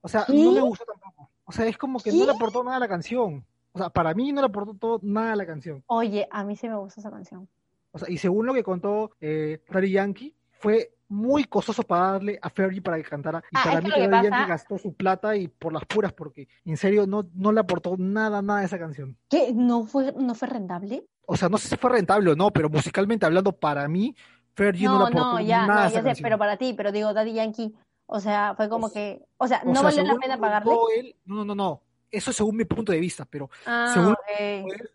O 0.00 0.08
sea, 0.08 0.24
no 0.26 0.52
me 0.52 0.60
gustó 0.60 0.84
tampoco. 0.86 1.30
O 1.44 1.52
sea, 1.52 1.66
es 1.66 1.78
como 1.78 2.00
que 2.00 2.10
no 2.10 2.24
le 2.24 2.32
aportó 2.32 2.64
nada 2.64 2.78
a 2.78 2.80
la 2.80 2.88
canción. 2.88 3.44
O 3.74 3.78
sea, 3.78 3.90
para 3.90 4.14
mí 4.14 4.32
no 4.32 4.40
le 4.40 4.46
aportó 4.46 4.74
todo, 4.74 5.00
nada 5.02 5.32
a 5.32 5.36
la 5.36 5.44
canción. 5.46 5.82
Oye, 5.86 6.28
a 6.30 6.44
mí 6.44 6.54
sí 6.56 6.68
me 6.68 6.76
gusta 6.76 7.00
esa 7.00 7.10
canción. 7.10 7.48
O 7.90 7.98
sea, 7.98 8.08
y 8.08 8.18
según 8.18 8.46
lo 8.46 8.54
que 8.54 8.62
contó 8.62 9.10
eh, 9.20 9.60
Daddy 9.68 9.90
Yankee, 9.90 10.34
fue 10.52 10.92
muy 11.08 11.44
costoso 11.44 11.82
pagarle 11.82 12.38
a 12.40 12.50
Fergie 12.50 12.80
para 12.80 12.96
que 12.96 13.02
cantara. 13.02 13.42
Y 13.50 13.56
Ah, 13.56 13.62
para 13.64 13.80
mí 13.80 13.90
que 13.90 14.08
Daddy 14.08 14.28
Yankee 14.28 14.48
gastó 14.48 14.78
su 14.78 14.94
plata 14.94 15.36
y 15.36 15.48
por 15.48 15.72
las 15.72 15.84
puras, 15.86 16.12
porque 16.12 16.46
en 16.64 16.76
serio 16.76 17.06
no, 17.06 17.26
no 17.34 17.50
le 17.50 17.60
aportó 17.60 17.96
nada, 17.98 18.40
nada 18.42 18.60
a 18.60 18.64
esa 18.64 18.78
canción. 18.78 19.16
¿Qué? 19.28 19.52
¿No 19.52 19.84
fue, 19.86 20.12
no 20.16 20.34
fue 20.36 20.48
rentable? 20.48 21.04
O 21.26 21.36
sea, 21.36 21.48
no 21.48 21.58
sé 21.58 21.68
si 21.68 21.76
fue 21.76 21.90
rentable 21.90 22.30
o 22.30 22.36
no, 22.36 22.52
pero 22.52 22.70
musicalmente 22.70 23.26
hablando, 23.26 23.52
para 23.52 23.88
mí, 23.88 24.14
Fergie 24.54 24.86
no, 24.86 24.92
No, 24.94 24.98
le 25.00 25.04
aportó 25.06 25.32
no, 25.34 25.40
ya, 25.40 25.66
nada 25.66 25.84
no, 25.84 25.90
ya 25.90 25.98
sé, 25.98 26.04
canción. 26.04 26.22
pero 26.22 26.38
para 26.38 26.56
ti, 26.58 26.74
pero 26.76 26.92
digo, 26.92 27.12
Daddy 27.12 27.32
Yankee, 27.34 27.74
o 28.06 28.20
sea, 28.20 28.54
fue 28.56 28.68
como 28.68 28.86
O 28.86 28.88
sea, 28.88 29.02
que, 29.02 29.24
o 29.36 29.48
sea, 29.48 29.62
O 29.64 29.68
¿no 29.68 29.74
sea, 29.74 29.82
valió 29.82 30.02
la 30.04 30.14
pena 30.20 30.38
pagarle? 30.38 30.72
él, 30.96 31.16
no, 31.24 31.36
no, 31.36 31.44
no, 31.44 31.54
no. 31.54 31.80
Eso 32.10 32.30
es 32.30 32.36
según 32.36 32.56
mi 32.56 32.64
punto 32.64 32.92
de 32.92 33.00
vista, 33.00 33.24
pero 33.24 33.50
Ah, 33.66 33.90
según 33.92 34.14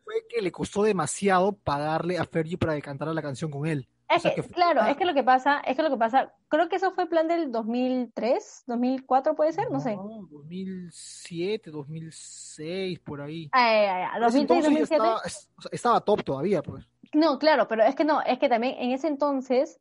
fue 0.03 0.25
que 0.29 0.41
le 0.41 0.51
costó 0.51 0.83
demasiado 0.83 1.53
pagarle 1.53 2.17
a 2.17 2.25
Fergie 2.25 2.57
para 2.57 2.75
que 2.75 2.81
cantara 2.81 3.13
la 3.13 3.21
canción 3.21 3.51
con 3.51 3.65
él. 3.67 3.87
Es 4.09 4.17
O 4.17 4.19
sea, 4.21 4.33
que, 4.33 4.41
claro, 4.41 4.83
es 4.85 4.97
que 4.97 5.05
lo 5.05 5.13
que 5.13 5.23
pasa, 5.23 5.59
es 5.59 5.75
que 5.75 5.83
lo 5.83 5.91
que 5.91 5.97
pasa, 5.97 6.33
creo 6.47 6.67
que 6.67 6.77
eso 6.77 6.91
fue 6.93 7.07
plan 7.07 7.27
del 7.27 7.51
2003, 7.51 8.63
2004 8.65 9.35
puede 9.35 9.53
ser, 9.53 9.69
no 9.69 9.79
sé. 9.79 9.95
2007, 9.95 11.69
2006, 11.69 12.99
por 12.99 13.21
ahí. 13.21 13.49
Ah, 13.51 13.71
ya, 13.71 14.17
En 14.17 14.23
ese 14.23 14.39
2006, 14.39 14.41
entonces 14.41 14.89
ya 14.89 14.97
2007. 14.97 15.27
estaba, 15.27 15.69
estaba 15.71 16.01
top 16.01 16.23
todavía, 16.23 16.63
pues. 16.63 16.89
No, 17.13 17.37
claro, 17.37 17.67
pero 17.67 17.83
es 17.83 17.95
que 17.95 18.03
no, 18.03 18.21
es 18.21 18.39
que 18.39 18.49
también 18.49 18.75
en 18.79 18.91
ese 18.91 19.07
entonces, 19.07 19.79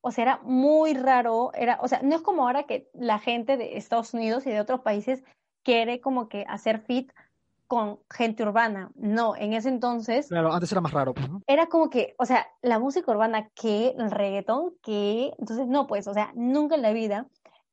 o 0.00 0.12
sea, 0.12 0.22
era 0.22 0.40
muy 0.44 0.94
raro, 0.94 1.52
era, 1.52 1.78
o 1.82 1.88
sea, 1.88 2.00
no 2.02 2.16
es 2.16 2.22
como 2.22 2.44
ahora 2.46 2.62
que 2.64 2.88
la 2.94 3.18
gente 3.18 3.58
de 3.58 3.76
Estados 3.76 4.14
Unidos 4.14 4.46
y 4.46 4.50
de 4.50 4.60
otros 4.60 4.80
países 4.80 5.24
quiere 5.62 6.00
como 6.00 6.28
que 6.28 6.44
hacer 6.48 6.80
fit 6.80 7.12
con 7.68 8.00
gente 8.10 8.42
urbana. 8.42 8.90
No, 8.94 9.36
en 9.36 9.52
ese 9.52 9.68
entonces 9.68 10.28
Claro, 10.28 10.52
antes 10.52 10.72
era 10.72 10.80
más 10.80 10.92
raro, 10.92 11.14
pues, 11.14 11.28
¿no? 11.28 11.42
era 11.46 11.66
como 11.66 11.90
que, 11.90 12.14
o 12.18 12.24
sea, 12.24 12.46
la 12.62 12.78
música 12.78 13.10
urbana, 13.10 13.50
¿qué? 13.54 13.94
El 13.96 14.10
reggaetón, 14.10 14.74
¿qué? 14.82 15.34
Entonces, 15.38 15.68
no, 15.68 15.86
pues, 15.86 16.08
o 16.08 16.14
sea, 16.14 16.32
nunca 16.34 16.74
en 16.74 16.82
la 16.82 16.92
vida. 16.92 17.26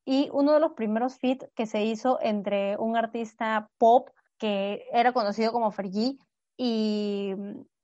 Y 0.04 0.30
uno 0.34 0.54
de 0.54 0.60
los 0.60 0.74
primeros 0.74 1.18
feat 1.18 1.46
que 1.56 1.66
se 1.66 1.84
hizo 1.84 2.20
entre 2.22 2.78
un 2.78 2.96
artista 2.96 3.70
pop 3.78 4.10
que 4.38 4.86
era 4.92 5.14
conocido 5.14 5.52
como 5.52 5.72
Fergie 5.72 6.20
y 6.58 7.34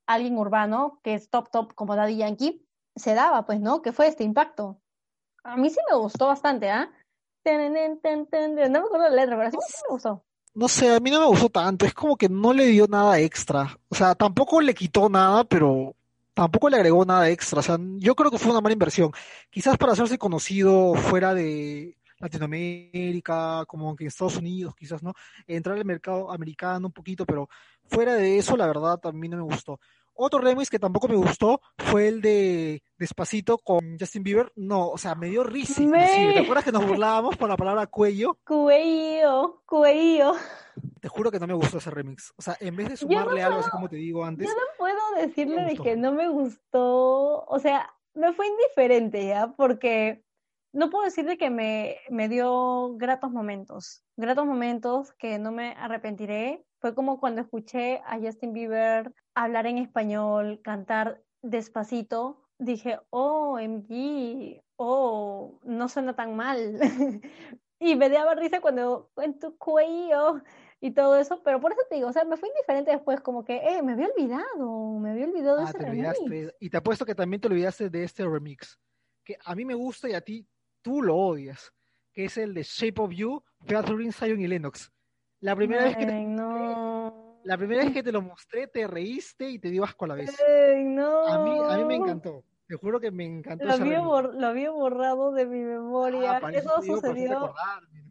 alguien 0.05 0.37
urbano 0.37 0.99
que 1.03 1.13
es 1.13 1.29
top 1.29 1.49
top 1.49 1.73
como 1.73 1.95
Daddy 1.95 2.17
Yankee, 2.17 2.61
se 2.95 3.13
daba, 3.13 3.45
pues, 3.45 3.61
¿no? 3.61 3.81
Que 3.81 3.93
fue 3.93 4.07
este 4.07 4.25
impacto. 4.25 4.81
A 5.43 5.55
mí 5.55 5.69
sí 5.69 5.79
me 5.89 5.97
gustó 5.97 6.27
bastante, 6.27 6.69
¿ah? 6.69 6.91
No 7.43 8.69
me 8.69 8.77
acuerdo 8.77 9.09
la 9.09 9.15
letra, 9.15 9.37
pero 9.37 9.51
sí, 9.51 9.57
sí 9.67 9.83
me 9.87 9.93
gustó. 9.93 10.23
No 10.53 10.67
sé, 10.67 10.93
a 10.93 10.99
mí 10.99 11.09
no 11.09 11.21
me 11.21 11.27
gustó 11.27 11.49
tanto, 11.49 11.85
es 11.85 11.93
como 11.93 12.17
que 12.17 12.27
no 12.27 12.53
le 12.53 12.65
dio 12.65 12.85
nada 12.87 13.19
extra. 13.19 13.77
O 13.87 13.95
sea, 13.95 14.15
tampoco 14.15 14.59
le 14.59 14.73
quitó 14.73 15.07
nada, 15.09 15.45
pero 15.45 15.95
tampoco 16.33 16.69
le 16.69 16.75
agregó 16.75 17.05
nada 17.05 17.29
extra. 17.29 17.59
O 17.59 17.63
sea, 17.63 17.77
yo 17.97 18.15
creo 18.15 18.29
que 18.29 18.37
fue 18.37 18.51
una 18.51 18.61
mala 18.61 18.73
inversión. 18.73 19.11
Quizás 19.49 19.77
para 19.77 19.93
hacerse 19.93 20.17
conocido 20.17 20.93
fuera 20.95 21.33
de 21.33 21.97
Latinoamérica, 22.19 23.65
como 23.65 23.95
que 23.95 24.03
en 24.03 24.09
Estados 24.09 24.37
Unidos, 24.37 24.75
quizás, 24.75 25.01
¿no? 25.01 25.13
Entrar 25.47 25.77
al 25.77 25.85
mercado 25.85 26.31
americano 26.31 26.87
un 26.87 26.93
poquito, 26.93 27.25
pero 27.25 27.49
fuera 27.85 28.15
de 28.15 28.37
eso, 28.37 28.55
la 28.57 28.67
verdad, 28.67 28.99
mí 29.13 29.29
no 29.29 29.37
me 29.37 29.43
gustó. 29.43 29.79
Otro 30.23 30.39
remix 30.39 30.69
que 30.69 30.77
tampoco 30.77 31.07
me 31.07 31.15
gustó 31.15 31.61
fue 31.77 32.07
el 32.07 32.21
de 32.21 32.83
Despacito 32.97 33.57
con 33.57 33.97
Justin 33.99 34.21
Bieber. 34.23 34.51
No, 34.55 34.89
o 34.89 34.97
sea, 34.97 35.15
me 35.15 35.27
dio 35.29 35.43
risa. 35.43 35.81
Me- 35.81 36.31
¿Te 36.33 36.39
acuerdas 36.41 36.63
que 36.63 36.71
nos 36.71 36.85
burlábamos 36.85 37.35
por 37.37 37.49
la 37.49 37.57
palabra 37.57 37.87
cuello? 37.87 38.37
Cuello, 38.45 39.63
cuello. 39.65 40.33
Te 40.99 41.07
juro 41.07 41.31
que 41.31 41.39
no 41.39 41.47
me 41.47 41.53
gustó 41.55 41.79
ese 41.79 41.89
remix. 41.89 42.31
O 42.37 42.41
sea, 42.41 42.55
en 42.59 42.75
vez 42.75 42.85
de 42.87 42.91
no 42.93 42.97
sumarle 42.97 43.41
algo, 43.41 43.59
así 43.59 43.69
como 43.71 43.89
te 43.89 43.95
digo 43.95 44.23
antes, 44.23 44.47
Yo 44.47 44.53
no 44.53 44.61
puedo 44.77 45.15
decirle 45.15 45.63
de 45.63 45.75
que 45.75 45.95
no 45.95 46.11
me 46.11 46.27
gustó, 46.29 47.43
o 47.45 47.59
sea, 47.59 47.91
me 48.13 48.31
fue 48.33 48.45
indiferente 48.47 49.25
ya, 49.25 49.47
porque 49.57 50.23
no 50.73 50.89
puedo 50.89 51.05
decirle 51.05 51.37
que 51.37 51.49
me, 51.49 51.97
me 52.09 52.29
dio 52.29 52.95
gratos 52.95 53.31
momentos, 53.31 54.03
gratos 54.15 54.45
momentos 54.45 55.11
que 55.13 55.39
no 55.39 55.51
me 55.51 55.71
arrepentiré. 55.73 56.63
Fue 56.79 56.95
como 56.95 57.19
cuando 57.19 57.41
escuché 57.41 58.01
a 58.05 58.17
Justin 58.19 58.53
Bieber 58.53 59.13
hablar 59.35 59.67
en 59.67 59.77
español, 59.77 60.61
cantar 60.63 61.21
despacito, 61.41 62.41
dije, 62.57 62.99
oh, 63.09 63.57
MG, 63.59 64.61
oh, 64.77 65.59
no 65.63 65.89
suena 65.89 66.15
tan 66.15 66.35
mal. 66.35 66.79
Y 67.83 67.95
me 67.95 68.09
daba 68.09 68.35
risa 68.35 68.61
cuando 68.61 69.09
en 69.17 69.39
tu 69.39 69.57
cuello 69.57 70.43
y 70.79 70.91
todo 70.91 71.17
eso, 71.17 71.41
pero 71.43 71.59
por 71.59 71.71
eso 71.71 71.81
te 71.89 71.95
digo, 71.95 72.09
o 72.09 72.13
sea, 72.13 72.23
me 72.23 72.37
fue 72.37 72.49
indiferente 72.49 72.91
después, 72.91 73.21
como 73.21 73.43
que, 73.43 73.55
eh, 73.55 73.81
me 73.81 73.93
había 73.93 74.05
olvidado, 74.05 74.99
me 74.99 75.09
había 75.09 75.25
olvidado 75.25 75.57
de 75.57 75.63
ah, 75.63 75.69
ese 75.69 75.79
te 75.79 75.85
remix. 75.85 76.53
Y 76.59 76.69
te 76.69 76.77
apuesto 76.77 77.07
que 77.07 77.15
también 77.15 77.41
te 77.41 77.47
olvidaste 77.47 77.89
de 77.89 78.03
este 78.03 78.23
remix, 78.23 78.79
que 79.23 79.35
a 79.43 79.55
mí 79.55 79.65
me 79.65 79.73
gusta 79.73 80.07
y 80.07 80.13
a 80.13 80.21
ti 80.21 80.47
tú 80.83 81.01
lo 81.01 81.17
odias, 81.17 81.73
que 82.13 82.25
es 82.25 82.37
el 82.37 82.53
de 82.53 82.61
Shape 82.61 83.01
of 83.01 83.13
You, 83.13 83.43
featuring 83.65 84.13
Zion 84.13 84.39
y 84.39 84.47
Lennox. 84.47 84.91
La 85.39 85.55
primera 85.55 85.85
vez 85.85 85.97
que 85.97 86.05
te, 86.05 86.13
Ay, 86.13 86.25
no. 86.27 86.90
La 87.43 87.57
primera 87.57 87.83
vez 87.83 87.93
que 87.93 88.03
te 88.03 88.11
lo 88.11 88.21
mostré, 88.21 88.67
te 88.67 88.87
reíste 88.87 89.49
y 89.49 89.59
te 89.59 89.69
dio 89.69 89.83
asco 89.83 90.05
a 90.05 90.09
la 90.09 90.15
vez. 90.15 90.35
No. 90.85 91.27
A 91.27 91.37
mí, 91.39 91.59
a 91.69 91.77
mí 91.77 91.85
me 91.85 91.95
encantó. 91.95 92.43
Te 92.67 92.75
juro 92.77 92.99
que 93.01 93.11
me 93.11 93.25
encantó 93.25 93.65
Lo 93.65 93.73
había, 93.73 93.99
bor- 94.01 94.33
lo 94.33 94.47
había 94.47 94.71
borrado 94.71 95.31
de 95.33 95.45
mi 95.45 95.59
memoria. 95.59 96.39
Ah, 96.41 96.51
eso 96.53 96.81
sucedió, 96.81 97.53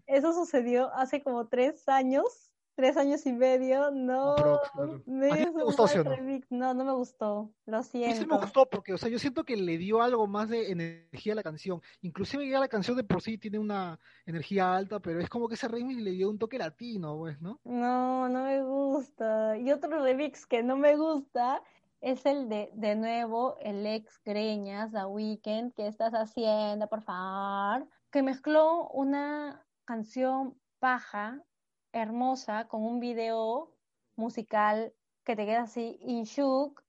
eso 0.07 0.33
sucedió 0.35 0.93
hace 0.95 1.23
como 1.23 1.49
tres 1.49 1.89
años, 1.89 2.50
tres 2.75 2.97
años 2.97 3.27
y 3.27 3.33
medio. 3.33 3.91
No, 3.91 4.63
claro. 4.73 5.03
me 5.07 5.31
¿A 5.31 5.37
ti 5.39 5.51
te 5.53 5.63
hizo 5.63 5.65
un 5.65 5.65
gustó, 5.65 5.89
sí 5.89 5.99
no? 6.05 6.21
No, 6.51 6.75
no 6.75 6.85
me 6.85 6.93
gustó. 6.93 7.55
Lo 7.67 7.83
mí 8.05 8.15
sí 8.15 8.27
me 8.27 8.37
siento. 8.37 8.39
gustó 8.39 8.69
porque, 8.69 8.95
o 8.95 8.99
sea, 8.99 9.09
yo 9.09 9.19
siento 9.19 9.45
que 9.45 9.57
le 9.57 9.79
dio 9.79 10.03
algo 10.03 10.27
más 10.27 10.49
de 10.49 10.71
energía 10.71 11.33
a 11.35 11.37
la 11.37 11.43
canción. 11.43 11.81
Inclusive 12.03 12.49
ya 12.49 12.61
la 12.61 12.69
canción 12.69 12.97
de 12.97 13.05
por 13.05 13.23
sí 13.23 13.39
tiene 13.39 13.59
una 13.59 13.99
energía 14.27 14.75
alta, 14.75 15.01
pero 15.01 15.21
es 15.21 15.29
como 15.29 15.49
que 15.49 15.55
ese 15.55 15.69
remix 15.69 16.01
le 16.03 16.13
dio 16.13 16.31
un 16.31 16.39
toque 16.39 16.59
latino, 16.59 17.17
pues, 17.19 17.41
¿no? 17.41 17.61
No, 17.65 18.29
no 18.29 18.45
me 18.45 18.63
gusta. 18.63 19.57
Y 19.59 19.71
otro 19.73 20.03
remix 20.03 20.47
que 20.47 20.63
no 20.63 20.77
me 20.77 20.97
gusta 20.97 21.63
es 22.01 22.25
el 22.27 22.49
de, 22.49 22.71
de 22.75 22.97
nuevo, 22.97 23.59
el 23.61 23.87
ex 23.87 24.21
Greñas, 24.25 24.93
The 24.93 25.05
Weeknd, 25.05 25.75
¿qué 25.75 25.87
estás 25.87 26.13
haciendo, 26.15 26.89
por 26.89 27.03
favor? 27.03 27.89
Que 28.11 28.23
mezcló 28.23 28.89
una 28.91 29.67
canción 29.85 30.59
paja, 30.79 31.45
hermosa, 31.93 32.69
con 32.69 32.83
un 32.83 33.01
video 33.01 33.75
musical 34.17 34.93
que 35.25 35.37
te 35.37 35.47
queda 35.47 35.63
así 35.63 35.99
in 36.03 36.25
shock, 36.25 36.83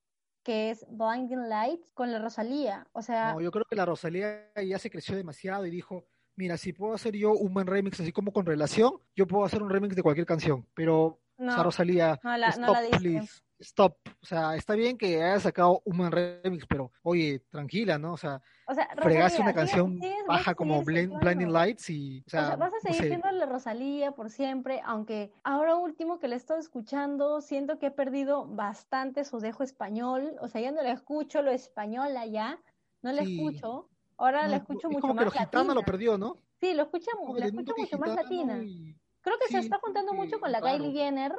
que 0.44 0.72
es 0.72 0.86
Blinding 0.90 1.50
Lights, 1.50 1.92
con 1.94 2.12
la 2.12 2.20
Rosalía. 2.20 2.88
O 2.94 3.02
sea, 3.02 3.34
No, 3.34 3.42
yo 3.42 3.52
creo 3.52 3.66
que 3.66 3.76
la 3.76 3.86
Rosalía 3.86 4.52
ya 4.56 4.80
se 4.80 4.90
creció 4.90 5.16
demasiado 5.16 5.66
y 5.66 5.70
dijo, 5.70 6.06
mira, 6.36 6.58
si 6.58 6.74
puedo 6.74 6.94
hacer 6.94 7.16
yo 7.16 7.34
un 7.34 7.54
buen 7.54 7.68
remix 7.68 8.00
así 8.00 8.12
como 8.12 8.32
con 8.32 8.46
relación, 8.46 8.94
yo 9.16 9.28
puedo 9.28 9.46
hacer 9.46 9.62
un 9.62 9.70
remix 9.70 9.96
de 9.96 10.04
cualquier 10.04 10.26
canción, 10.26 10.68
pero, 10.74 11.04
o 11.06 11.20
sea, 11.38 11.58
no, 11.58 11.64
Rosalía, 11.64 12.20
no 12.24 12.38
la, 12.38 12.48
no 12.48 12.52
stop, 12.54 12.74
la 12.74 12.82
diste. 12.82 12.98
please, 12.98 13.42
stop. 13.62 13.98
O 14.22 14.26
sea, 14.26 14.56
está 14.56 14.76
bien 14.76 14.98
que 14.98 15.22
haya 15.24 15.40
sacado 15.40 15.82
un 15.86 15.98
buen 15.98 16.12
remix, 16.12 16.66
pero, 16.68 16.92
oye, 17.04 17.40
tranquila, 17.50 17.98
¿no? 17.98 18.14
O 18.14 18.18
sea, 18.18 18.42
O 18.68 18.74
sea, 18.74 18.90
fregaste 18.98 19.42
una 19.42 19.54
canción 19.54 20.00
baja 20.28 20.54
como 20.56 20.80
ciclando. 20.84 21.20
Blinding 21.20 21.52
Lights 21.54 21.90
y, 21.90 22.20
o 22.20 22.24
O 22.28 22.30
sea, 22.30 22.56
vas 22.56 22.74
a 22.74 22.78
no 22.78 22.82
seguir 22.82 23.02
sé. 23.02 23.08
siendo 23.08 23.32
la 23.32 23.46
Rosalía 23.46 24.12
por 24.14 24.30
siempre, 24.30 24.82
aunque 24.86 25.32
ahora 25.44 25.76
último 25.76 26.20
que 26.20 26.28
la 26.28 26.36
he 26.36 26.38
estado 26.38 26.60
escuchando, 26.60 27.42
siento 27.42 27.80
que 27.80 27.88
he 27.88 27.92
perdido 27.92 28.46
bastante 28.46 29.24
su 29.24 29.40
dejo 29.40 29.64
español, 29.64 30.36
o 30.42 30.48
sea, 30.48 30.62
ya 30.62 30.72
no 30.72 30.82
la 30.82 30.92
escucho 30.92 31.42
lo 31.42 31.52
española 31.52 32.26
ya, 32.26 32.60
no 33.02 33.12
la 33.12 33.24
Sí. 33.26 33.38
escucho, 33.38 33.90
ahora 34.18 34.44
la 34.48 34.58
No, 34.58 34.62
escucho 34.64 34.88
es 34.88 34.94
mucho 34.94 35.02
como 35.02 35.14
que 35.14 35.18
más 35.18 35.26
lo 35.26 35.32
gitano 35.32 35.74
lo 35.74 35.82
perdió, 35.84 36.18
¿no? 36.18 36.38
Sí, 36.60 36.74
lo 36.74 36.84
escucho, 36.84 37.10
que 37.34 37.40
la 37.40 37.46
escucho 37.48 37.74
mucho 37.78 37.98
más 37.98 38.16
latina. 38.16 38.64
y- 38.64 38.96
Creo 39.24 39.38
que 39.40 39.50
se 39.50 39.60
está 39.60 39.78
juntando 39.80 40.14
mucho 40.14 40.38
que 40.38 40.42
con 40.42 40.52
la 40.52 40.60
raro. 40.60 40.78
Kylie 40.78 40.94
Jenner, 40.94 41.36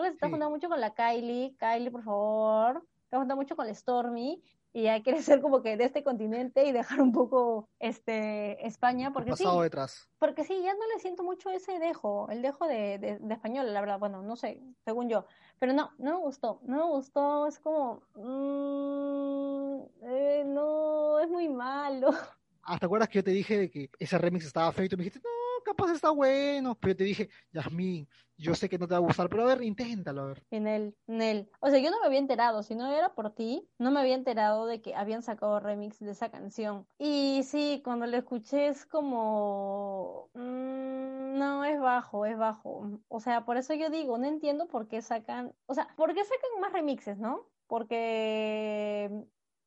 creo 0.00 0.04
que 0.04 0.10
se 0.10 0.14
está 0.14 0.26
Sí. 0.26 0.30
juntando 0.32 0.50
mucho 0.54 0.68
con 0.68 0.80
la 0.80 0.94
Kylie, 0.94 1.56
Kylie, 1.58 1.90
por 1.90 2.02
favor, 2.02 2.82
se 2.96 3.04
está 3.04 3.18
juntando 3.18 3.36
mucho 3.36 3.56
con 3.56 3.66
la 3.66 3.74
Stormy, 3.74 4.42
y 4.72 4.82
ya 4.82 5.02
quiere 5.02 5.22
ser 5.40 5.40
como 5.40 5.62
que 5.62 5.76
de 5.76 5.84
este 5.84 6.04
continente 6.04 6.64
y 6.66 6.72
dejar 6.72 7.00
un 7.00 7.12
poco 7.12 7.68
este 7.78 8.66
España, 8.66 9.12
porque 9.12 9.34
sí, 9.34 9.44
pasado 9.44 9.62
detrás. 9.62 10.08
porque 10.18 10.44
sí, 10.44 10.60
ya 10.62 10.74
no 10.74 10.86
le 10.94 11.00
siento 11.00 11.24
mucho 11.24 11.50
ese 11.50 11.78
dejo, 11.78 12.28
el 12.30 12.42
dejo 12.42 12.66
de, 12.66 12.98
de, 12.98 13.18
de 13.18 13.34
español, 13.34 13.72
la 13.72 13.80
verdad, 13.80 13.98
bueno, 13.98 14.22
no 14.22 14.36
sé, 14.36 14.60
según 14.84 15.08
yo, 15.08 15.24
pero 15.58 15.72
no, 15.72 15.90
no 15.98 16.12
me 16.18 16.18
gustó, 16.24 16.60
no 16.62 16.76
me 16.76 16.84
gustó, 16.92 17.46
es 17.46 17.58
como, 17.60 18.02
mm, 18.14 19.82
eh, 20.02 20.42
no, 20.46 21.18
es 21.20 21.28
muy 21.30 21.48
malo. 21.48 22.10
Ah, 22.70 22.78
¿te 22.78 22.84
acuerdas 22.84 23.08
que 23.08 23.20
yo 23.20 23.24
te 23.24 23.30
dije 23.30 23.56
de 23.56 23.70
que 23.70 23.88
ese 23.98 24.18
remix 24.18 24.44
estaba 24.44 24.70
feo 24.72 24.84
y 24.84 24.88
tú 24.90 24.98
me 24.98 25.02
dijiste, 25.04 25.20
no, 25.26 25.30
capaz 25.64 25.92
está 25.92 26.10
bueno? 26.10 26.76
Pero 26.80 26.96
te 26.96 27.04
dije, 27.04 27.28
Yasmín, 27.52 28.08
yo 28.36 28.54
sé 28.54 28.68
que 28.68 28.78
no 28.78 28.86
te 28.86 28.94
va 28.94 28.98
a 28.98 29.00
gustar, 29.00 29.28
pero 29.28 29.42
a 29.42 29.46
ver, 29.46 29.62
inténtalo, 29.62 30.22
a 30.22 30.26
ver. 30.26 30.42
En 30.50 30.66
él, 30.66 30.96
en 31.06 31.22
él. 31.22 31.50
O 31.60 31.68
sea, 31.70 31.78
yo 31.78 31.90
no 31.90 32.00
me 32.00 32.06
había 32.06 32.20
enterado, 32.20 32.62
si 32.62 32.74
no 32.74 32.86
era 32.92 33.14
por 33.14 33.34
ti, 33.34 33.68
no 33.78 33.90
me 33.90 34.00
había 34.00 34.14
enterado 34.14 34.66
de 34.66 34.80
que 34.80 34.94
habían 34.94 35.22
sacado 35.22 35.60
remix 35.60 35.98
de 35.98 36.12
esa 36.12 36.30
canción. 36.30 36.86
Y 36.98 37.42
sí, 37.44 37.80
cuando 37.84 38.06
lo 38.06 38.16
escuché 38.16 38.68
es 38.68 38.86
como, 38.86 40.30
mm, 40.34 41.38
no, 41.38 41.64
es 41.64 41.80
bajo, 41.80 42.26
es 42.26 42.38
bajo. 42.38 43.00
O 43.08 43.20
sea, 43.20 43.44
por 43.44 43.56
eso 43.56 43.74
yo 43.74 43.90
digo, 43.90 44.18
no 44.18 44.26
entiendo 44.26 44.68
por 44.68 44.88
qué 44.88 45.02
sacan, 45.02 45.54
o 45.66 45.74
sea, 45.74 45.88
¿por 45.96 46.14
qué 46.14 46.24
sacan 46.24 46.60
más 46.60 46.72
remixes, 46.72 47.18
no? 47.18 47.50
Porque 47.66 49.10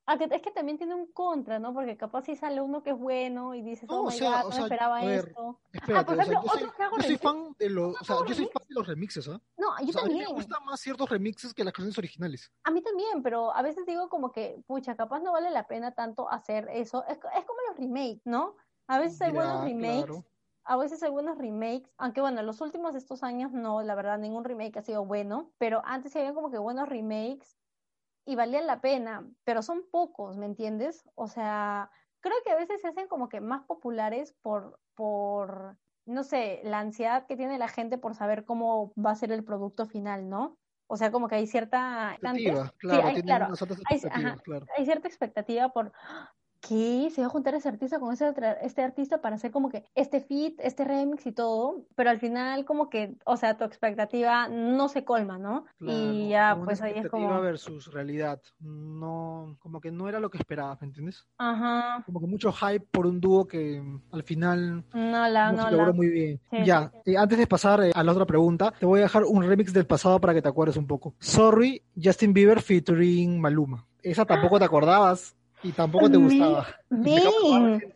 ah, 0.05 0.17
que- 0.17 0.29
es 0.31 0.41
que 0.41 0.51
también 0.51 0.77
tiene 0.77 0.95
un 0.95 1.11
contra, 1.11 1.59
¿no? 1.59 1.73
Porque 1.73 1.97
capaz 1.97 2.23
si 2.23 2.35
sale 2.35 2.61
uno 2.61 2.83
que 2.83 2.91
es 2.91 2.97
bueno 2.97 3.53
y 3.55 3.61
dices, 3.61 3.89
No, 3.89 4.01
oh 4.01 4.05
o 4.07 4.11
sea, 4.11 4.43
God, 4.43 4.53
o 4.53 4.57
no 4.57 4.63
esperaba 4.65 5.01
ver, 5.03 5.27
esto. 5.27 5.59
Espérate, 5.71 5.99
Ah, 5.99 6.05
por 6.05 6.13
o 6.13 6.15
sea, 6.15 6.23
ejemplo, 6.25 6.41
yo 6.43 6.59
soy, 6.59 6.69
que 6.69 7.01
yo 7.01 7.03
soy 7.07 7.17
fan 7.17 7.55
de 7.57 7.69
los, 7.69 8.01
o 8.01 8.03
sea, 8.03 8.15
yo 8.27 8.33
soy 8.35 8.45
fan 8.45 8.63
de 8.67 8.75
los 8.75 8.87
remixes, 8.87 9.27
¿ah? 9.29 9.41
No, 9.57 9.67
yo 9.81 9.89
O 9.89 9.91
sea, 9.93 10.01
a 10.01 10.05
mí 10.05 10.13
me 10.13 10.19
también. 10.25 10.35
gustan 10.35 10.65
más 10.65 10.79
ciertos 10.79 11.09
remixes 11.09 11.53
que 11.53 11.63
las 11.63 11.73
canciones 11.73 11.97
originales. 11.97 12.51
A 12.63 12.71
mí 12.71 12.81
también, 12.81 13.21
pero 13.23 13.55
a 13.55 13.61
veces 13.61 13.85
digo 13.85 14.09
como 14.09 14.31
que, 14.31 14.61
pucha, 14.67 14.95
capaz 14.95 15.19
no 15.21 15.31
vale 15.31 15.49
la 15.51 15.67
pena 15.67 15.93
tanto 15.93 16.29
hacer 16.29 16.67
eso. 16.71 17.03
Es, 17.07 17.17
es 17.17 17.45
como 17.45 17.59
los 17.69 17.77
remakes, 17.77 18.21
¿no? 18.25 18.55
A 18.87 18.99
veces 18.99 19.21
hay 19.21 19.31
buenos 19.31 19.61
remakes, 19.63 20.05
claro. 20.05 20.25
a 20.65 20.77
veces 20.77 21.01
hay 21.03 21.09
buenos 21.11 21.37
remakes, 21.37 21.89
aunque 21.97 22.19
bueno, 22.21 22.41
los 22.43 22.59
últimos 22.61 22.93
de 22.93 22.99
estos 22.99 23.23
años 23.23 23.51
no, 23.53 23.81
la 23.81 23.95
verdad, 23.95 24.17
ningún 24.19 24.43
remake 24.43 24.77
ha 24.77 24.81
sido 24.81 25.05
bueno, 25.05 25.51
pero 25.57 25.81
antes 25.85 26.11
sí 26.11 26.19
había 26.19 26.33
como 26.33 26.51
que 26.51 26.57
buenos 26.57 26.89
remakes 26.89 27.57
y 28.25 28.35
valían 28.35 28.67
la 28.67 28.81
pena, 28.81 29.27
pero 29.43 29.61
son 29.61 29.83
pocos, 29.91 30.37
¿me 30.37 30.45
entiendes? 30.45 31.03
O 31.15 31.27
sea, 31.27 31.89
creo 32.19 32.35
que 32.45 32.51
a 32.51 32.55
veces 32.55 32.81
se 32.81 32.87
hacen 32.87 33.07
como 33.07 33.29
que 33.29 33.41
más 33.41 33.63
populares 33.63 34.33
por, 34.41 34.79
por, 34.95 35.77
no 36.05 36.23
sé, 36.23 36.61
la 36.63 36.79
ansiedad 36.79 37.25
que 37.25 37.35
tiene 37.37 37.57
la 37.57 37.67
gente 37.67 37.97
por 37.97 38.15
saber 38.15 38.45
cómo 38.45 38.93
va 38.93 39.11
a 39.11 39.15
ser 39.15 39.31
el 39.31 39.43
producto 39.43 39.85
final, 39.87 40.29
¿no? 40.29 40.57
O 40.87 40.97
sea, 40.97 41.09
como 41.11 41.27
que 41.29 41.35
hay 41.35 41.47
cierta... 41.47 42.11
Expectativa, 42.15 42.61
antes- 42.61 42.71
sí, 42.71 42.77
claro, 42.79 43.07
hay- 43.07 43.21
claro, 43.21 43.47
hay- 43.89 44.01
ajá. 44.11 44.35
claro. 44.43 44.65
hay 44.77 44.85
cierta 44.85 45.07
expectativa 45.07 45.69
por 45.69 45.91
¿qué? 46.61 47.09
Se 47.13 47.21
va 47.21 47.27
a 47.27 47.29
juntar 47.31 47.55
ese 47.55 47.67
artista 47.69 47.99
con 47.99 48.13
ese 48.13 48.27
otra- 48.29 48.53
este 48.53 48.81
artista 48.83 49.19
para 49.21 49.35
hacer 49.35 49.51
como 49.51 49.69
que 49.69 49.83
este 49.95 50.21
feat, 50.21 50.53
este 50.59 50.85
remix 50.85 51.25
y 51.25 51.31
todo, 51.31 51.85
pero 51.95 52.09
al 52.09 52.19
final 52.19 52.63
como 52.65 52.89
que, 52.89 53.15
o 53.25 53.35
sea, 53.37 53.57
tu 53.57 53.63
expectativa 53.65 54.47
no 54.47 54.87
se 54.87 55.03
colma, 55.03 55.37
¿no? 55.37 55.65
Y 55.81 56.29
ya, 56.29 56.51
como 56.51 56.61
una 56.63 56.65
pues 56.65 56.81
ahí 56.81 56.91
es 56.91 56.97
expectativa 56.97 57.27
como, 57.29 57.41
versus 57.41 57.91
realidad. 57.91 58.39
No, 58.59 59.57
como 59.59 59.81
que 59.81 59.91
no 59.91 60.07
era 60.07 60.19
lo 60.19 60.29
que 60.29 60.37
esperabas, 60.37 60.79
¿me 60.81 60.87
entiendes? 60.87 61.25
ajá, 61.37 62.03
Como 62.05 62.19
que 62.21 62.27
mucho 62.27 62.51
hype 62.51 62.85
por 62.91 63.07
un 63.07 63.19
dúo 63.19 63.47
que 63.47 63.81
al 64.11 64.23
final 64.23 64.83
no 64.93 65.27
la, 65.27 65.51
no 65.51 65.57
no 65.57 65.63
se 65.65 65.71
logró 65.71 65.87
la. 65.87 65.93
muy 65.93 66.07
bien. 66.09 66.39
Sí, 66.51 66.57
Ya, 66.63 66.91
eh, 67.05 67.17
antes 67.17 67.37
de 67.37 67.47
pasar 67.47 67.83
eh, 67.83 67.91
a 67.95 68.03
la 68.03 68.11
otra 68.11 68.25
pregunta, 68.25 68.71
te 68.79 68.85
voy 68.85 68.99
a 68.99 69.03
dejar 69.03 69.23
un 69.23 69.43
remix 69.43 69.73
del 69.73 69.87
pasado 69.87 70.19
para 70.21 70.33
que 70.33 70.41
te 70.41 70.47
acuerdes 70.49 70.77
un 70.77 70.85
poco. 70.87 71.15
Sorry, 71.19 71.81
Justin 72.01 72.33
Bieber 72.33 72.61
featuring 72.61 73.39
Maluma. 73.41 73.85
Esa 74.03 74.25
tampoco 74.25 74.57
te 74.59 74.65
acordabas 74.65 75.35
y 75.63 75.71
tampoco 75.71 76.09
te 76.09 76.17
gustaba. 76.17 76.67
Recién 76.89 77.81
¿eh? 77.81 77.93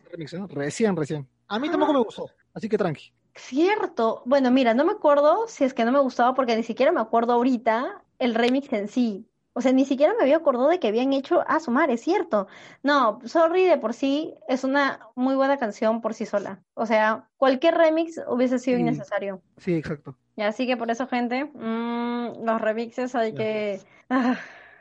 Recién, 0.50 0.96
recién. 0.96 1.28
A 1.48 1.58
mí 1.58 1.70
tampoco 1.70 1.92
me 1.92 2.00
gustó, 2.00 2.26
así 2.54 2.68
que 2.68 2.78
tranqui. 2.78 3.12
cierto. 3.34 4.22
Bueno, 4.24 4.50
mira, 4.50 4.74
no 4.74 4.84
me 4.84 4.92
acuerdo 4.92 5.46
si 5.48 5.64
es 5.64 5.74
que 5.74 5.84
no 5.84 5.92
me 5.92 6.00
gustaba 6.00 6.34
porque 6.34 6.56
ni 6.56 6.62
siquiera 6.62 6.92
me 6.92 7.00
acuerdo 7.00 7.32
ahorita 7.34 8.02
el 8.18 8.34
remix 8.34 8.72
en 8.72 8.88
sí. 8.88 9.26
O 9.58 9.62
sea, 9.62 9.72
ni 9.72 9.86
siquiera 9.86 10.12
me 10.14 10.22
había 10.22 10.36
acordado 10.36 10.68
de 10.68 10.78
que 10.78 10.88
habían 10.88 11.14
hecho 11.14 11.42
a 11.48 11.60
Sumar, 11.60 11.90
es 11.90 12.02
cierto. 12.02 12.46
No, 12.82 13.20
Sorry 13.24 13.64
de 13.64 13.78
por 13.78 13.94
sí 13.94 14.34
es 14.48 14.64
una 14.64 15.00
muy 15.14 15.34
buena 15.34 15.56
canción 15.56 16.02
por 16.02 16.12
sí 16.12 16.26
sola. 16.26 16.60
O 16.74 16.84
sea, 16.84 17.28
cualquier 17.38 17.74
remix 17.74 18.20
hubiese 18.28 18.58
sido 18.58 18.76
Sí. 18.76 18.82
innecesario. 18.82 19.40
Sí, 19.56 19.74
exacto. 19.74 20.14
Y 20.36 20.42
así 20.42 20.66
que 20.66 20.76
por 20.76 20.90
eso, 20.90 21.06
gente, 21.06 21.46
mm, 21.46 22.44
los 22.44 22.60
remixes 22.60 23.14
hay 23.14 23.32
que... 23.32 23.80
ah, 24.10 24.36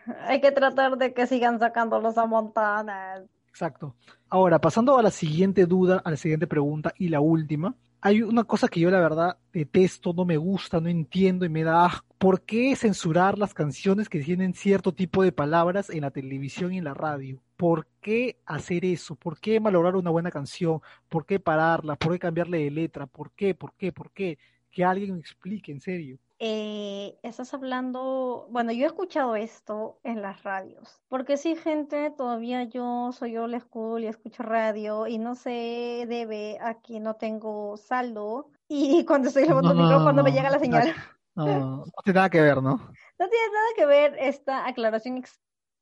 hay 0.28 0.42
que 0.42 0.52
tratar 0.52 0.98
de 0.98 1.14
que 1.14 1.28
sigan 1.28 1.60
sacándolos 1.60 2.18
a 2.18 2.26
Montana. 2.26 3.24
Exacto. 3.50 3.96
Ahora, 4.30 4.60
pasando 4.60 4.98
a 4.98 5.04
la 5.04 5.12
siguiente 5.12 5.66
duda, 5.66 6.02
a 6.04 6.12
la 6.12 6.18
siguiente 6.18 6.48
pregunta 6.48 6.94
y 6.98 7.10
la 7.10 7.22
última. 7.22 7.76
Hay 8.02 8.22
una 8.22 8.44
cosa 8.44 8.68
que 8.68 8.80
yo 8.80 8.92
la 8.92 9.00
verdad 9.00 9.38
detesto, 9.52 10.14
no 10.14 10.26
me 10.26 10.38
gusta, 10.38 10.80
no 10.80 10.90
entiendo 10.90 11.46
y 11.46 11.50
me 11.50 11.64
da. 11.64 12.04
¿Por 12.20 12.42
qué 12.42 12.76
censurar 12.76 13.40
las 13.40 13.54
canciones 13.54 14.10
que 14.10 14.20
tienen 14.20 14.54
cierto 14.54 14.94
tipo 14.94 15.24
de 15.24 15.32
palabras 15.32 15.90
en 15.90 16.02
la 16.02 16.12
televisión 16.12 16.74
y 16.74 16.78
en 16.78 16.84
la 16.84 16.94
radio? 16.94 17.42
¿Por 17.58 17.88
qué 18.02 18.38
hacer 18.46 18.86
eso? 18.86 19.16
¿Por 19.16 19.40
qué 19.40 19.60
malograr 19.60 19.96
una 19.96 20.12
buena 20.12 20.30
canción? 20.30 20.82
¿Por 21.10 21.26
qué 21.26 21.40
pararla? 21.40 21.96
¿Por 21.96 22.12
qué 22.12 22.20
cambiarle 22.20 22.60
de 22.66 22.72
letra? 22.72 23.08
¿Por 23.08 23.32
qué? 23.32 23.56
¿Por 23.56 23.74
qué? 23.74 23.92
¿Por 23.92 24.12
qué? 24.12 24.38
Que 24.76 24.84
alguien 24.84 25.14
me 25.14 25.22
explique, 25.22 25.72
en 25.72 25.80
serio. 25.80 26.20
Eh, 26.38 27.18
estás 27.24 27.54
hablando, 27.54 28.46
bueno, 28.50 28.74
yo 28.74 28.84
he 28.84 28.88
escuchado 28.88 29.38
esto 29.38 30.02
en 30.04 30.22
las 30.22 30.44
radios, 30.44 31.02
porque 31.08 31.38
sí, 31.38 31.56
gente, 31.56 32.12
todavía 32.12 32.66
yo 32.66 33.14
soy 33.14 33.38
old 33.38 33.58
school 33.62 34.04
y 34.04 34.08
escucho 34.08 34.44
radio 34.44 35.08
y 35.08 35.18
no 35.18 35.36
se 35.36 36.06
debe 36.10 36.58
a 36.60 36.82
que 36.82 37.00
no 37.00 37.16
tengo 37.16 37.78
saldo 37.78 38.50
y 38.68 39.06
cuando 39.08 39.30
estoy 39.30 39.46
grabando 39.46 39.72
el 39.72 39.78
micrófono 39.78 40.24
me 40.24 40.34
llega 40.34 40.50
la 40.50 40.60
señal. 40.60 40.94
No, 41.36 41.46
no, 41.46 41.86
tiene 42.04 42.18
nada 42.18 42.30
que 42.30 42.42
ver, 42.42 42.62
¿no? 42.62 42.76
No 43.18 43.30
tiene 43.30 43.48
nada 43.54 43.68
que 43.78 43.86
ver 43.86 44.16
esta 44.20 44.68
aclaración 44.68 45.24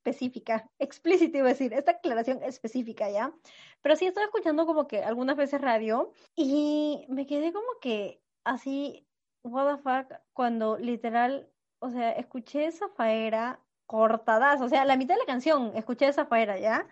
específica, 0.05 0.69
explícita 0.77 1.39
iba 1.39 1.47
a 1.47 1.53
decir, 1.53 1.73
esta 1.73 1.93
aclaración 1.93 2.43
específica, 2.43 3.09
¿ya? 3.09 3.33
Pero 3.81 3.95
sí 3.95 4.05
estoy 4.05 4.25
escuchando 4.25 4.67
como 4.67 4.87
que 4.87 5.03
algunas 5.03 5.35
veces 5.35 5.59
radio 5.59 6.11
y 6.35 7.07
me 7.09 7.25
quedé 7.25 7.51
como 7.51 7.79
que 7.81 8.22
así 8.43 9.07
what 9.43 9.75
the 9.75 9.81
fuck, 9.81 10.19
cuando 10.33 10.77
literal, 10.77 11.47
o 11.79 11.89
sea, 11.89 12.11
escuché 12.11 12.65
esa 12.65 12.87
faera 12.89 13.59
cortadas, 13.85 14.61
o 14.61 14.69
sea, 14.69 14.85
la 14.85 14.95
mitad 14.95 15.15
de 15.15 15.19
la 15.19 15.25
canción, 15.25 15.71
escuché 15.75 16.07
esa 16.07 16.25
faera, 16.25 16.57
¿ya? 16.57 16.87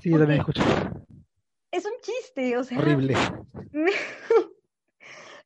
Sí, 0.00 0.10
yo 0.10 0.18
también 0.18 0.40
escuché. 0.40 0.62
Es 1.70 1.84
un 1.84 1.92
chiste, 2.00 2.56
o 2.56 2.64
sea. 2.64 2.78
Horrible. 2.78 3.14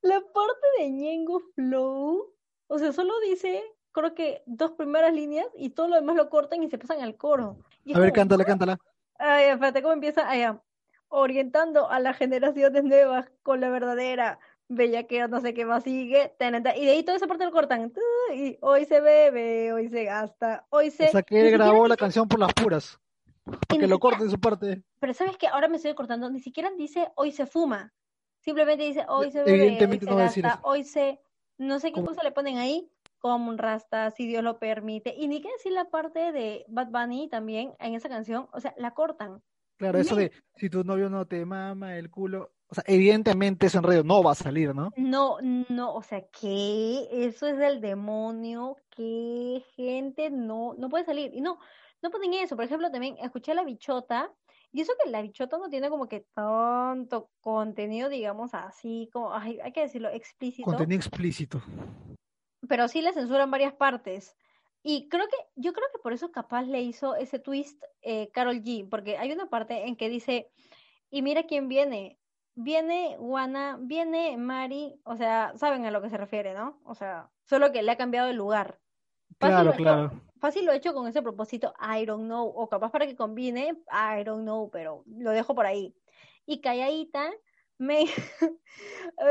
la 0.03 0.21
parte 0.21 0.67
de 0.79 0.91
Ñengo 0.91 1.41
Flow, 1.55 2.35
o 2.67 2.79
sea, 2.79 2.93
solo 2.93 3.19
dice, 3.21 3.63
creo 3.93 4.15
que 4.15 4.43
dos 4.47 4.73
primeras 4.73 5.13
líneas 5.15 5.47
y 5.57 5.71
todo 5.71 5.89
lo 5.89 5.97
demás 5.97 6.17
lo 6.17 6.29
cortan 6.29 6.63
y 6.63 6.71
se 6.71 6.79
pasan 6.79 7.01
al 7.01 7.17
coro. 7.17 7.59
a 7.93 7.99
ver, 7.99 8.13
cántala, 8.13 8.45
cántala. 8.45 8.79
Ay, 9.19 9.47
espérate, 9.47 9.83
¿cómo 9.83 9.95
empieza? 9.95 10.29
Allá. 10.29 10.63
Orientando 11.09 11.91
a 11.91 11.99
las 11.99 12.17
generaciones 12.17 12.85
nuevas 12.85 13.31
con 13.43 13.61
la 13.61 13.69
verdadera 13.69 14.39
bella 14.71 15.03
que 15.03 15.27
no 15.29 15.41
sé 15.41 15.53
qué 15.53 15.67
más 15.67 15.83
sigue, 15.83 16.33
y 16.39 16.85
de 16.87 16.91
ahí 16.91 17.03
toda 17.03 17.17
esa 17.17 17.27
parte 17.27 17.45
lo 17.45 17.51
cortan, 17.51 17.93
y 18.35 18.57
hoy 18.61 18.85
se 18.87 19.01
bebe, 19.01 19.73
hoy 19.73 19.89
se 19.89 20.05
gasta, 20.05 20.67
hoy 20.71 20.91
se... 20.91 21.09
O 21.09 21.11
sea, 21.11 21.23
que 21.23 21.41
él 21.41 21.51
grabó 21.51 21.87
la 21.89 21.97
canción 21.97 22.29
por 22.29 22.39
las 22.39 22.55
puras, 22.55 22.99
porque 23.69 23.87
lo 23.87 23.99
corten 23.99 24.31
su 24.31 24.41
parte. 24.41 24.83
Pero 25.01 25.13
sabes 25.13 25.37
que 25.37 25.49
ahora 25.49 25.69
me 25.69 25.77
estoy 25.77 25.95
cortando, 25.95 26.31
ni 26.31 26.41
siquiera 26.41 26.71
dice 26.79 27.09
hoy 27.17 27.33
se 27.33 27.47
fuma, 27.47 27.93
simplemente 28.39 28.85
dice 28.85 29.05
hoy 29.09 29.33
se 29.33 29.43
bebe, 29.43 29.87
hoy 29.87 29.99
se 29.99 30.13
gasta, 30.13 30.61
hoy 30.63 30.85
se... 30.85 31.21
No 31.59 31.79
sé 31.79 31.93
qué 31.93 32.03
cosa 32.03 32.23
le 32.23 32.33
ponen 32.33 32.57
ahí, 32.57 32.91
como 33.19 33.51
un 33.51 33.59
rasta, 33.59 34.11
si 34.13 34.27
Dios 34.27 34.43
lo 34.43 34.59
permite, 34.59 35.15
y 35.15 35.29
ni 35.29 35.43
qué 35.43 35.51
decir 35.53 35.73
la 35.73 35.91
parte 35.91 36.33
de 36.33 36.65
Bad 36.69 36.89
Bunny 36.89 37.29
también 37.29 37.75
en 37.81 37.95
esa 37.95 38.09
canción, 38.09 38.49
o 38.53 38.61
sea, 38.61 38.73
la 38.79 38.93
cortan. 38.93 39.43
Claro, 39.77 39.99
eso 39.99 40.17
de 40.17 40.33
si 40.57 40.71
tu 40.71 40.85
novio 40.85 41.11
no 41.11 41.27
te 41.27 41.45
mama 41.45 41.97
el 41.99 42.11
culo, 42.11 42.53
o 42.71 42.75
sea, 42.75 42.85
evidentemente 42.87 43.67
ese 43.67 43.79
enredo 43.79 44.05
no 44.05 44.23
va 44.23 44.33
a 44.33 44.37
salir, 44.37 44.75
¿no? 44.75 44.93
No, 44.97 45.39
no, 45.41 45.93
o 45.93 46.03
sea, 46.03 46.25
que 46.29 47.09
eso 47.11 47.49
es 47.49 47.59
del 47.59 47.81
demonio, 47.81 48.77
que 48.91 49.65
gente 49.75 50.31
no, 50.31 50.75
no 50.79 50.89
puede 50.89 51.05
salir. 51.05 51.35
Y 51.35 51.41
no, 51.41 51.59
no 52.01 52.11
ponen 52.11 52.35
eso. 52.35 52.55
Por 52.55 52.65
ejemplo, 52.65 52.89
también 52.93 53.17
escuché 53.21 53.55
la 53.55 53.65
bichota, 53.65 54.33
y 54.71 54.83
eso 54.83 54.93
que 55.03 55.11
la 55.11 55.21
bichota 55.21 55.59
no 55.59 55.69
tiene 55.69 55.89
como 55.89 56.09
que 56.09 56.27
tanto 56.33 57.31
contenido, 57.41 58.09
digamos 58.09 58.55
así, 58.55 59.11
como, 59.13 59.35
hay 59.35 59.73
que 59.73 59.81
decirlo, 59.81 60.09
explícito. 60.09 60.65
Contenido 60.65 60.97
explícito. 61.01 61.61
Pero 62.69 62.87
sí 62.87 63.03
le 63.03 63.13
censuran 63.13 63.51
varias 63.51 63.73
partes. 63.73 64.37
Y 64.85 65.09
creo 65.09 65.27
que, 65.27 65.37
yo 65.57 65.73
creo 65.73 65.89
que 65.93 65.99
por 65.99 66.13
eso 66.13 66.31
capaz 66.31 66.63
le 66.63 66.81
hizo 66.83 67.17
ese 67.17 67.41
twist 67.41 67.83
eh, 68.01 68.31
Carol 68.33 68.63
G, 68.63 68.89
porque 68.89 69.19
hay 69.19 69.33
una 69.33 69.51
parte 69.51 69.89
en 69.89 69.97
que 69.97 70.09
dice, 70.09 70.53
y 71.11 71.23
mira 71.23 71.43
quién 71.43 71.67
viene, 71.67 72.20
viene 72.55 73.17
Juana, 73.19 73.79
viene 73.81 74.37
Mari, 74.37 75.01
o 75.05 75.17
sea, 75.17 75.53
saben 75.57 75.85
a 75.87 75.91
lo 75.91 76.03
que 76.03 76.11
se 76.11 76.17
refiere, 76.17 76.55
¿no? 76.55 76.81
O 76.85 76.95
sea, 76.95 77.31
solo 77.45 77.73
que 77.73 77.83
le 77.83 77.93
ha 77.93 77.97
cambiado 77.97 78.29
el 78.29 78.37
lugar. 78.37 78.79
claro, 79.39 79.73
claro. 79.73 80.11
fácil 80.39 80.65
lo 80.65 80.73
he 80.73 80.77
hecho 80.77 80.95
con 80.95 81.07
ese 81.07 81.23
propósito, 81.23 81.75
I 81.81 82.05
don't 82.05 82.25
know, 82.25 82.47
o 82.47 82.69
capaz 82.69 82.91
para 82.91 83.07
que 83.07 83.17
combine, 83.17 83.77
I 83.91 84.25
don't 84.25 84.43
know, 84.43 84.71
pero 84.71 85.05
lo 85.07 85.31
dejo 85.31 85.55
por 85.55 85.67
ahí. 85.67 85.95
Y 86.47 86.61
calladita, 86.61 87.31
me... 87.81 88.05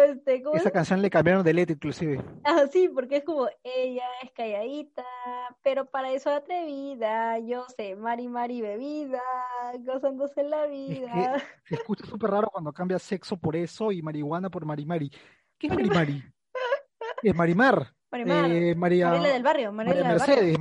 este, 0.07 0.43
Esa 0.53 0.71
canción 0.71 1.01
le 1.01 1.09
cambiaron 1.09 1.43
de 1.43 1.53
letra 1.53 1.73
inclusive. 1.73 2.21
Ah, 2.43 2.65
sí, 2.71 2.89
porque 2.89 3.17
es 3.17 3.23
como, 3.23 3.47
ella 3.63 4.05
es 4.23 4.31
calladita, 4.31 5.05
pero 5.61 5.85
para 5.85 6.11
eso 6.11 6.31
atrevida, 6.31 7.37
yo 7.39 7.65
sé, 7.77 7.95
Mari 7.95 8.27
Mari 8.27 8.61
bebida, 8.61 9.21
gozándose 9.81 10.43
la 10.43 10.65
vida. 10.65 11.41
se 11.63 11.75
escucha 11.75 12.05
súper 12.05 12.31
raro 12.31 12.49
cuando 12.51 12.73
cambia 12.73 12.97
sexo 12.97 13.37
por 13.37 13.55
eso 13.55 13.91
y 13.91 14.01
marihuana 14.01 14.49
por 14.49 14.65
Mari 14.65 14.85
Mari. 14.85 15.11
¿Qué 15.57 15.67
es 15.67 15.73
Mari 15.73 15.89
Mari? 15.89 16.23
es 17.21 17.35
Marimar. 17.35 17.93
Marimar. 18.11 18.51
Eh, 18.51 18.75
María... 18.75 19.11
del 19.11 19.43
barrio. 19.43 19.71
María 19.71 19.93
Mercedes. 20.03 20.57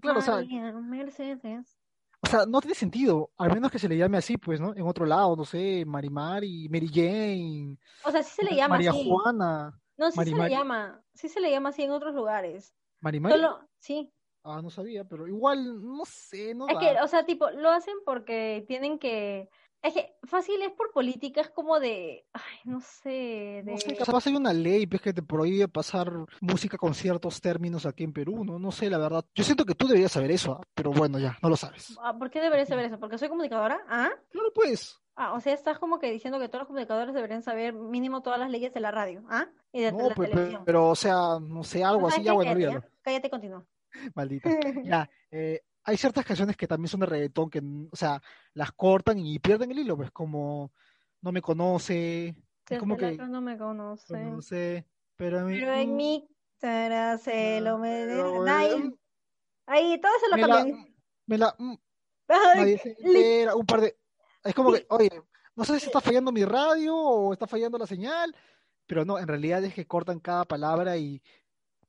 claro, 0.00 0.18
o 0.18 0.22
sea, 0.22 0.42
Mercedes. 0.82 1.78
O 2.24 2.26
sea, 2.26 2.46
no 2.46 2.60
tiene 2.60 2.74
sentido, 2.74 3.30
al 3.36 3.52
menos 3.52 3.70
que 3.70 3.78
se 3.78 3.88
le 3.88 3.98
llame 3.98 4.16
así, 4.16 4.38
pues, 4.38 4.58
¿no? 4.58 4.74
En 4.74 4.86
otro 4.86 5.04
lado, 5.04 5.36
no 5.36 5.44
sé, 5.44 5.84
Marimar 5.86 6.42
y 6.42 6.68
Mary 6.70 6.88
Jane. 6.88 7.76
O 8.02 8.10
sea, 8.10 8.22
sí 8.22 8.32
se 8.36 8.44
le 8.44 8.56
llama 8.56 8.76
María 8.76 8.92
Juana. 8.92 9.78
No, 9.98 10.10
sí 10.10 10.24
se 10.24 10.34
le 10.34 10.48
llama, 10.48 11.02
sí 11.12 11.28
se 11.28 11.40
le 11.40 11.50
llama 11.50 11.68
así 11.68 11.82
en 11.82 11.90
otros 11.90 12.14
lugares. 12.14 12.74
¿Marimar? 13.00 13.32
Solo, 13.32 13.68
sí. 13.78 14.10
Ah, 14.42 14.60
no 14.62 14.70
sabía, 14.70 15.04
pero 15.04 15.26
igual, 15.26 15.82
no 15.82 16.04
sé, 16.06 16.54
no 16.54 16.66
Es 16.66 16.78
que, 16.78 16.98
o 17.02 17.08
sea, 17.08 17.26
tipo, 17.26 17.50
lo 17.50 17.70
hacen 17.70 17.94
porque 18.06 18.64
tienen 18.66 18.98
que 18.98 19.50
es 19.84 19.92
que 19.92 20.16
fácil 20.22 20.62
es 20.62 20.72
por 20.72 20.92
política, 20.92 21.42
es 21.42 21.50
como 21.50 21.78
de, 21.78 22.24
ay, 22.32 22.58
no 22.64 22.80
sé, 22.80 23.62
de... 23.64 23.72
No 23.72 23.76
sé, 23.76 23.94
capaz 23.94 24.26
hay 24.26 24.34
una 24.34 24.54
ley 24.54 24.86
pues, 24.86 25.02
que 25.02 25.12
te 25.12 25.22
prohíbe 25.22 25.68
pasar 25.68 26.10
música 26.40 26.78
con 26.78 26.94
ciertos 26.94 27.38
términos 27.42 27.84
aquí 27.84 28.02
en 28.02 28.14
Perú, 28.14 28.46
¿no? 28.46 28.58
No 28.58 28.72
sé, 28.72 28.88
la 28.88 28.96
verdad. 28.96 29.26
Yo 29.34 29.44
siento 29.44 29.66
que 29.66 29.74
tú 29.74 29.86
deberías 29.86 30.10
saber 30.10 30.30
eso, 30.30 30.52
¿ah? 30.52 30.66
pero 30.74 30.90
bueno, 30.90 31.18
ya, 31.18 31.36
no 31.42 31.50
lo 31.50 31.56
sabes. 31.56 31.94
Ah, 32.02 32.16
¿Por 32.18 32.30
qué 32.30 32.40
deberías 32.40 32.68
saber 32.68 32.86
eso? 32.86 32.98
¿Porque 32.98 33.18
soy 33.18 33.28
comunicadora? 33.28 33.84
¿Ah? 33.86 34.08
Claro, 34.30 34.50
pues. 34.54 34.98
Ah, 35.16 35.34
o 35.34 35.40
sea, 35.40 35.52
estás 35.52 35.78
como 35.78 35.98
que 35.98 36.10
diciendo 36.10 36.40
que 36.40 36.48
todos 36.48 36.60
los 36.60 36.68
comunicadores 36.68 37.14
deberían 37.14 37.42
saber 37.42 37.74
mínimo 37.74 38.22
todas 38.22 38.38
las 38.38 38.50
leyes 38.50 38.72
de 38.72 38.80
la 38.80 38.90
radio, 38.90 39.22
¿ah? 39.28 39.48
Y 39.70 39.82
de, 39.82 39.92
no, 39.92 40.08
la 40.08 40.14
pues, 40.14 40.30
televisión. 40.30 40.62
Pero, 40.64 40.88
o 40.88 40.96
sea, 40.96 41.38
no 41.40 41.62
sé, 41.62 41.84
algo 41.84 42.08
así, 42.08 42.22
ya 42.22 42.32
bueno, 42.32 42.52
olvídalo. 42.52 42.82
Cállate, 43.02 43.28
continúa. 43.28 43.62
Maldita. 44.14 44.48
ya, 44.82 45.10
eh, 45.30 45.60
hay 45.84 45.96
ciertas 45.96 46.24
canciones 46.24 46.56
que 46.56 46.66
también 46.66 46.88
son 46.88 47.00
de 47.00 47.06
reggaetón 47.06 47.50
que, 47.50 47.62
o 47.90 47.96
sea, 47.96 48.20
las 48.54 48.72
cortan 48.72 49.18
y 49.18 49.38
pierden 49.38 49.70
el 49.70 49.78
hilo, 49.78 49.96
pues 49.96 50.10
como 50.10 50.72
No 51.20 51.30
me 51.30 51.42
conoce, 51.42 52.34
es 52.68 52.78
como 52.78 52.96
que 52.96 53.16
no 53.16 53.40
me 53.40 53.58
conoce. 53.58 54.18
No 54.18 54.40
sé, 54.42 54.86
pero, 55.16 55.40
a 55.40 55.44
mí, 55.44 55.58
pero 55.58 55.74
en 55.74 55.96
mi 55.96 56.28
cara 56.58 57.18
se 57.18 57.60
lo 57.60 57.78
me 57.78 58.04
ahí, 58.48 58.94
ahí 59.66 60.00
todo 60.00 60.12
se 60.20 60.36
lo 60.36 60.48
cambian. 60.48 60.94
Me 61.26 61.38
la 61.38 61.54
mm, 61.58 61.74
nadie 62.28 62.78
se 62.78 62.96
entera, 62.98 63.54
un 63.54 63.66
par 63.66 63.80
de 63.82 63.96
es 64.44 64.54
como 64.54 64.72
que, 64.72 64.86
oye, 64.90 65.10
no 65.56 65.64
sé 65.64 65.80
si 65.80 65.86
está 65.86 66.00
fallando 66.00 66.32
mi 66.32 66.44
radio 66.44 66.96
o 66.96 67.32
está 67.32 67.46
fallando 67.46 67.78
la 67.78 67.86
señal, 67.86 68.34
pero 68.86 69.04
no, 69.04 69.18
en 69.18 69.26
realidad 69.26 69.64
es 69.64 69.74
que 69.74 69.86
cortan 69.86 70.20
cada 70.20 70.44
palabra 70.44 70.96
y 70.96 71.22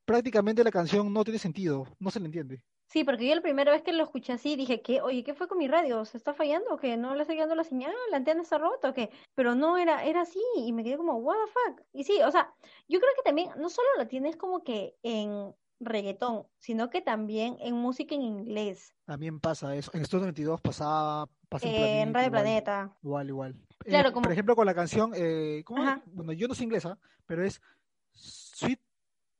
prácticamente 0.05 0.63
la 0.63 0.71
canción 0.71 1.11
no 1.11 1.23
tiene 1.23 1.39
sentido, 1.39 1.85
no 1.99 2.11
se 2.11 2.19
le 2.19 2.27
entiende. 2.27 2.63
Sí, 2.95 3.03
porque 3.03 3.27
yo 3.27 3.35
la 3.35 3.41
primera 3.41 3.73
vez 3.73 3.81
que 3.81 3.91
lo 3.91 4.05
escuché 4.05 4.31
así 4.31 4.55
dije 4.55 4.81
que, 4.81 5.01
oye, 5.01 5.21
¿qué 5.25 5.33
fue 5.33 5.49
con 5.49 5.57
mi 5.57 5.67
radio? 5.67 6.05
¿Se 6.05 6.15
está 6.15 6.33
fallando 6.33 6.73
o 6.73 6.77
qué? 6.77 6.95
¿No 6.95 7.13
le 7.13 7.23
está 7.23 7.33
llegando 7.33 7.53
la 7.53 7.65
señal? 7.65 7.91
¿La 8.09 8.15
antena 8.15 8.41
está 8.41 8.57
rota 8.57 8.91
o 8.91 8.93
qué? 8.93 9.09
Pero 9.33 9.53
no, 9.53 9.77
era, 9.77 10.05
era 10.05 10.21
así 10.21 10.39
y 10.55 10.71
me 10.71 10.81
quedé 10.81 10.95
como, 10.95 11.17
what 11.17 11.35
the 11.35 11.51
fuck. 11.51 11.81
Y 11.91 12.05
sí, 12.05 12.21
o 12.25 12.31
sea, 12.31 12.53
yo 12.87 13.01
creo 13.01 13.11
que 13.17 13.23
también 13.23 13.49
no 13.57 13.67
solo 13.67 13.89
la 13.97 14.07
tienes 14.07 14.37
como 14.37 14.63
que 14.63 14.95
en 15.03 15.53
reggaetón, 15.81 16.47
sino 16.57 16.89
que 16.89 17.01
también 17.01 17.57
en 17.59 17.75
música 17.75 18.15
en 18.15 18.21
inglés. 18.21 18.95
También 19.03 19.41
pasa 19.41 19.75
eso. 19.75 19.91
En 19.93 20.01
Estudio 20.01 20.23
22 20.23 20.61
pasaba, 20.61 21.29
pasa 21.49 21.67
en, 21.67 22.13
Radio 22.13 22.31
Planeta. 22.31 22.95
Igual, 23.03 23.27
igual. 23.27 23.55
Claro, 23.79 24.07
eh, 24.07 24.13
como... 24.13 24.23
Por 24.23 24.31
ejemplo, 24.31 24.55
con 24.55 24.65
la 24.65 24.73
canción, 24.73 25.11
eh, 25.17 25.63
¿cómo? 25.65 25.83
Bueno, 26.05 26.31
yo 26.31 26.47
no 26.47 26.55
sé 26.55 26.63
inglesa, 26.63 26.97
pero 27.25 27.43
es 27.43 27.61
Sweet 28.13 28.79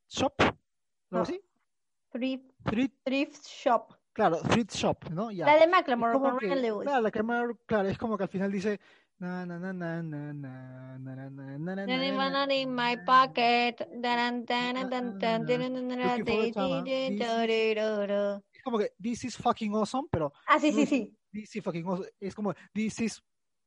Shop, 0.10 0.34
¿algo 1.10 1.24
así? 1.24 1.42
Thrift, 2.66 2.96
thrift, 3.04 3.48
Shop. 3.48 3.94
Claro, 4.12 4.38
Thrift 4.38 4.74
Shop, 4.76 5.10
¿no? 5.12 5.30
Ya. 5.32 5.46
La 5.46 5.58
de 5.58 5.68
Macklemore 5.68 6.20
con 6.20 6.40
Ryan 6.40 6.62
Lewis. 6.62 6.88
Claro, 6.88 7.02
la 7.02 7.12
que 7.12 7.22
claro, 7.66 7.90
es 7.90 7.98
como 7.98 8.18
que 8.18 8.24
al 8.24 8.30
final 8.30 8.52
dice 8.52 8.80
na 9.18 9.46
na 9.46 9.58
na 9.58 9.72
na 9.72 10.04
na 10.04 10.34
na 10.34 10.98
na 10.98 11.16
na 11.16 11.30
na 11.30 11.76
na 11.76 12.46
na 12.46 12.54
in 12.54 12.74
my 12.74 12.98
pocket 13.06 13.88
como 18.66 18.80
que 18.80 18.94
this 19.00 19.24
is 19.24 19.38
fucking 19.38 19.74
awesome, 19.76 20.08
pero 20.12 20.34
Ah, 20.48 20.60
sí, 20.60 20.72
sí, 20.72 20.82
es 20.82 20.90
sí. 20.90 21.18
this 21.32 21.56
is 21.56 21.64
fucking 21.64 21.86
awesome, 21.86 22.10
es 22.20 22.34
como 22.34 22.54
this 22.74 23.00
is 23.00 23.22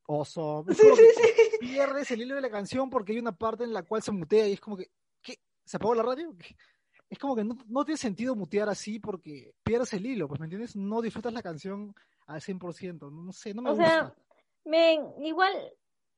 awesome. 0.09 0.73
Es 0.73 0.77
Sí, 0.79 0.87
sí, 0.97 1.03
sí. 1.17 1.59
pierdes 1.61 2.11
el 2.11 2.23
hilo 2.23 2.35
de 2.35 2.41
la 2.41 2.51
canción 2.51 2.91
porque 2.91 3.13
hay 3.13 3.19
una 3.19 3.33
parte 3.33 3.65
en 3.65 3.73
la 3.73 3.85
cual 3.85 4.03
se 4.03 4.11
mutea 4.13 4.49
y 4.49 4.55
es 4.55 4.61
como 4.61 4.77
que, 4.77 4.91
¿qué? 5.23 5.37
¿Se 5.65 5.77
apagó 5.77 5.95
la 5.95 6.03
radio? 6.03 6.37
¿Qué? 6.37 6.57
Es 7.11 7.19
como 7.19 7.35
que 7.35 7.45
no, 7.45 7.57
no 7.69 7.85
tiene 7.85 7.97
sentido 7.97 8.35
mutear 8.35 8.69
así 8.69 8.99
porque 8.99 9.55
pierdes 9.63 9.93
el 9.95 10.05
hilo, 10.07 10.29
pues, 10.29 10.41
¿me 10.41 10.47
entiendes? 10.47 10.77
No 10.77 11.01
disfrutas 11.01 11.33
la 11.33 11.43
canción 11.43 11.95
al 12.27 12.41
100%, 12.41 13.11
no, 13.11 13.23
no 13.23 13.33
sé, 13.33 13.55
no 13.55 13.63
me 13.63 13.71
O 13.71 13.75
gusta. 13.75 13.89
sea, 13.89 14.15
men, 14.65 15.01
igual 15.23 15.53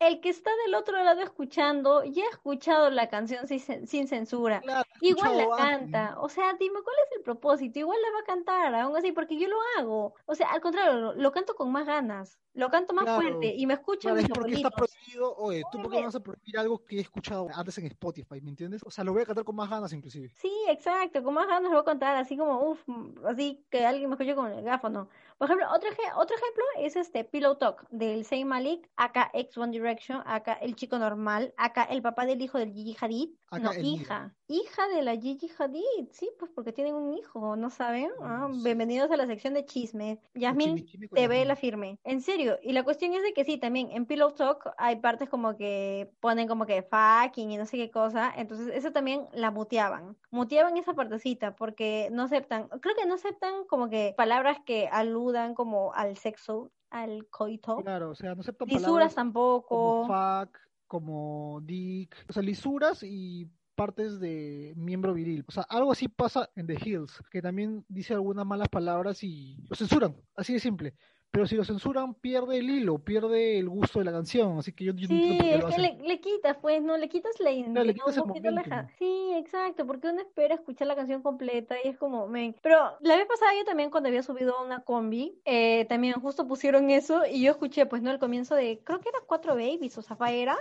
el 0.01 0.21
que 0.21 0.31
está 0.31 0.51
del 0.65 0.75
otro 0.75 1.03
lado 1.03 1.21
escuchando 1.23 2.05
ya 2.05 2.25
ha 2.25 2.31
escuchado 2.31 2.91
la 2.91 3.09
canción 3.09 3.47
sin, 3.49 3.87
sin 3.87 4.09
censura. 4.09 4.65
Claro, 4.65 4.89
Igual 4.99 5.37
la 5.39 5.45
antes. 5.45 5.57
canta. 5.57 6.21
O 6.21 6.29
sea, 6.29 6.55
dime 6.55 6.81
cuál 6.83 6.97
es 7.07 7.17
el 7.19 7.23
propósito. 7.23 7.79
Igual 7.79 7.99
la 8.03 8.11
va 8.13 8.21
a 8.21 8.25
cantar, 8.25 8.75
aún 8.75 8.97
así, 8.97 9.13
porque 9.13 9.39
yo 9.39 9.49
lo 9.49 9.57
hago. 9.79 10.15
O 10.27 10.35
sea, 10.35 10.51
al 10.53 10.61
contrario, 10.61 10.95
lo, 11.01 11.15
lo 11.15 11.33
canto 11.33 11.55
con 11.55 11.71
más 11.73 11.87
ganas. 11.87 12.41
Lo 12.55 12.71
canto 12.71 12.95
más 12.95 13.05
Claro, 13.05 13.23
fuerte 13.23 13.55
y 13.55 13.67
me 13.67 13.75
escuchan 13.75 14.15
Claro, 14.15 14.17
mis 14.17 14.29
porque 14.29 14.55
está 14.55 14.71
prohibido, 14.71 15.35
oye, 15.37 15.67
¿tú 15.71 15.81
por 15.81 15.91
qué 15.91 15.99
me 15.99 16.05
vas 16.07 16.15
a 16.15 16.21
prohibir 16.21 16.59
algo 16.59 16.85
que 16.85 16.97
he 16.97 17.01
escuchado 17.01 17.49
antes 17.55 17.77
en 17.79 17.87
Spotify, 17.87 18.41
¿me 18.41 18.51
entiendes? 18.51 18.83
O 18.85 18.91
sea, 18.91 19.05
lo 19.05 19.13
voy 19.13 19.23
a 19.23 19.27
cantar 19.27 19.45
con 19.45 19.57
más 19.57 19.71
ganas 19.71 19.93
inclusive. 19.93 20.35
Sí, 20.35 20.51
exacto, 20.69 21.23
con 21.23 21.35
más 21.35 21.47
ganas 21.47 21.65
lo 21.71 21.77
voy 21.77 21.81
a 21.83 21.85
contar, 21.85 22.17
así 22.17 22.37
como, 22.39 22.63
uff, 22.71 22.83
así 23.27 23.67
que 23.71 23.85
alguien 23.85 24.09
me 24.09 24.15
escuche 24.15 24.35
con 24.35 24.51
el 24.51 24.65
gáfono. 24.65 25.11
Por 25.41 25.47
ejemplo, 25.47 25.69
otro, 25.75 25.89
otro 26.19 26.37
ejemplo 26.37 26.65
es 26.81 26.97
este 26.97 27.25
Pillow 27.25 27.57
Talk 27.57 27.89
del 27.89 28.27
Zayn 28.27 28.47
Malik, 28.47 28.91
acá 28.95 29.31
ex 29.33 29.57
One 29.57 29.73
Direction, 29.73 30.23
acá 30.27 30.53
el 30.53 30.77
chico 30.77 30.99
normal, 30.99 31.55
acá 31.57 31.85
el 31.85 32.03
papá 32.03 32.27
del 32.27 32.43
hijo 32.43 32.59
del 32.59 32.75
Gigi 32.75 32.95
Hadid, 33.01 33.31
Acá 33.51 33.59
no, 33.59 33.73
hija, 33.81 34.37
hija 34.49 34.87
de 34.89 35.01
la 35.01 35.17
Gigi 35.17 35.51
Hadid, 35.59 36.09
sí, 36.13 36.31
pues 36.39 36.51
porque 36.55 36.73
tienen 36.73 36.95
un 36.95 37.15
hijo, 37.15 37.57
¿no 37.57 37.71
saben? 37.71 38.11
Ah, 38.21 38.49
No 38.49 38.55
sé. 38.55 38.65
bienvenidos 38.65 39.11
a 39.11 39.17
la 39.17 39.27
sección 39.27 39.55
de 39.55 39.65
chismes. 39.65 40.19
Yasmin, 40.35 40.85
TV 41.11 41.47
la 41.47 41.57
firme. 41.57 41.99
En 42.05 42.21
serio, 42.21 42.59
y 42.63 42.73
la 42.73 42.83
cuestión 42.83 43.15
es 43.15 43.23
de 43.23 43.33
que 43.33 43.47
sí, 43.47 43.57
también 43.57 43.91
en 43.93 44.05
Pillow 44.05 44.33
Talk 44.33 44.75
hay 44.77 44.97
partes 44.97 45.31
como 45.31 45.57
que 45.57 46.13
ponen 46.21 46.49
como 46.49 46.67
que 46.67 46.83
fucking 46.83 47.51
y 47.51 47.57
no 47.57 47.65
sé 47.65 47.79
qué 47.79 47.91
cosa, 47.91 48.31
entonces 48.37 48.69
eso 48.75 48.93
también 48.93 49.27
la 49.33 49.51
muteaban. 49.51 50.19
Muteaban 50.31 50.77
esa 50.77 50.93
partecita 50.93 51.57
porque 51.57 52.09
no 52.13 52.25
aceptan, 52.25 52.69
creo 52.69 52.95
que 52.95 53.07
no 53.07 53.15
aceptan 53.15 53.65
como 53.65 53.89
que 53.89 54.15
palabras 54.19 54.59
que 54.67 54.87
aludan 55.31 55.55
como 55.55 55.93
al 55.95 56.17
sexo, 56.17 56.73
al 56.91 57.27
coito. 57.29 57.77
Claro, 57.77 58.11
o 58.11 58.15
sea, 58.15 58.35
no 58.35 58.41
aceptan 58.41 58.69
Lisuras 58.69 59.15
palabras 59.15 59.15
como 59.15 59.15
tampoco. 59.15 60.07
fuck, 60.07 60.59
como 60.87 61.61
dick, 61.63 62.17
o 62.29 62.33
sea, 62.33 62.43
lisuras 62.43 63.03
y 63.03 63.49
partes 63.75 64.21
de 64.21 64.75
miembro 64.77 65.15
viril. 65.15 65.45
O 65.49 65.53
sea, 65.53 65.63
algo 65.69 65.93
así 65.93 66.09
pasa 66.09 66.51
en 66.55 66.67
The 66.67 66.79
Hills, 66.85 67.23
que 67.31 67.41
también 67.41 67.85
dice 67.89 68.13
algunas 68.15 68.45
malas 68.45 68.69
palabras 68.69 69.23
y 69.23 69.57
lo 69.69 69.77
censuran, 69.77 70.17
así 70.35 70.53
de 70.53 70.61
simple. 70.61 70.95
Pero 71.33 71.47
si 71.47 71.55
lo 71.55 71.65
censuran, 71.65 72.15
pierde 72.15 72.59
el 72.59 72.69
hilo, 72.69 72.99
pierde 72.99 73.59
el 73.59 73.69
gusto 73.69 74.01
de 74.01 74.05
la 74.05 74.11
canción. 74.11 74.59
Así 74.59 74.73
que 74.73 74.85
yo, 74.85 74.93
yo 74.95 75.03
no 75.03 75.15
Sí, 75.15 75.39
es 75.41 75.65
que 75.65 75.81
le, 75.81 75.99
le 76.03 76.21
quitas, 76.21 76.57
pues, 76.61 76.83
¿no? 76.83 76.97
Le 76.97 77.09
quitas 77.09 77.39
la 77.39 77.51
Claro, 77.51 77.85
le 77.85 77.95
quitas 77.95 78.19
un 78.19 78.29
poquito 78.29 78.51
la 78.51 78.89
Sí, 78.99 79.31
exacto, 79.37 79.87
porque 79.87 80.09
uno 80.09 80.21
espera 80.21 80.57
escuchar 80.57 80.89
la 80.89 80.97
canción 80.97 81.23
completa 81.23 81.77
y 81.85 81.89
es 81.89 81.97
como, 81.97 82.27
men. 82.27 82.57
Pero 82.63 82.97
la 83.01 83.17
vez 83.17 83.27
pasada 83.27 83.53
yo 83.57 83.65
también 83.65 83.91
cuando 83.91 84.09
había 84.09 84.25
subido 84.25 84.57
a 84.57 84.65
una 84.65 84.83
combi, 84.83 85.41
eh, 85.45 85.85
también 85.89 86.15
justo 86.15 86.49
pusieron 86.49 86.91
eso 86.91 87.23
y 87.25 87.43
yo 87.43 87.53
escuché, 87.53 87.87
pues, 87.87 88.03
¿no? 88.03 88.11
El 88.11 88.19
comienzo 88.19 88.57
de, 88.57 88.81
creo 88.83 89.01
que 89.01 89.09
era 89.09 89.19
Cuatro 89.27 89.55
Babies 89.55 89.97
o 89.99 90.03
Zafaera. 90.03 90.59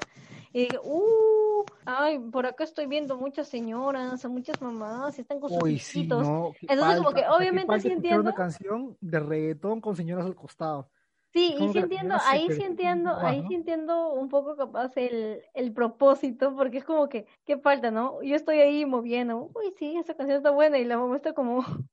Y 0.52 0.62
dije, 0.62 0.80
uh, 0.84 1.64
ay, 1.86 2.20
por 2.20 2.46
acá 2.46 2.64
estoy 2.64 2.88
viendo 2.88 3.18
muchas 3.18 3.48
señoras, 3.48 4.24
a 4.26 4.30
muchas 4.30 4.60
mamás, 4.62 5.18
y 5.18 5.22
están 5.22 5.40
con 5.40 5.50
sus 5.50 5.62
Uy, 5.62 5.78
sí, 5.80 6.08
no, 6.08 6.54
Entonces, 6.62 6.98
como 6.98 7.12
falta, 7.12 7.14
que 7.14 7.20
o 7.22 7.22
sea, 7.22 7.22
qué 7.22 7.30
obviamente 7.30 7.80
sí 7.82 7.92
entiendo. 7.92 8.22
una 8.22 8.34
canción 8.34 8.98
de 9.00 9.20
reggaetón 9.20 9.82
con 9.82 9.96
señoras 9.96 10.26
al 10.26 10.36
costado. 10.36 10.90
Sí, 11.32 11.54
Como 11.56 11.66
y 11.66 11.68
sí 11.68 11.74
que 11.74 11.80
entiendo, 11.82 12.16
ahí 12.26 12.50
sí 12.52 12.64
entiendo, 12.64 13.16
ahí 13.16 13.46
sí 13.48 13.54
entiendo 13.54 14.14
un 14.14 14.30
poco 14.30 14.56
capaz 14.56 14.98
el, 14.98 15.44
el 15.54 15.74
propósito, 15.74 16.56
porque 16.56 16.80
es 16.80 16.84
como 16.84 17.08
que, 17.08 17.28
¿qué 17.46 17.58
falta, 17.60 17.92
no? 17.92 18.24
Yo 18.24 18.36
estoy 18.36 18.60
ahí 18.62 18.84
moviendo, 18.88 19.52
uy, 19.54 19.72
sí, 19.78 19.96
esa 19.96 20.16
canción 20.16 20.38
está 20.38 20.50
buena, 20.50 20.80
y 20.80 20.86
la 20.86 20.98
mamá 20.98 21.16
está 21.18 21.34
como, 21.34 21.64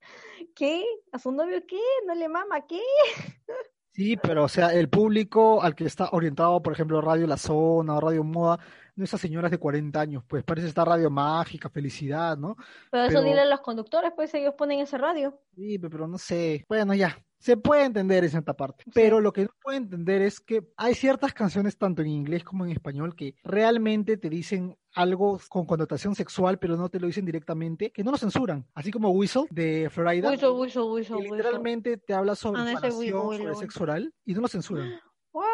¿qué? 0.55 0.87
¿A 1.13 1.19
su 1.19 1.33
novio 1.33 1.63
qué? 1.69 1.81
¿No 2.07 2.15
le 2.15 2.29
mama 2.31 2.67
qué? 2.67 2.81
Sí, 3.97 4.17
pero 4.19 4.45
o 4.45 4.49
sea, 4.49 4.75
el 4.75 4.91
público 4.91 5.63
al 5.63 5.75
que 5.75 5.85
está 5.87 6.11
orientado, 6.13 6.63
por 6.63 6.75
ejemplo, 6.75 7.01
Radio 7.01 7.27
La 7.27 7.39
Zona 7.39 7.95
o 7.97 8.01
Radio 8.01 8.23
Moda, 8.25 8.59
no 8.95 9.05
esas 9.05 9.21
señoras 9.21 9.51
de 9.51 9.57
40 9.59 9.99
años, 9.99 10.23
pues 10.29 10.45
parece 10.45 10.69
estar 10.69 10.87
Radio 10.87 11.09
Mágica, 11.11 11.71
Felicidad, 11.71 12.37
¿no? 12.37 12.57
Pero 12.91 13.05
eso 13.05 13.13
Pero- 13.15 13.23
dile 13.23 13.41
a 13.41 13.45
los 13.47 13.61
conductores, 13.61 14.13
pues 14.15 14.33
ellos 14.35 14.55
ponen 14.57 14.81
ese 14.81 14.99
radio. 14.99 15.41
Sí, 15.55 15.79
pe- 15.79 15.89
pero 15.89 16.07
no 16.07 16.19
sé. 16.19 16.65
Bueno, 16.69 16.93
ya. 16.95 17.17
Se 17.47 17.57
puede 17.57 17.85
entender 17.85 18.25
en 18.25 18.31
cierta 18.31 18.55
parte. 18.55 18.83
Pero 18.93 19.21
lo 19.21 19.33
que 19.33 19.43
no 19.43 19.51
puede 19.63 19.77
entender 19.77 20.21
es 20.21 20.41
que 20.41 20.67
hay 20.77 20.97
ciertas 20.97 21.33
canciones, 21.33 21.79
tanto 21.79 22.03
en 22.03 22.09
inglés 22.09 22.43
como 22.43 22.65
en 22.65 22.73
español, 22.73 23.15
que 23.15 23.37
realmente 23.45 24.17
te 24.17 24.29
dicen 24.29 24.77
algo 24.97 25.39
con 25.49 25.65
connotación 25.65 26.17
sexual, 26.17 26.59
pero 26.59 26.77
no 26.77 26.89
te 26.89 26.99
lo 26.99 27.07
dicen 27.07 27.25
directamente, 27.25 27.93
que 27.93 28.03
no 28.03 28.11
lo 28.11 28.17
censuran. 28.17 28.67
Así 28.75 28.91
como 28.91 29.11
Whistle 29.11 29.45
de 29.51 29.89
Florida, 29.91 30.29
Whistle, 30.29 30.51
whistle, 30.51 30.83
whistle, 30.83 31.17
que 31.19 31.23
whistle. 31.23 31.37
literalmente 31.37 31.97
te 31.99 32.15
habla 32.15 32.35
sobre 32.35 32.63
Ah, 32.63 32.91
sobre 32.91 33.55
sexo 33.55 33.85
oral, 33.85 34.13
y 34.25 34.35
no 34.35 34.41
lo 34.41 34.49
censuran. 34.49 34.95
What? 35.31 35.45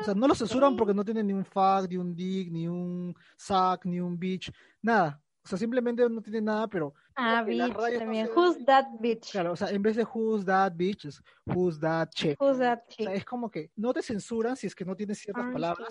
O 0.00 0.04
sea, 0.06 0.14
no 0.14 0.26
lo 0.26 0.34
censuran 0.34 0.76
porque 0.76 0.92
no 0.92 1.04
tiene 1.04 1.22
ni 1.22 1.34
un 1.34 1.44
fuck, 1.44 1.88
ni 1.88 1.98
un 1.98 2.16
dick, 2.16 2.50
ni 2.50 2.66
un 2.66 3.14
sack, 3.36 3.84
ni 3.84 4.00
un 4.00 4.18
bitch, 4.18 4.50
nada. 4.82 5.22
O 5.44 5.48
sea, 5.48 5.56
simplemente 5.56 6.06
no 6.10 6.20
tiene 6.20 6.40
nada, 6.40 6.66
pero 6.66 6.92
Ah, 7.20 7.42
bitch, 7.42 7.58
no 7.58 7.98
también. 7.98 8.26
se- 8.28 8.32
Who's 8.32 8.64
that 8.64 8.84
bitch? 9.00 9.32
claro, 9.32 9.52
o 9.52 9.56
sea, 9.56 9.70
en 9.70 9.82
vez 9.82 9.96
de 9.96 10.04
who's 10.04 10.44
that 10.44 10.72
bitch, 10.76 11.06
es 11.06 11.20
who's 11.46 11.80
that 11.80 12.10
chick. 12.14 12.40
Who's 12.40 12.58
that 12.58 12.78
O 12.86 12.90
chick? 12.90 13.06
sea, 13.06 13.14
es 13.14 13.24
como 13.24 13.50
que 13.50 13.70
no 13.76 13.92
te 13.92 14.02
censuran 14.02 14.56
si 14.56 14.68
es 14.68 14.74
que 14.74 14.84
no 14.84 14.94
tienes 14.94 15.18
ciertas 15.18 15.50
palabras. 15.52 15.88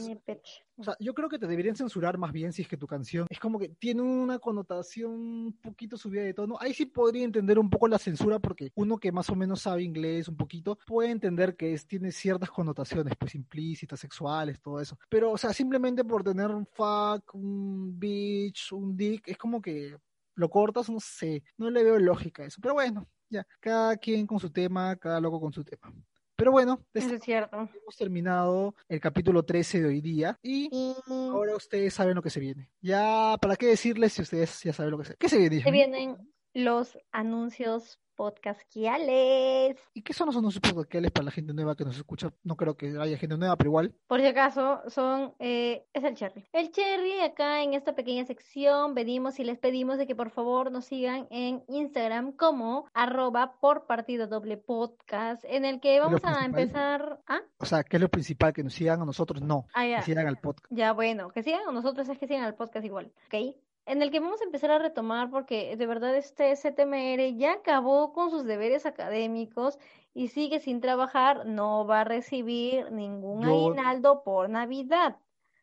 O 0.80 0.84
sea, 0.84 0.96
yo 1.00 1.14
creo 1.14 1.28
que 1.28 1.40
te 1.40 1.48
deberían 1.48 1.76
censurar 1.76 2.18
más 2.20 2.32
bien 2.32 2.54
si 2.54 2.62
es 2.62 2.68
que 2.68 2.78
tu 2.78 2.86
canción 2.88 3.26
es 3.30 3.40
como 3.40 3.58
que 3.60 3.70
tiene 3.70 4.04
una 4.04 4.38
connotación 4.40 5.12
un 5.12 5.58
poquito 5.62 5.98
subida 5.98 6.22
de 6.22 6.34
tono. 6.36 6.56
Ahí 6.60 6.74
sí 6.74 6.86
podría 6.86 7.24
entender 7.26 7.58
un 7.60 7.70
poco 7.70 7.88
la 7.88 7.98
censura 7.98 8.40
porque 8.40 8.72
uno 8.76 8.98
que 8.98 9.12
más 9.12 9.30
o 9.30 9.36
menos 9.36 9.62
sabe 9.62 9.82
inglés 9.84 10.28
un 10.28 10.38
poquito 10.38 10.78
puede 10.86 11.10
entender 11.10 11.56
que 11.58 11.74
es, 11.74 11.88
tiene 11.88 12.12
ciertas 12.12 12.52
connotaciones, 12.52 13.14
pues 13.18 13.34
implícitas, 13.36 14.00
sexuales, 14.00 14.62
todo 14.62 14.80
eso. 14.80 14.98
Pero, 15.10 15.32
o 15.32 15.38
sea, 15.38 15.52
simplemente 15.52 16.04
por 16.06 16.24
tener 16.24 16.52
un 16.52 16.66
fuck, 16.68 17.34
un 17.34 17.98
bitch, 18.00 18.72
un 18.72 18.96
dick, 18.96 19.28
es 19.28 19.38
como 19.38 19.62
que 19.62 19.98
lo 20.38 20.50
cortas, 20.50 20.90
no 20.90 21.00
sé, 21.02 21.44
no 21.58 21.70
le 21.70 21.84
veo 21.84 22.00
lógica 22.00 22.44
a 22.44 22.46
eso. 22.46 22.60
Pero 22.62 22.76
bueno, 22.76 23.08
ya, 23.30 23.46
cada 23.60 23.98
quien 23.98 24.26
con 24.26 24.40
su 24.40 24.50
tema, 24.52 24.96
cada 24.96 25.20
loco 25.20 25.42
con 25.42 25.52
su 25.52 25.64
tema. 25.66 25.94
Pero 26.38 26.52
bueno, 26.52 26.86
de 26.94 27.00
Eso 27.00 27.08
esta 27.08 27.16
es 27.18 27.24
cierto. 27.24 27.58
hemos 27.58 27.96
terminado 27.98 28.76
el 28.88 29.00
capítulo 29.02 29.44
13 29.44 29.82
de 29.82 29.88
hoy 29.88 30.02
día 30.02 30.38
y 30.44 30.70
Y 30.72 30.96
ahora 31.10 31.56
ustedes 31.56 31.96
saben 31.96 32.14
lo 32.16 32.22
que 32.22 32.30
se 32.30 32.40
viene. 32.40 32.72
Ya, 32.80 33.36
¿para 33.42 33.56
qué 33.56 33.66
decirles 33.66 34.14
si 34.14 34.22
ustedes 34.22 34.62
ya 34.62 34.72
saben 34.72 34.92
lo 34.92 35.00
que 35.00 35.06
se 35.06 35.16
¿Qué 35.18 35.30
se 35.30 35.38
viene? 35.40 35.64
se 35.64 35.72
vienen 35.72 36.32
los 36.54 36.98
anuncios 37.12 38.00
podcastquiales. 38.18 39.78
¿Y 39.94 40.02
qué 40.02 40.14
son 40.14 40.28
los 40.28 40.36
anuncios 40.36 40.60
parroquiales 40.62 41.12
para 41.12 41.26
la 41.26 41.32
gente 41.32 41.54
nueva 41.54 41.76
que 41.76 41.86
nos 41.86 41.96
escucha? 41.96 42.34
No 42.44 42.58
creo 42.58 42.76
que 42.76 42.98
haya 43.00 43.18
gente 43.18 43.38
nueva, 43.38 43.56
pero 43.56 43.70
igual. 43.70 43.94
Por 44.08 44.20
si 44.20 44.26
acaso, 44.28 44.82
son, 44.88 45.34
eh, 45.40 45.86
es 45.94 46.04
el 46.04 46.16
Cherry. 46.16 46.46
El 46.52 46.72
Cherry, 46.72 47.22
acá 47.22 47.62
en 47.64 47.74
esta 47.74 47.96
pequeña 47.96 48.26
sección, 48.26 48.94
venimos 48.94 49.40
y 49.40 49.44
les 49.44 49.58
pedimos 49.58 49.98
de 49.98 50.08
que 50.08 50.16
por 50.16 50.32
favor 50.32 50.72
nos 50.72 50.86
sigan 50.86 51.28
en 51.30 51.64
Instagram 51.68 52.34
como 52.34 52.88
arroba 52.94 53.60
por 53.60 53.86
partido 53.86 54.28
doble 54.28 54.58
podcast, 54.58 55.44
en 55.46 55.64
el 55.66 55.80
que 55.80 56.00
vamos 56.00 56.22
a 56.24 56.44
empezar. 56.46 57.22
¿Ah? 57.28 57.42
O 57.60 57.66
sea, 57.66 57.84
¿qué 57.84 57.98
es 57.98 58.02
lo 58.02 58.10
principal? 58.10 58.52
Que 58.54 58.64
nos 58.64 58.74
sigan 58.74 59.02
a 59.02 59.06
nosotros, 59.06 59.42
no. 59.42 59.68
Ah, 59.74 59.84
Que 59.84 59.90
ya. 59.92 60.02
sigan 60.02 60.28
al 60.28 60.38
podcast. 60.38 60.66
Ya, 60.72 60.92
bueno, 60.94 61.30
que 61.30 61.44
sigan 61.44 61.68
a 61.68 61.72
nosotros 61.72 62.10
es 62.10 62.18
que 62.18 62.28
sigan 62.28 62.44
al 62.44 62.56
podcast 62.56 62.86
igual, 62.86 63.12
¿ok? 63.28 63.56
En 63.88 64.02
el 64.02 64.12
que 64.12 64.20
vamos 64.20 64.42
a 64.42 64.44
empezar 64.44 64.70
a 64.72 64.80
retomar 64.80 65.30
porque 65.30 65.76
de 65.78 65.86
verdad 65.88 66.16
este 66.16 66.54
ZMR 66.56 67.36
ya 67.38 67.54
acabó 67.54 68.12
con 68.14 68.30
sus 68.30 68.44
deberes 68.44 68.86
académicos 68.86 69.80
y 70.14 70.28
sigue 70.28 70.60
sin 70.60 70.82
trabajar, 70.82 71.46
no 71.46 71.86
va 71.88 72.02
a 72.02 72.04
recibir 72.04 72.92
ningún 72.92 73.44
Yo- 73.44 73.50
aguinaldo 73.50 74.24
por 74.24 74.50
Navidad. 74.50 75.18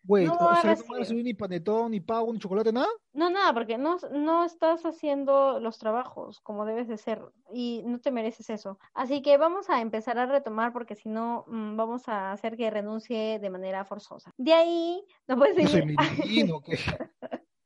Wait, 0.07 0.27
No 0.27 0.35
o 0.35 0.37
sea, 0.37 0.47
¿no 0.75 0.85
van 0.87 0.97
a 0.97 0.99
recibir. 1.01 1.25
ni 1.25 1.33
panetón, 1.33 1.91
ni 1.91 1.99
pavo, 2.01 2.31
ni 2.31 2.39
chocolate, 2.39 2.73
nada? 2.73 2.89
No, 3.15 3.31
nada, 3.31 3.55
porque 3.55 3.79
no, 3.79 3.97
no 4.13 4.45
estás 4.45 4.85
haciendo 4.85 5.61
los 5.61 5.79
trabajos 5.79 6.41
como 6.43 6.67
debes 6.67 6.89
de 6.89 6.99
ser 6.99 7.23
y 7.51 7.83
no 7.87 7.99
te 8.01 8.11
mereces 8.11 8.51
eso. 8.51 8.79
Así 8.93 9.23
que 9.23 9.39
vamos 9.39 9.71
a 9.71 9.81
empezar 9.81 10.19
a 10.19 10.27
retomar 10.27 10.75
porque 10.75 10.95
si 10.95 11.09
no 11.09 11.45
mm, 11.47 11.77
vamos 11.77 12.07
a 12.09 12.33
hacer 12.33 12.57
que 12.59 12.71
renuncie 12.71 13.39
de 13.39 13.49
manera 13.49 13.87
forzosa. 13.87 14.31
De 14.37 14.53
ahí 14.53 15.03
nos 15.27 15.39
pueden 15.39 15.57
Yo 15.57 15.69
soy 15.69 15.81
seguir, 15.81 15.97
mirino, 16.19 16.61
que 16.65 16.77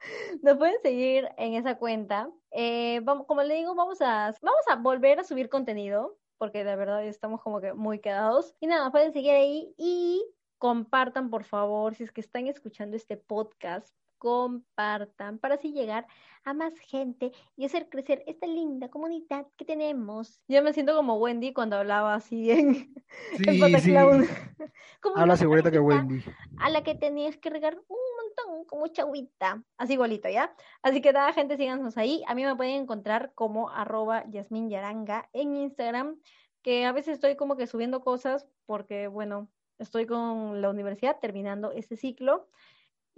nos 0.42 0.56
pueden 0.56 0.80
seguir 0.82 1.28
en 1.36 1.54
esa 1.54 1.76
cuenta. 1.76 2.30
Eh, 2.50 3.00
vamos, 3.02 3.26
como 3.26 3.42
le 3.42 3.54
digo, 3.54 3.74
vamos 3.74 4.00
a, 4.00 4.34
vamos 4.42 4.62
a 4.68 4.76
volver 4.76 5.20
a 5.20 5.24
subir 5.24 5.48
contenido 5.48 6.16
porque 6.38 6.64
de 6.64 6.76
verdad 6.76 7.04
estamos 7.04 7.42
como 7.42 7.60
que 7.60 7.74
muy 7.74 7.98
quedados. 7.98 8.54
Y 8.60 8.66
nada, 8.68 8.90
pueden 8.90 9.12
seguir 9.12 9.32
ahí 9.32 9.74
y 9.76 10.24
compartan 10.58 11.30
por 11.30 11.44
favor 11.44 11.94
si 11.94 12.04
es 12.04 12.12
que 12.12 12.20
están 12.20 12.46
escuchando 12.46 12.96
este 12.96 13.16
podcast 13.16 13.94
compartan 14.18 15.38
para 15.38 15.54
así 15.54 15.72
llegar 15.72 16.06
a 16.44 16.54
más 16.54 16.78
gente 16.78 17.32
y 17.56 17.64
hacer 17.64 17.88
crecer 17.88 18.22
esta 18.26 18.46
linda 18.46 18.88
comunidad 18.88 19.46
que 19.56 19.64
tenemos. 19.64 20.40
Yo 20.48 20.62
me 20.62 20.72
siento 20.72 20.94
como 20.94 21.16
Wendy 21.16 21.52
cuando 21.52 21.76
hablaba 21.76 22.14
así 22.14 22.50
en, 22.50 22.94
Sí, 23.36 23.44
en 23.46 23.80
sí. 23.80 23.94
Como 25.00 25.16
Habla 25.16 25.36
segurita 25.36 25.70
que 25.70 25.78
Wendy. 25.78 26.22
a 26.58 26.70
la 26.70 26.82
que 26.82 26.94
tenías 26.94 27.36
que 27.36 27.50
regar 27.50 27.78
un 27.88 27.98
montón, 28.16 28.64
como 28.64 28.88
chagüita, 28.88 29.62
así 29.76 29.92
igualito, 29.94 30.28
¿ya? 30.28 30.54
Así 30.82 31.00
que 31.00 31.12
nada, 31.12 31.32
gente, 31.32 31.56
síganos 31.56 31.96
ahí. 31.96 32.22
A 32.26 32.34
mí 32.34 32.44
me 32.44 32.56
pueden 32.56 32.82
encontrar 32.82 33.32
como 33.34 33.70
arroba 33.70 34.24
Yasmin 34.28 34.68
Yaranga 34.70 35.28
en 35.32 35.56
Instagram, 35.56 36.20
que 36.62 36.84
a 36.84 36.92
veces 36.92 37.14
estoy 37.14 37.36
como 37.36 37.56
que 37.56 37.66
subiendo 37.66 38.00
cosas 38.00 38.46
porque, 38.66 39.06
bueno, 39.06 39.48
estoy 39.78 40.06
con 40.06 40.60
la 40.60 40.70
universidad 40.70 41.18
terminando 41.20 41.70
este 41.72 41.96
ciclo. 41.96 42.48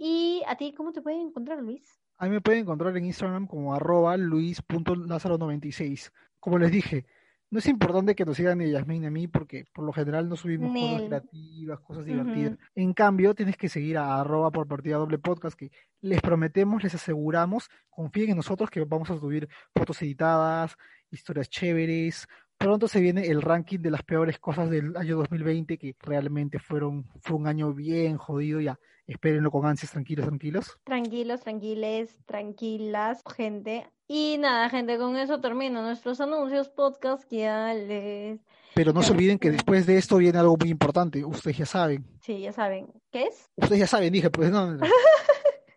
¿Y 0.03 0.41
a 0.47 0.55
ti 0.55 0.73
cómo 0.75 0.91
te 0.91 1.01
pueden 1.03 1.27
encontrar, 1.27 1.59
Luis? 1.61 2.01
A 2.17 2.25
mí 2.25 2.31
me 2.31 2.41
pueden 2.41 2.61
encontrar 2.61 2.97
en 2.97 3.05
Instagram 3.05 3.45
como 3.45 3.75
arroba 3.75 4.17
luis.lázaro96. 4.17 6.11
Como 6.39 6.57
les 6.57 6.71
dije, 6.71 7.05
no 7.51 7.59
es 7.59 7.67
importante 7.67 8.15
que 8.15 8.25
nos 8.25 8.35
sigan 8.35 8.57
ni 8.57 8.71
Yasmin 8.71 9.01
ni 9.01 9.07
a 9.07 9.11
mí 9.11 9.27
porque 9.27 9.65
por 9.71 9.85
lo 9.85 9.93
general 9.93 10.27
no 10.27 10.35
subimos 10.35 10.73
cosas 10.73 11.03
creativas, 11.03 11.79
cosas 11.81 12.05
divertidas. 12.05 12.57
En 12.73 12.93
cambio, 12.93 13.35
tienes 13.35 13.57
que 13.57 13.69
seguir 13.69 13.99
a 13.99 14.19
arroba 14.19 14.49
por 14.49 14.67
partida 14.67 14.97
doble 14.97 15.19
podcast 15.19 15.55
que 15.55 15.71
les 15.99 16.19
prometemos, 16.19 16.81
les 16.81 16.95
aseguramos, 16.95 17.69
confíen 17.91 18.31
en 18.31 18.37
nosotros 18.37 18.71
que 18.71 18.83
vamos 18.83 19.11
a 19.11 19.19
subir 19.19 19.49
fotos 19.75 20.01
editadas, 20.01 20.77
historias 21.11 21.47
chéveres. 21.47 22.27
Pronto 22.61 22.87
se 22.87 22.99
viene 22.99 23.25
el 23.25 23.41
ranking 23.41 23.79
de 23.79 23.89
las 23.89 24.03
peores 24.03 24.37
cosas 24.37 24.69
del 24.69 24.95
año 24.95 25.17
2020 25.17 25.79
que 25.79 25.95
realmente 25.99 26.59
fueron, 26.59 27.07
fue 27.19 27.35
un 27.35 27.47
año 27.47 27.73
bien 27.73 28.17
jodido. 28.17 28.61
Ya, 28.61 28.79
espérenlo 29.07 29.49
con 29.49 29.65
ansias, 29.65 29.91
tranquilos, 29.91 30.27
tranquilos. 30.27 30.77
Tranquilos, 30.83 31.41
tranquiles, 31.41 32.19
tranquilas, 32.27 33.23
gente. 33.35 33.89
Y 34.07 34.37
nada, 34.37 34.69
gente, 34.69 34.99
con 34.99 35.17
eso 35.17 35.41
termino 35.41 35.81
nuestros 35.81 36.21
anuncios 36.21 36.69
podcast 36.69 37.23
que 37.27 37.37
ya 37.37 37.73
les... 37.73 38.39
Pero 38.75 38.93
no 38.93 39.01
se 39.01 39.13
olviden 39.13 39.39
que 39.39 39.49
después 39.49 39.87
de 39.87 39.97
esto 39.97 40.17
viene 40.17 40.37
algo 40.37 40.55
muy 40.55 40.69
importante. 40.69 41.25
Ustedes 41.25 41.57
ya 41.57 41.65
saben. 41.65 42.05
Sí, 42.21 42.41
ya 42.41 42.53
saben. 42.53 42.93
¿Qué 43.11 43.23
es? 43.23 43.49
Ustedes 43.55 43.79
ya 43.79 43.87
saben, 43.87 44.13
dije, 44.13 44.29
pues 44.29 44.51
no. 44.51 44.73
no. 44.73 44.85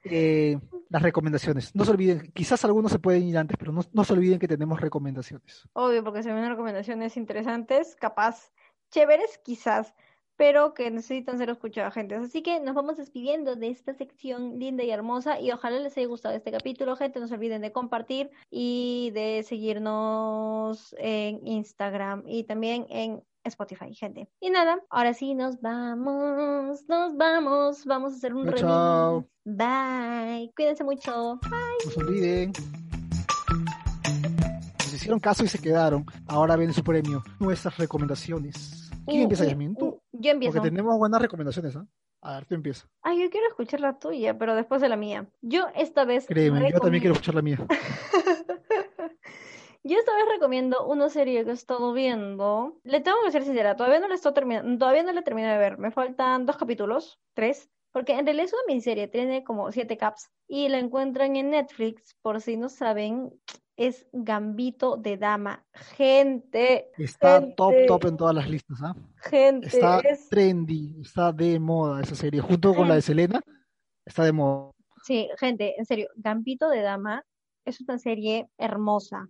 Eh, 0.06 0.58
las 0.94 1.02
recomendaciones. 1.02 1.74
No 1.74 1.84
se 1.84 1.90
olviden, 1.90 2.30
quizás 2.32 2.64
algunos 2.64 2.92
se 2.92 3.00
pueden 3.00 3.24
ir 3.24 3.36
antes, 3.36 3.56
pero 3.56 3.72
no, 3.72 3.80
no 3.92 4.04
se 4.04 4.12
olviden 4.12 4.38
que 4.38 4.46
tenemos 4.46 4.80
recomendaciones. 4.80 5.68
Obvio, 5.72 6.04
porque 6.04 6.22
se 6.22 6.32
vienen 6.32 6.48
recomendaciones 6.48 7.16
interesantes, 7.16 7.96
capaz, 7.96 8.52
chéveres, 8.92 9.38
quizás, 9.38 9.92
pero 10.36 10.72
que 10.72 10.92
necesitan 10.92 11.36
ser 11.36 11.50
escuchadas, 11.50 11.94
gente. 11.94 12.14
Así 12.14 12.42
que 12.44 12.60
nos 12.60 12.76
vamos 12.76 12.96
despidiendo 12.96 13.56
de 13.56 13.70
esta 13.70 13.92
sección 13.94 14.60
linda 14.60 14.84
y 14.84 14.92
hermosa 14.92 15.40
y 15.40 15.50
ojalá 15.50 15.80
les 15.80 15.98
haya 15.98 16.06
gustado 16.06 16.36
este 16.36 16.52
capítulo, 16.52 16.94
gente. 16.94 17.18
No 17.18 17.26
se 17.26 17.34
olviden 17.34 17.62
de 17.62 17.72
compartir 17.72 18.30
y 18.48 19.10
de 19.14 19.42
seguirnos 19.42 20.94
en 21.00 21.44
Instagram 21.44 22.22
y 22.24 22.44
también 22.44 22.86
en 22.88 23.20
Spotify, 23.48 23.94
gente. 23.94 24.28
Y 24.40 24.50
nada, 24.50 24.80
ahora 24.90 25.14
sí 25.14 25.34
nos 25.34 25.60
vamos, 25.60 26.84
nos 26.88 27.16
vamos, 27.16 27.84
vamos 27.84 28.12
a 28.12 28.16
hacer 28.16 28.34
un 28.34 28.44
remix. 28.46 28.60
chao. 28.60 29.26
Bye, 29.44 30.52
cuídense 30.56 30.84
mucho. 30.84 31.38
No 31.84 31.90
se 31.90 32.00
olviden. 32.00 32.52
Les 34.78 34.94
hicieron 34.94 35.20
caso 35.20 35.44
y 35.44 35.48
se 35.48 35.58
quedaron. 35.58 36.04
Ahora 36.26 36.56
viene 36.56 36.72
su 36.72 36.82
premio. 36.82 37.22
Nuestras 37.40 37.76
recomendaciones. 37.78 38.90
¿Quién 39.06 39.20
Uh, 39.20 39.22
empieza, 39.24 39.44
uh, 39.44 39.48
Yasmin? 39.48 39.76
Tú. 39.76 39.86
uh, 39.86 40.00
yo 40.12 40.30
empiezo. 40.30 40.54
Porque 40.54 40.70
tenemos 40.70 40.96
buenas 40.98 41.20
recomendaciones, 41.20 41.76
¿ah? 41.76 41.86
A 42.22 42.36
ver, 42.36 42.46
tú 42.46 42.54
empieza. 42.54 42.86
Ay, 43.02 43.20
yo 43.22 43.28
quiero 43.28 43.46
escuchar 43.48 43.80
la 43.80 43.98
tuya, 43.98 44.38
pero 44.38 44.54
después 44.54 44.80
de 44.80 44.88
la 44.88 44.96
mía. 44.96 45.26
Yo 45.42 45.66
esta 45.74 46.06
vez 46.06 46.26
Créeme, 46.26 46.70
yo 46.72 46.80
también 46.80 47.02
quiero 47.02 47.12
escuchar 47.12 47.34
la 47.34 47.42
mía. 47.42 47.58
Yo 49.86 49.98
esta 49.98 50.16
vez 50.16 50.24
recomiendo 50.30 50.86
una 50.86 51.10
serie 51.10 51.44
que 51.44 51.50
he 51.50 51.52
estado 51.54 51.92
viendo. 51.92 52.80
Le 52.84 53.00
tengo 53.00 53.18
que 53.22 53.30
ser 53.30 53.44
sincera, 53.44 53.76
todavía 53.76 54.00
no 54.00 54.08
la 54.08 54.14
estoy 54.14 54.32
terminando, 54.32 54.78
todavía 54.78 55.02
no 55.02 55.12
la 55.12 55.20
terminé 55.20 55.52
de 55.52 55.58
ver. 55.58 55.76
Me 55.76 55.90
faltan 55.90 56.46
dos 56.46 56.56
capítulos, 56.56 57.20
tres, 57.34 57.70
porque 57.92 58.14
en 58.14 58.24
realidad 58.24 58.46
es 58.46 58.54
una 58.54 58.62
miniserie, 58.66 59.08
tiene 59.08 59.44
como 59.44 59.70
siete 59.72 59.98
caps 59.98 60.30
y 60.48 60.70
la 60.70 60.78
encuentran 60.78 61.36
en 61.36 61.50
Netflix, 61.50 62.16
por 62.22 62.40
si 62.40 62.56
no 62.56 62.70
saben, 62.70 63.30
es 63.76 64.06
Gambito 64.12 64.96
de 64.96 65.18
Dama. 65.18 65.66
Gente, 65.96 66.90
Está 66.96 67.40
Gente. 67.40 67.54
top, 67.54 67.74
top 67.86 68.04
en 68.06 68.16
todas 68.16 68.34
las 68.34 68.48
listas, 68.48 68.78
¿ah? 68.82 68.96
gente, 69.16 69.66
Está 69.66 70.00
es 70.00 70.30
trendy, 70.30 70.96
está 71.02 71.30
de 71.30 71.60
moda 71.60 72.00
esa 72.00 72.14
serie. 72.14 72.40
Junto 72.40 72.74
con 72.74 72.88
la 72.88 72.94
de 72.94 73.02
Selena, 73.02 73.38
está 74.06 74.24
de 74.24 74.32
moda. 74.32 74.70
Sí, 75.02 75.28
gente, 75.38 75.74
en 75.76 75.84
serio, 75.84 76.08
Gambito 76.16 76.70
de 76.70 76.80
Dama 76.80 77.22
es 77.66 77.82
una 77.82 77.98
serie 77.98 78.48
hermosa. 78.56 79.28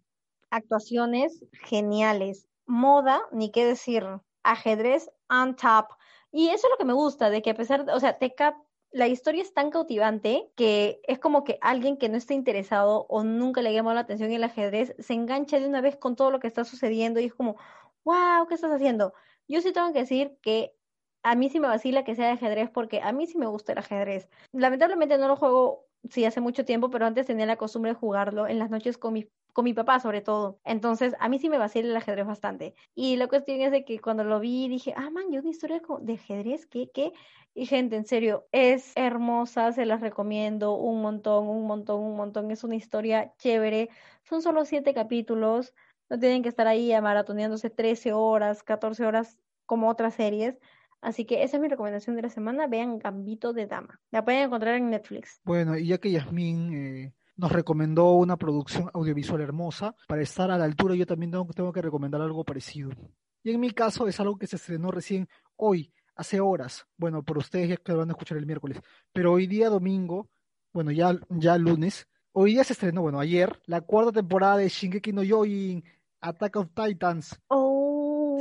Actuaciones 0.55 1.44
geniales. 1.64 2.46
Moda, 2.64 3.22
ni 3.32 3.50
qué 3.50 3.64
decir. 3.64 4.05
Ajedrez 4.44 5.11
on 5.28 5.57
top. 5.57 5.86
Y 6.30 6.50
eso 6.50 6.68
es 6.68 6.70
lo 6.70 6.76
que 6.78 6.84
me 6.84 6.92
gusta, 6.92 7.28
de 7.28 7.42
que 7.42 7.50
a 7.50 7.55
pesar, 7.57 7.84
de- 7.84 7.92
o 7.92 7.98
sea, 7.98 8.18
te 8.18 8.36
cap- 8.36 8.62
la 8.92 9.09
historia 9.09 9.42
es 9.42 9.52
tan 9.52 9.70
cautivante 9.70 10.52
que 10.55 11.00
es 11.09 11.18
como 11.18 11.42
que 11.42 11.59
alguien 11.61 11.96
que 11.96 12.09
no 12.09 12.16
esté 12.16 12.34
interesado 12.34 13.05
o 13.09 13.24
nunca 13.24 13.62
le 13.62 13.70
ha 13.70 13.72
llamado 13.72 13.94
la 13.96 14.02
atención 14.02 14.30
el 14.30 14.44
ajedrez 14.44 14.94
se 15.00 15.14
engancha 15.14 15.59
de 15.59 15.66
una 15.66 15.80
vez 15.80 15.96
con 15.96 16.14
todo 16.14 16.30
lo 16.30 16.38
que 16.38 16.46
está 16.46 16.62
sucediendo 16.64 17.18
y 17.18 17.24
es 17.24 17.34
como, 17.34 17.57
wow, 18.05 18.46
¿qué 18.46 18.55
estás 18.55 18.70
haciendo? 18.70 19.12
Yo 19.48 19.61
sí 19.61 19.72
tengo 19.72 19.92
que 19.92 19.98
decir 20.00 20.38
que 20.40 20.76
a 21.24 21.34
mí 21.34 21.50
sí 21.50 21.59
me 21.59 21.66
vacila 21.66 22.05
que 22.05 22.14
sea 22.14 22.26
de 22.26 22.32
ajedrez 22.34 22.70
porque 22.70 23.00
a 23.02 23.11
mí 23.11 23.26
sí 23.26 23.38
me 23.38 23.46
gusta 23.46 23.72
el 23.72 23.78
ajedrez. 23.78 24.28
Lamentablemente 24.52 25.18
no 25.18 25.26
lo 25.26 25.34
juego 25.36 25.88
sí 26.11 26.24
hace 26.24 26.40
mucho 26.40 26.64
tiempo, 26.64 26.90
pero 26.90 27.07
antes 27.07 27.26
tenía 27.26 27.46
la 27.46 27.57
costumbre 27.57 27.92
de 27.92 27.98
jugarlo 27.98 28.46
en 28.46 28.59
las 28.59 28.70
noches 28.70 28.98
con 28.98 29.12
mi, 29.14 29.28
con 29.52 29.64
mi 29.64 29.74
papá 29.74 30.00
sobre 30.00 30.20
todo. 30.20 30.61
Entonces, 30.64 31.14
a 31.20 31.28
mí 31.28 31.38
sí 31.38 31.48
me 31.48 31.59
vacila 31.59 31.88
el 31.88 31.96
ajedrez 31.96 32.26
bastante. 32.26 32.74
Y 32.94 33.16
la 33.16 33.28
cuestión 33.28 33.61
es 33.61 33.70
de 33.72 33.84
que 33.84 34.00
cuando 34.00 34.24
lo 34.24 34.40
vi 34.40 34.68
dije, 34.68 34.94
ah, 34.96 35.11
man, 35.11 35.24
yo 35.30 35.40
una 35.40 35.50
historia 35.50 35.80
de 36.00 36.12
ajedrez, 36.14 36.66
¿qué, 36.66 36.90
qué? 36.92 37.12
Y 37.55 37.66
gente, 37.66 37.96
en 37.96 38.05
serio, 38.05 38.48
es 38.52 38.92
hermosa, 38.96 39.72
se 39.72 39.86
las 39.86 40.00
recomiendo 40.00 40.74
un 40.74 41.00
montón, 41.02 41.48
un 41.48 41.66
montón, 41.66 42.00
un 42.02 42.16
montón. 42.16 42.50
Es 42.50 42.64
una 42.64 42.74
historia 42.76 43.34
chévere. 43.38 43.90
Son 44.24 44.42
solo 44.42 44.64
siete 44.64 44.92
capítulos, 44.94 45.74
no 46.11 46.18
tienen 46.18 46.42
que 46.42 46.48
estar 46.48 46.66
ahí 46.66 46.92
maratoneándose 47.00 47.70
13 47.70 48.12
horas, 48.12 48.62
14 48.62 49.07
horas 49.07 49.38
como 49.66 49.88
otras 49.88 50.14
series. 50.14 50.59
Así 51.05 51.26
que 51.26 51.42
esa 51.42 51.59
es 51.59 51.61
mi 51.61 51.68
recomendación 51.68 52.16
de 52.16 52.22
la 52.22 52.30
semana. 52.30 52.66
Vean 52.66 52.98
Gambito 52.98 53.52
de 53.52 53.66
Dama. 53.66 54.00
La 54.11 54.24
pueden 54.24 54.44
encontrar 54.44 54.76
en 54.76 54.88
Netflix. 54.88 55.38
Bueno, 55.44 55.76
y 55.76 55.88
ya 55.88 55.98
que 55.98 56.11
Yasmín 56.11 56.72
eh, 56.72 57.14
nos 57.36 57.52
recomendó 57.52 58.12
una 58.12 58.38
producción 58.38 58.90
audiovisual 58.94 59.42
hermosa, 59.42 59.94
para 60.09 60.22
estar 60.22 60.50
a 60.50 60.57
la 60.57 60.64
altura 60.64 60.94
yo 60.94 61.05
también 61.05 61.30
tengo, 61.30 61.46
tengo 61.52 61.72
que 61.72 61.82
recomendar 61.82 62.22
algo 62.22 62.42
parecido. 62.42 62.90
Y 63.42 63.50
en 63.50 63.61
mi 63.61 63.70
caso 63.72 64.09
es 64.09 64.18
algo 64.18 64.38
que 64.38 64.46
se 64.46 64.57
estrenó 64.57 64.90
recién 64.90 65.28
hoy, 65.57 65.92
hace 66.16 66.40
horas. 66.40 66.86
Bueno, 66.96 67.22
por 67.22 67.36
ustedes 67.36 67.68
ya 67.68 67.76
que 67.76 67.92
lo 67.92 67.98
van 67.98 68.09
a 68.09 68.12
escuchar 68.12 68.38
el 68.38 68.46
miércoles. 68.46 68.80
Pero 69.12 69.34
hoy 69.34 69.46
día 69.46 69.68
domingo, 69.68 70.30
bueno, 70.72 70.90
ya, 70.90 71.14
ya 71.28 71.59
lunes, 71.59 72.09
hoy 72.32 72.52
día 72.52 72.64
se 72.64 72.72
estrenó, 72.72 73.02
bueno, 73.02 73.20
ayer, 73.20 73.61
la 73.66 73.82
cuarta 73.82 74.11
temporada 74.11 74.57
de 74.57 74.70
Shingeki 74.70 75.12
no 75.12 75.20
Kyojin, 75.20 75.84
Attack 76.22 76.57
of 76.57 76.70
Titans. 76.74 77.38
Oh. 77.48 77.63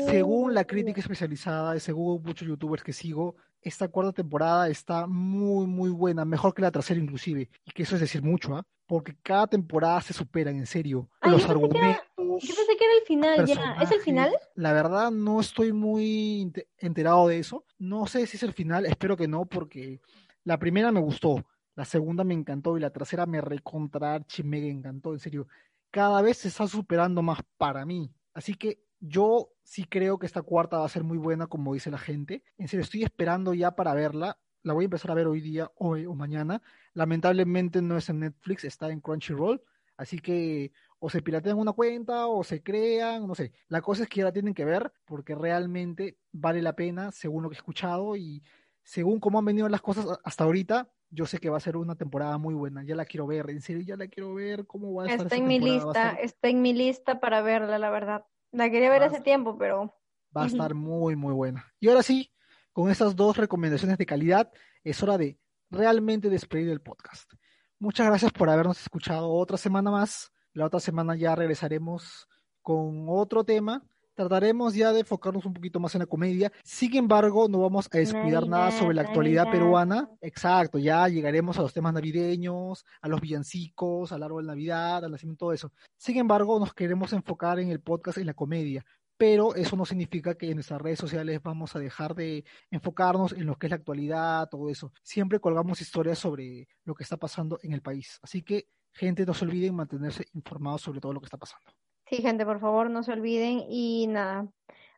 Según 0.08 0.54
la 0.54 0.66
crítica 0.66 1.00
especializada 1.02 1.76
y 1.76 1.80
según 1.80 2.22
muchos 2.24 2.48
youtubers 2.48 2.84
que 2.84 2.94
sigo, 2.94 3.36
esta 3.62 3.88
cuarta 3.88 4.12
temporada 4.14 4.68
está 4.70 5.08
muy, 5.08 5.66
muy 5.68 5.90
buena, 5.90 6.26
mejor 6.26 6.54
que 6.54 6.62
la 6.62 6.72
tercera 6.72 7.00
inclusive. 7.00 7.50
Y 7.66 7.72
que 7.72 7.84
eso 7.84 7.96
es 7.96 8.02
decir 8.02 8.22
mucho, 8.24 8.56
¿ah? 8.56 8.64
Porque 8.86 9.16
cada 9.24 9.48
temporada 9.48 10.02
se 10.02 10.14
superan, 10.14 10.58
en 10.58 10.66
serio. 10.66 11.10
Los 11.22 11.42
yo 11.42 11.46
era- 11.46 11.52
argumentos, 11.54 12.04
Yo 12.18 12.56
pensé 12.56 12.78
que 12.78 12.86
era 12.86 12.94
el 13.00 13.06
final 13.08 13.46
ya. 13.46 13.78
¿Es 13.82 13.92
el 13.92 14.02
final? 14.02 14.32
La 14.56 14.74
verdad 14.74 15.10
no 15.12 15.40
estoy 15.40 15.72
muy 15.72 16.42
ente- 16.42 16.68
enterado 16.78 17.28
de 17.28 17.40
eso. 17.40 17.66
No 17.80 18.06
sé 18.08 18.28
si 18.28 18.38
es 18.38 18.44
el 18.44 18.54
final, 18.54 18.86
espero 18.86 19.16
que 19.16 19.28
no, 19.28 19.46
porque 19.46 20.02
la 20.44 20.60
primera 20.60 20.92
me 20.92 21.00
gustó, 21.00 21.46
la 21.76 21.86
segunda 21.86 22.24
me 22.26 22.34
encantó 22.34 22.78
y 22.78 22.82
la 22.82 22.90
tercera 22.90 23.26
me 23.26 23.40
recontra 23.40 24.14
archi 24.16 24.44
mega 24.44 24.68
encantó, 24.68 25.14
en 25.14 25.20
serio. 25.20 25.48
Cada 25.90 26.22
vez 26.22 26.38
se 26.40 26.50
está 26.50 26.68
superando 26.68 27.22
más 27.22 27.40
para 27.58 27.86
mí. 27.86 28.12
Así 28.34 28.56
que 28.56 28.80
yo 29.06 29.50
sí 29.64 29.84
creo 29.86 30.18
que 30.18 30.26
esta 30.26 30.42
cuarta 30.42 30.78
va 30.80 30.86
a 30.86 30.90
ser 30.90 31.04
muy 31.04 31.18
buena, 31.18 31.48
como 31.48 31.74
dice 31.74 31.92
la 31.92 31.98
gente. 31.98 32.44
En 32.58 32.68
serio, 32.68 32.84
estoy 32.84 33.04
esperando 33.04 33.54
ya 33.54 33.76
para 33.76 33.94
verla. 33.94 34.40
La 34.62 34.74
voy 34.74 34.86
a 34.86 34.88
empezar 34.88 35.12
a 35.12 35.16
ver 35.16 35.28
hoy 35.28 35.42
día, 35.42 35.72
hoy 35.76 36.06
o 36.06 36.14
mañana. 36.16 36.62
Lamentablemente 36.94 37.82
no 37.82 37.98
es 37.98 38.08
en 38.10 38.20
Netflix, 38.20 38.64
está 38.64 38.90
en 38.92 39.02
Crunchyroll. 39.02 39.62
Así 39.98 40.20
que 40.20 40.72
o 41.00 41.10
se 41.10 41.22
piratean 41.22 41.58
una 41.58 41.74
cuenta 41.74 42.28
o 42.28 42.44
se 42.46 42.64
crean, 42.64 43.28
no 43.28 43.36
sé. 43.36 43.52
La 43.68 43.82
cosa 43.82 44.04
es 44.04 44.10
que 44.10 44.20
ya 44.20 44.26
la 44.26 44.32
tienen 44.34 44.54
que 44.54 44.64
ver 44.66 44.92
porque 45.06 45.36
realmente 45.36 46.18
vale 46.32 46.62
la 46.62 46.76
pena, 46.76 47.12
según 47.12 47.44
lo 47.44 47.50
que 47.50 47.56
he 47.56 47.58
escuchado 47.58 48.16
y 48.16 48.42
según 48.84 49.20
cómo 49.20 49.40
han 49.40 49.46
venido 49.46 49.68
las 49.70 49.82
cosas 49.82 50.08
hasta 50.24 50.46
ahorita, 50.46 50.90
yo 51.10 51.26
sé 51.26 51.40
que 51.40 51.50
va 51.50 51.58
a 51.58 51.62
ser 51.62 51.76
una 51.78 51.96
temporada 51.96 52.38
muy 52.38 52.54
buena. 52.54 52.84
Ya 52.84 52.96
la 52.96 53.06
quiero 53.06 53.28
ver, 53.28 53.50
en 53.50 53.62
serio, 53.62 53.82
ya 53.84 53.98
la 53.98 54.08
quiero 54.08 54.34
ver 54.34 54.66
cómo 54.66 54.94
va 54.94 55.04
a 55.04 55.08
estar 55.08 55.26
Está 55.28 55.36
en 55.36 55.48
mi 55.48 55.60
lista, 55.60 55.92
estar- 55.92 56.20
está 56.22 56.48
en 56.50 56.62
mi 56.62 56.74
lista 56.74 57.20
para 57.20 57.42
verla, 57.42 57.78
la 57.78 57.90
verdad. 57.92 58.26
La 58.54 58.70
quería 58.70 58.92
ver 58.92 59.02
hace 59.02 59.20
tiempo, 59.20 59.58
pero 59.58 59.94
va 60.36 60.44
a 60.44 60.48
estar 60.48 60.76
muy, 60.76 61.16
muy 61.16 61.34
buena. 61.34 61.74
Y 61.80 61.90
ahora 61.90 62.04
sí, 62.04 62.32
con 62.72 62.90
estas 62.92 63.16
dos 63.16 63.36
recomendaciones 63.36 63.98
de 63.98 64.06
calidad, 64.06 64.52
es 64.84 65.02
hora 65.02 65.18
de 65.18 65.40
realmente 65.72 66.30
despedir 66.30 66.70
el 66.70 66.80
podcast. 66.80 67.32
Muchas 67.80 68.06
gracias 68.06 68.32
por 68.32 68.50
habernos 68.52 68.80
escuchado 68.80 69.32
otra 69.32 69.58
semana 69.58 69.90
más. 69.90 70.32
La 70.54 70.68
otra 70.68 70.80
semana 70.80 71.16
ya 71.16 71.36
regresaremos 71.36 72.28
con 72.62 73.08
otro 73.10 73.44
tema. 73.44 73.84
Trataremos 74.16 74.76
ya 74.76 74.92
de 74.94 75.00
enfocarnos 75.02 75.46
un 75.46 75.54
poquito 75.54 75.80
más 75.80 75.96
en 75.96 76.00
la 76.00 76.06
comedia. 76.06 76.52
Sin 76.64 76.96
embargo, 76.96 77.48
no 77.48 77.60
vamos 77.60 77.90
a 77.92 77.98
descuidar 77.98 78.48
nada 78.48 78.72
sobre 78.72 78.96
la 78.96 79.02
actualidad 79.02 79.50
peruana. 79.50 80.10
Exacto, 80.22 80.78
ya 80.78 81.08
llegaremos 81.08 81.58
a 81.58 81.64
los 81.64 81.74
temas 81.74 81.94
navideños, 81.94 82.86
a 83.02 83.08
los 83.08 83.20
villancicos, 83.22 84.12
al 84.12 84.24
árbol 84.24 84.44
de 84.44 84.48
Navidad, 84.50 85.04
al 85.04 85.12
nacimiento, 85.12 85.46
todo 85.46 85.54
eso. 85.54 85.72
Sin 85.98 86.18
embargo, 86.18 86.60
nos 86.60 86.74
queremos 86.74 87.12
enfocar 87.14 87.60
en 87.60 87.70
el 87.70 87.80
podcast 87.80 88.20
en 88.20 88.28
la 88.28 88.34
comedia 88.34 88.86
pero 89.18 89.56
eso 89.56 89.78
no 89.78 89.86
significa 89.86 90.36
que 90.36 90.50
en 90.50 90.56
nuestras 90.56 90.82
redes 90.82 91.00
sociales 91.00 91.42
vamos 91.42 91.76
a 91.76 91.80
dejar 91.80 92.16
de 92.16 92.44
enfocarnos 92.72 93.32
en 93.32 93.46
lo 93.46 93.56
que 93.56 93.68
es 93.68 93.72
la 93.72 93.78
actualidad, 93.78 94.50
todo 94.50 94.70
eso. 94.70 94.92
Siempre 95.02 95.40
colgamos 95.40 95.80
historias 95.82 96.20
sobre 96.20 96.68
lo 96.84 96.94
que 96.94 97.04
está 97.04 97.16
pasando 97.16 97.60
en 97.62 97.72
el 97.74 97.82
país. 97.82 98.20
Así 98.22 98.42
que, 98.42 98.68
gente, 98.92 99.26
no 99.26 99.34
se 99.34 99.46
olviden 99.46 99.76
mantenerse 99.76 100.26
informados 100.34 100.82
sobre 100.82 101.00
todo 101.00 101.14
lo 101.14 101.22
que 101.22 101.28
está 101.28 101.38
pasando. 101.38 101.72
Sí, 102.14 102.22
gente, 102.22 102.46
por 102.46 102.60
favor, 102.60 102.92
no 102.92 103.02
se 103.02 103.12
olviden 103.12 103.64
y 103.68 104.06
nada. 104.06 104.48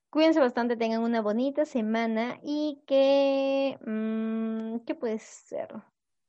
Cuídense 0.10 0.42
bastante, 0.42 0.76
tengan 0.76 1.02
una 1.02 1.22
bonita 1.22 1.64
semana 1.64 2.40
y 2.44 2.82
que... 2.86 3.80
Mmm, 3.86 4.80
¿Qué 4.86 4.96
puede 4.96 5.20
ser? 5.20 5.70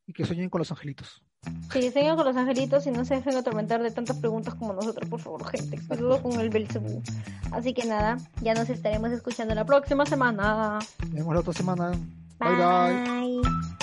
Y 0.06 0.12
que 0.12 0.24
sueñen 0.24 0.48
con 0.48 0.60
los 0.60 0.70
angelitos. 0.70 1.24
Sí, 1.72 1.90
sigan 1.90 2.14
con 2.14 2.24
los 2.24 2.36
angelitos 2.36 2.86
y 2.86 2.92
no 2.92 3.04
se 3.04 3.16
dejen 3.16 3.36
atormentar 3.36 3.82
de 3.82 3.90
tantas 3.90 4.16
preguntas 4.18 4.54
como 4.54 4.74
nosotros, 4.74 5.10
por 5.10 5.18
favor, 5.18 5.44
gente. 5.48 5.76
Cuidado 5.88 6.22
con 6.22 6.38
el 6.38 6.50
Belzebú. 6.50 7.02
Así 7.50 7.74
que 7.74 7.84
nada, 7.84 8.16
ya 8.42 8.54
nos 8.54 8.70
estaremos 8.70 9.10
escuchando 9.10 9.56
la 9.56 9.64
próxima 9.64 10.06
semana. 10.06 10.78
Nos 11.00 11.10
vemos 11.10 11.34
la 11.34 11.40
otra 11.40 11.52
semana. 11.52 11.90
bye. 12.38 13.42
bye. 13.42 13.76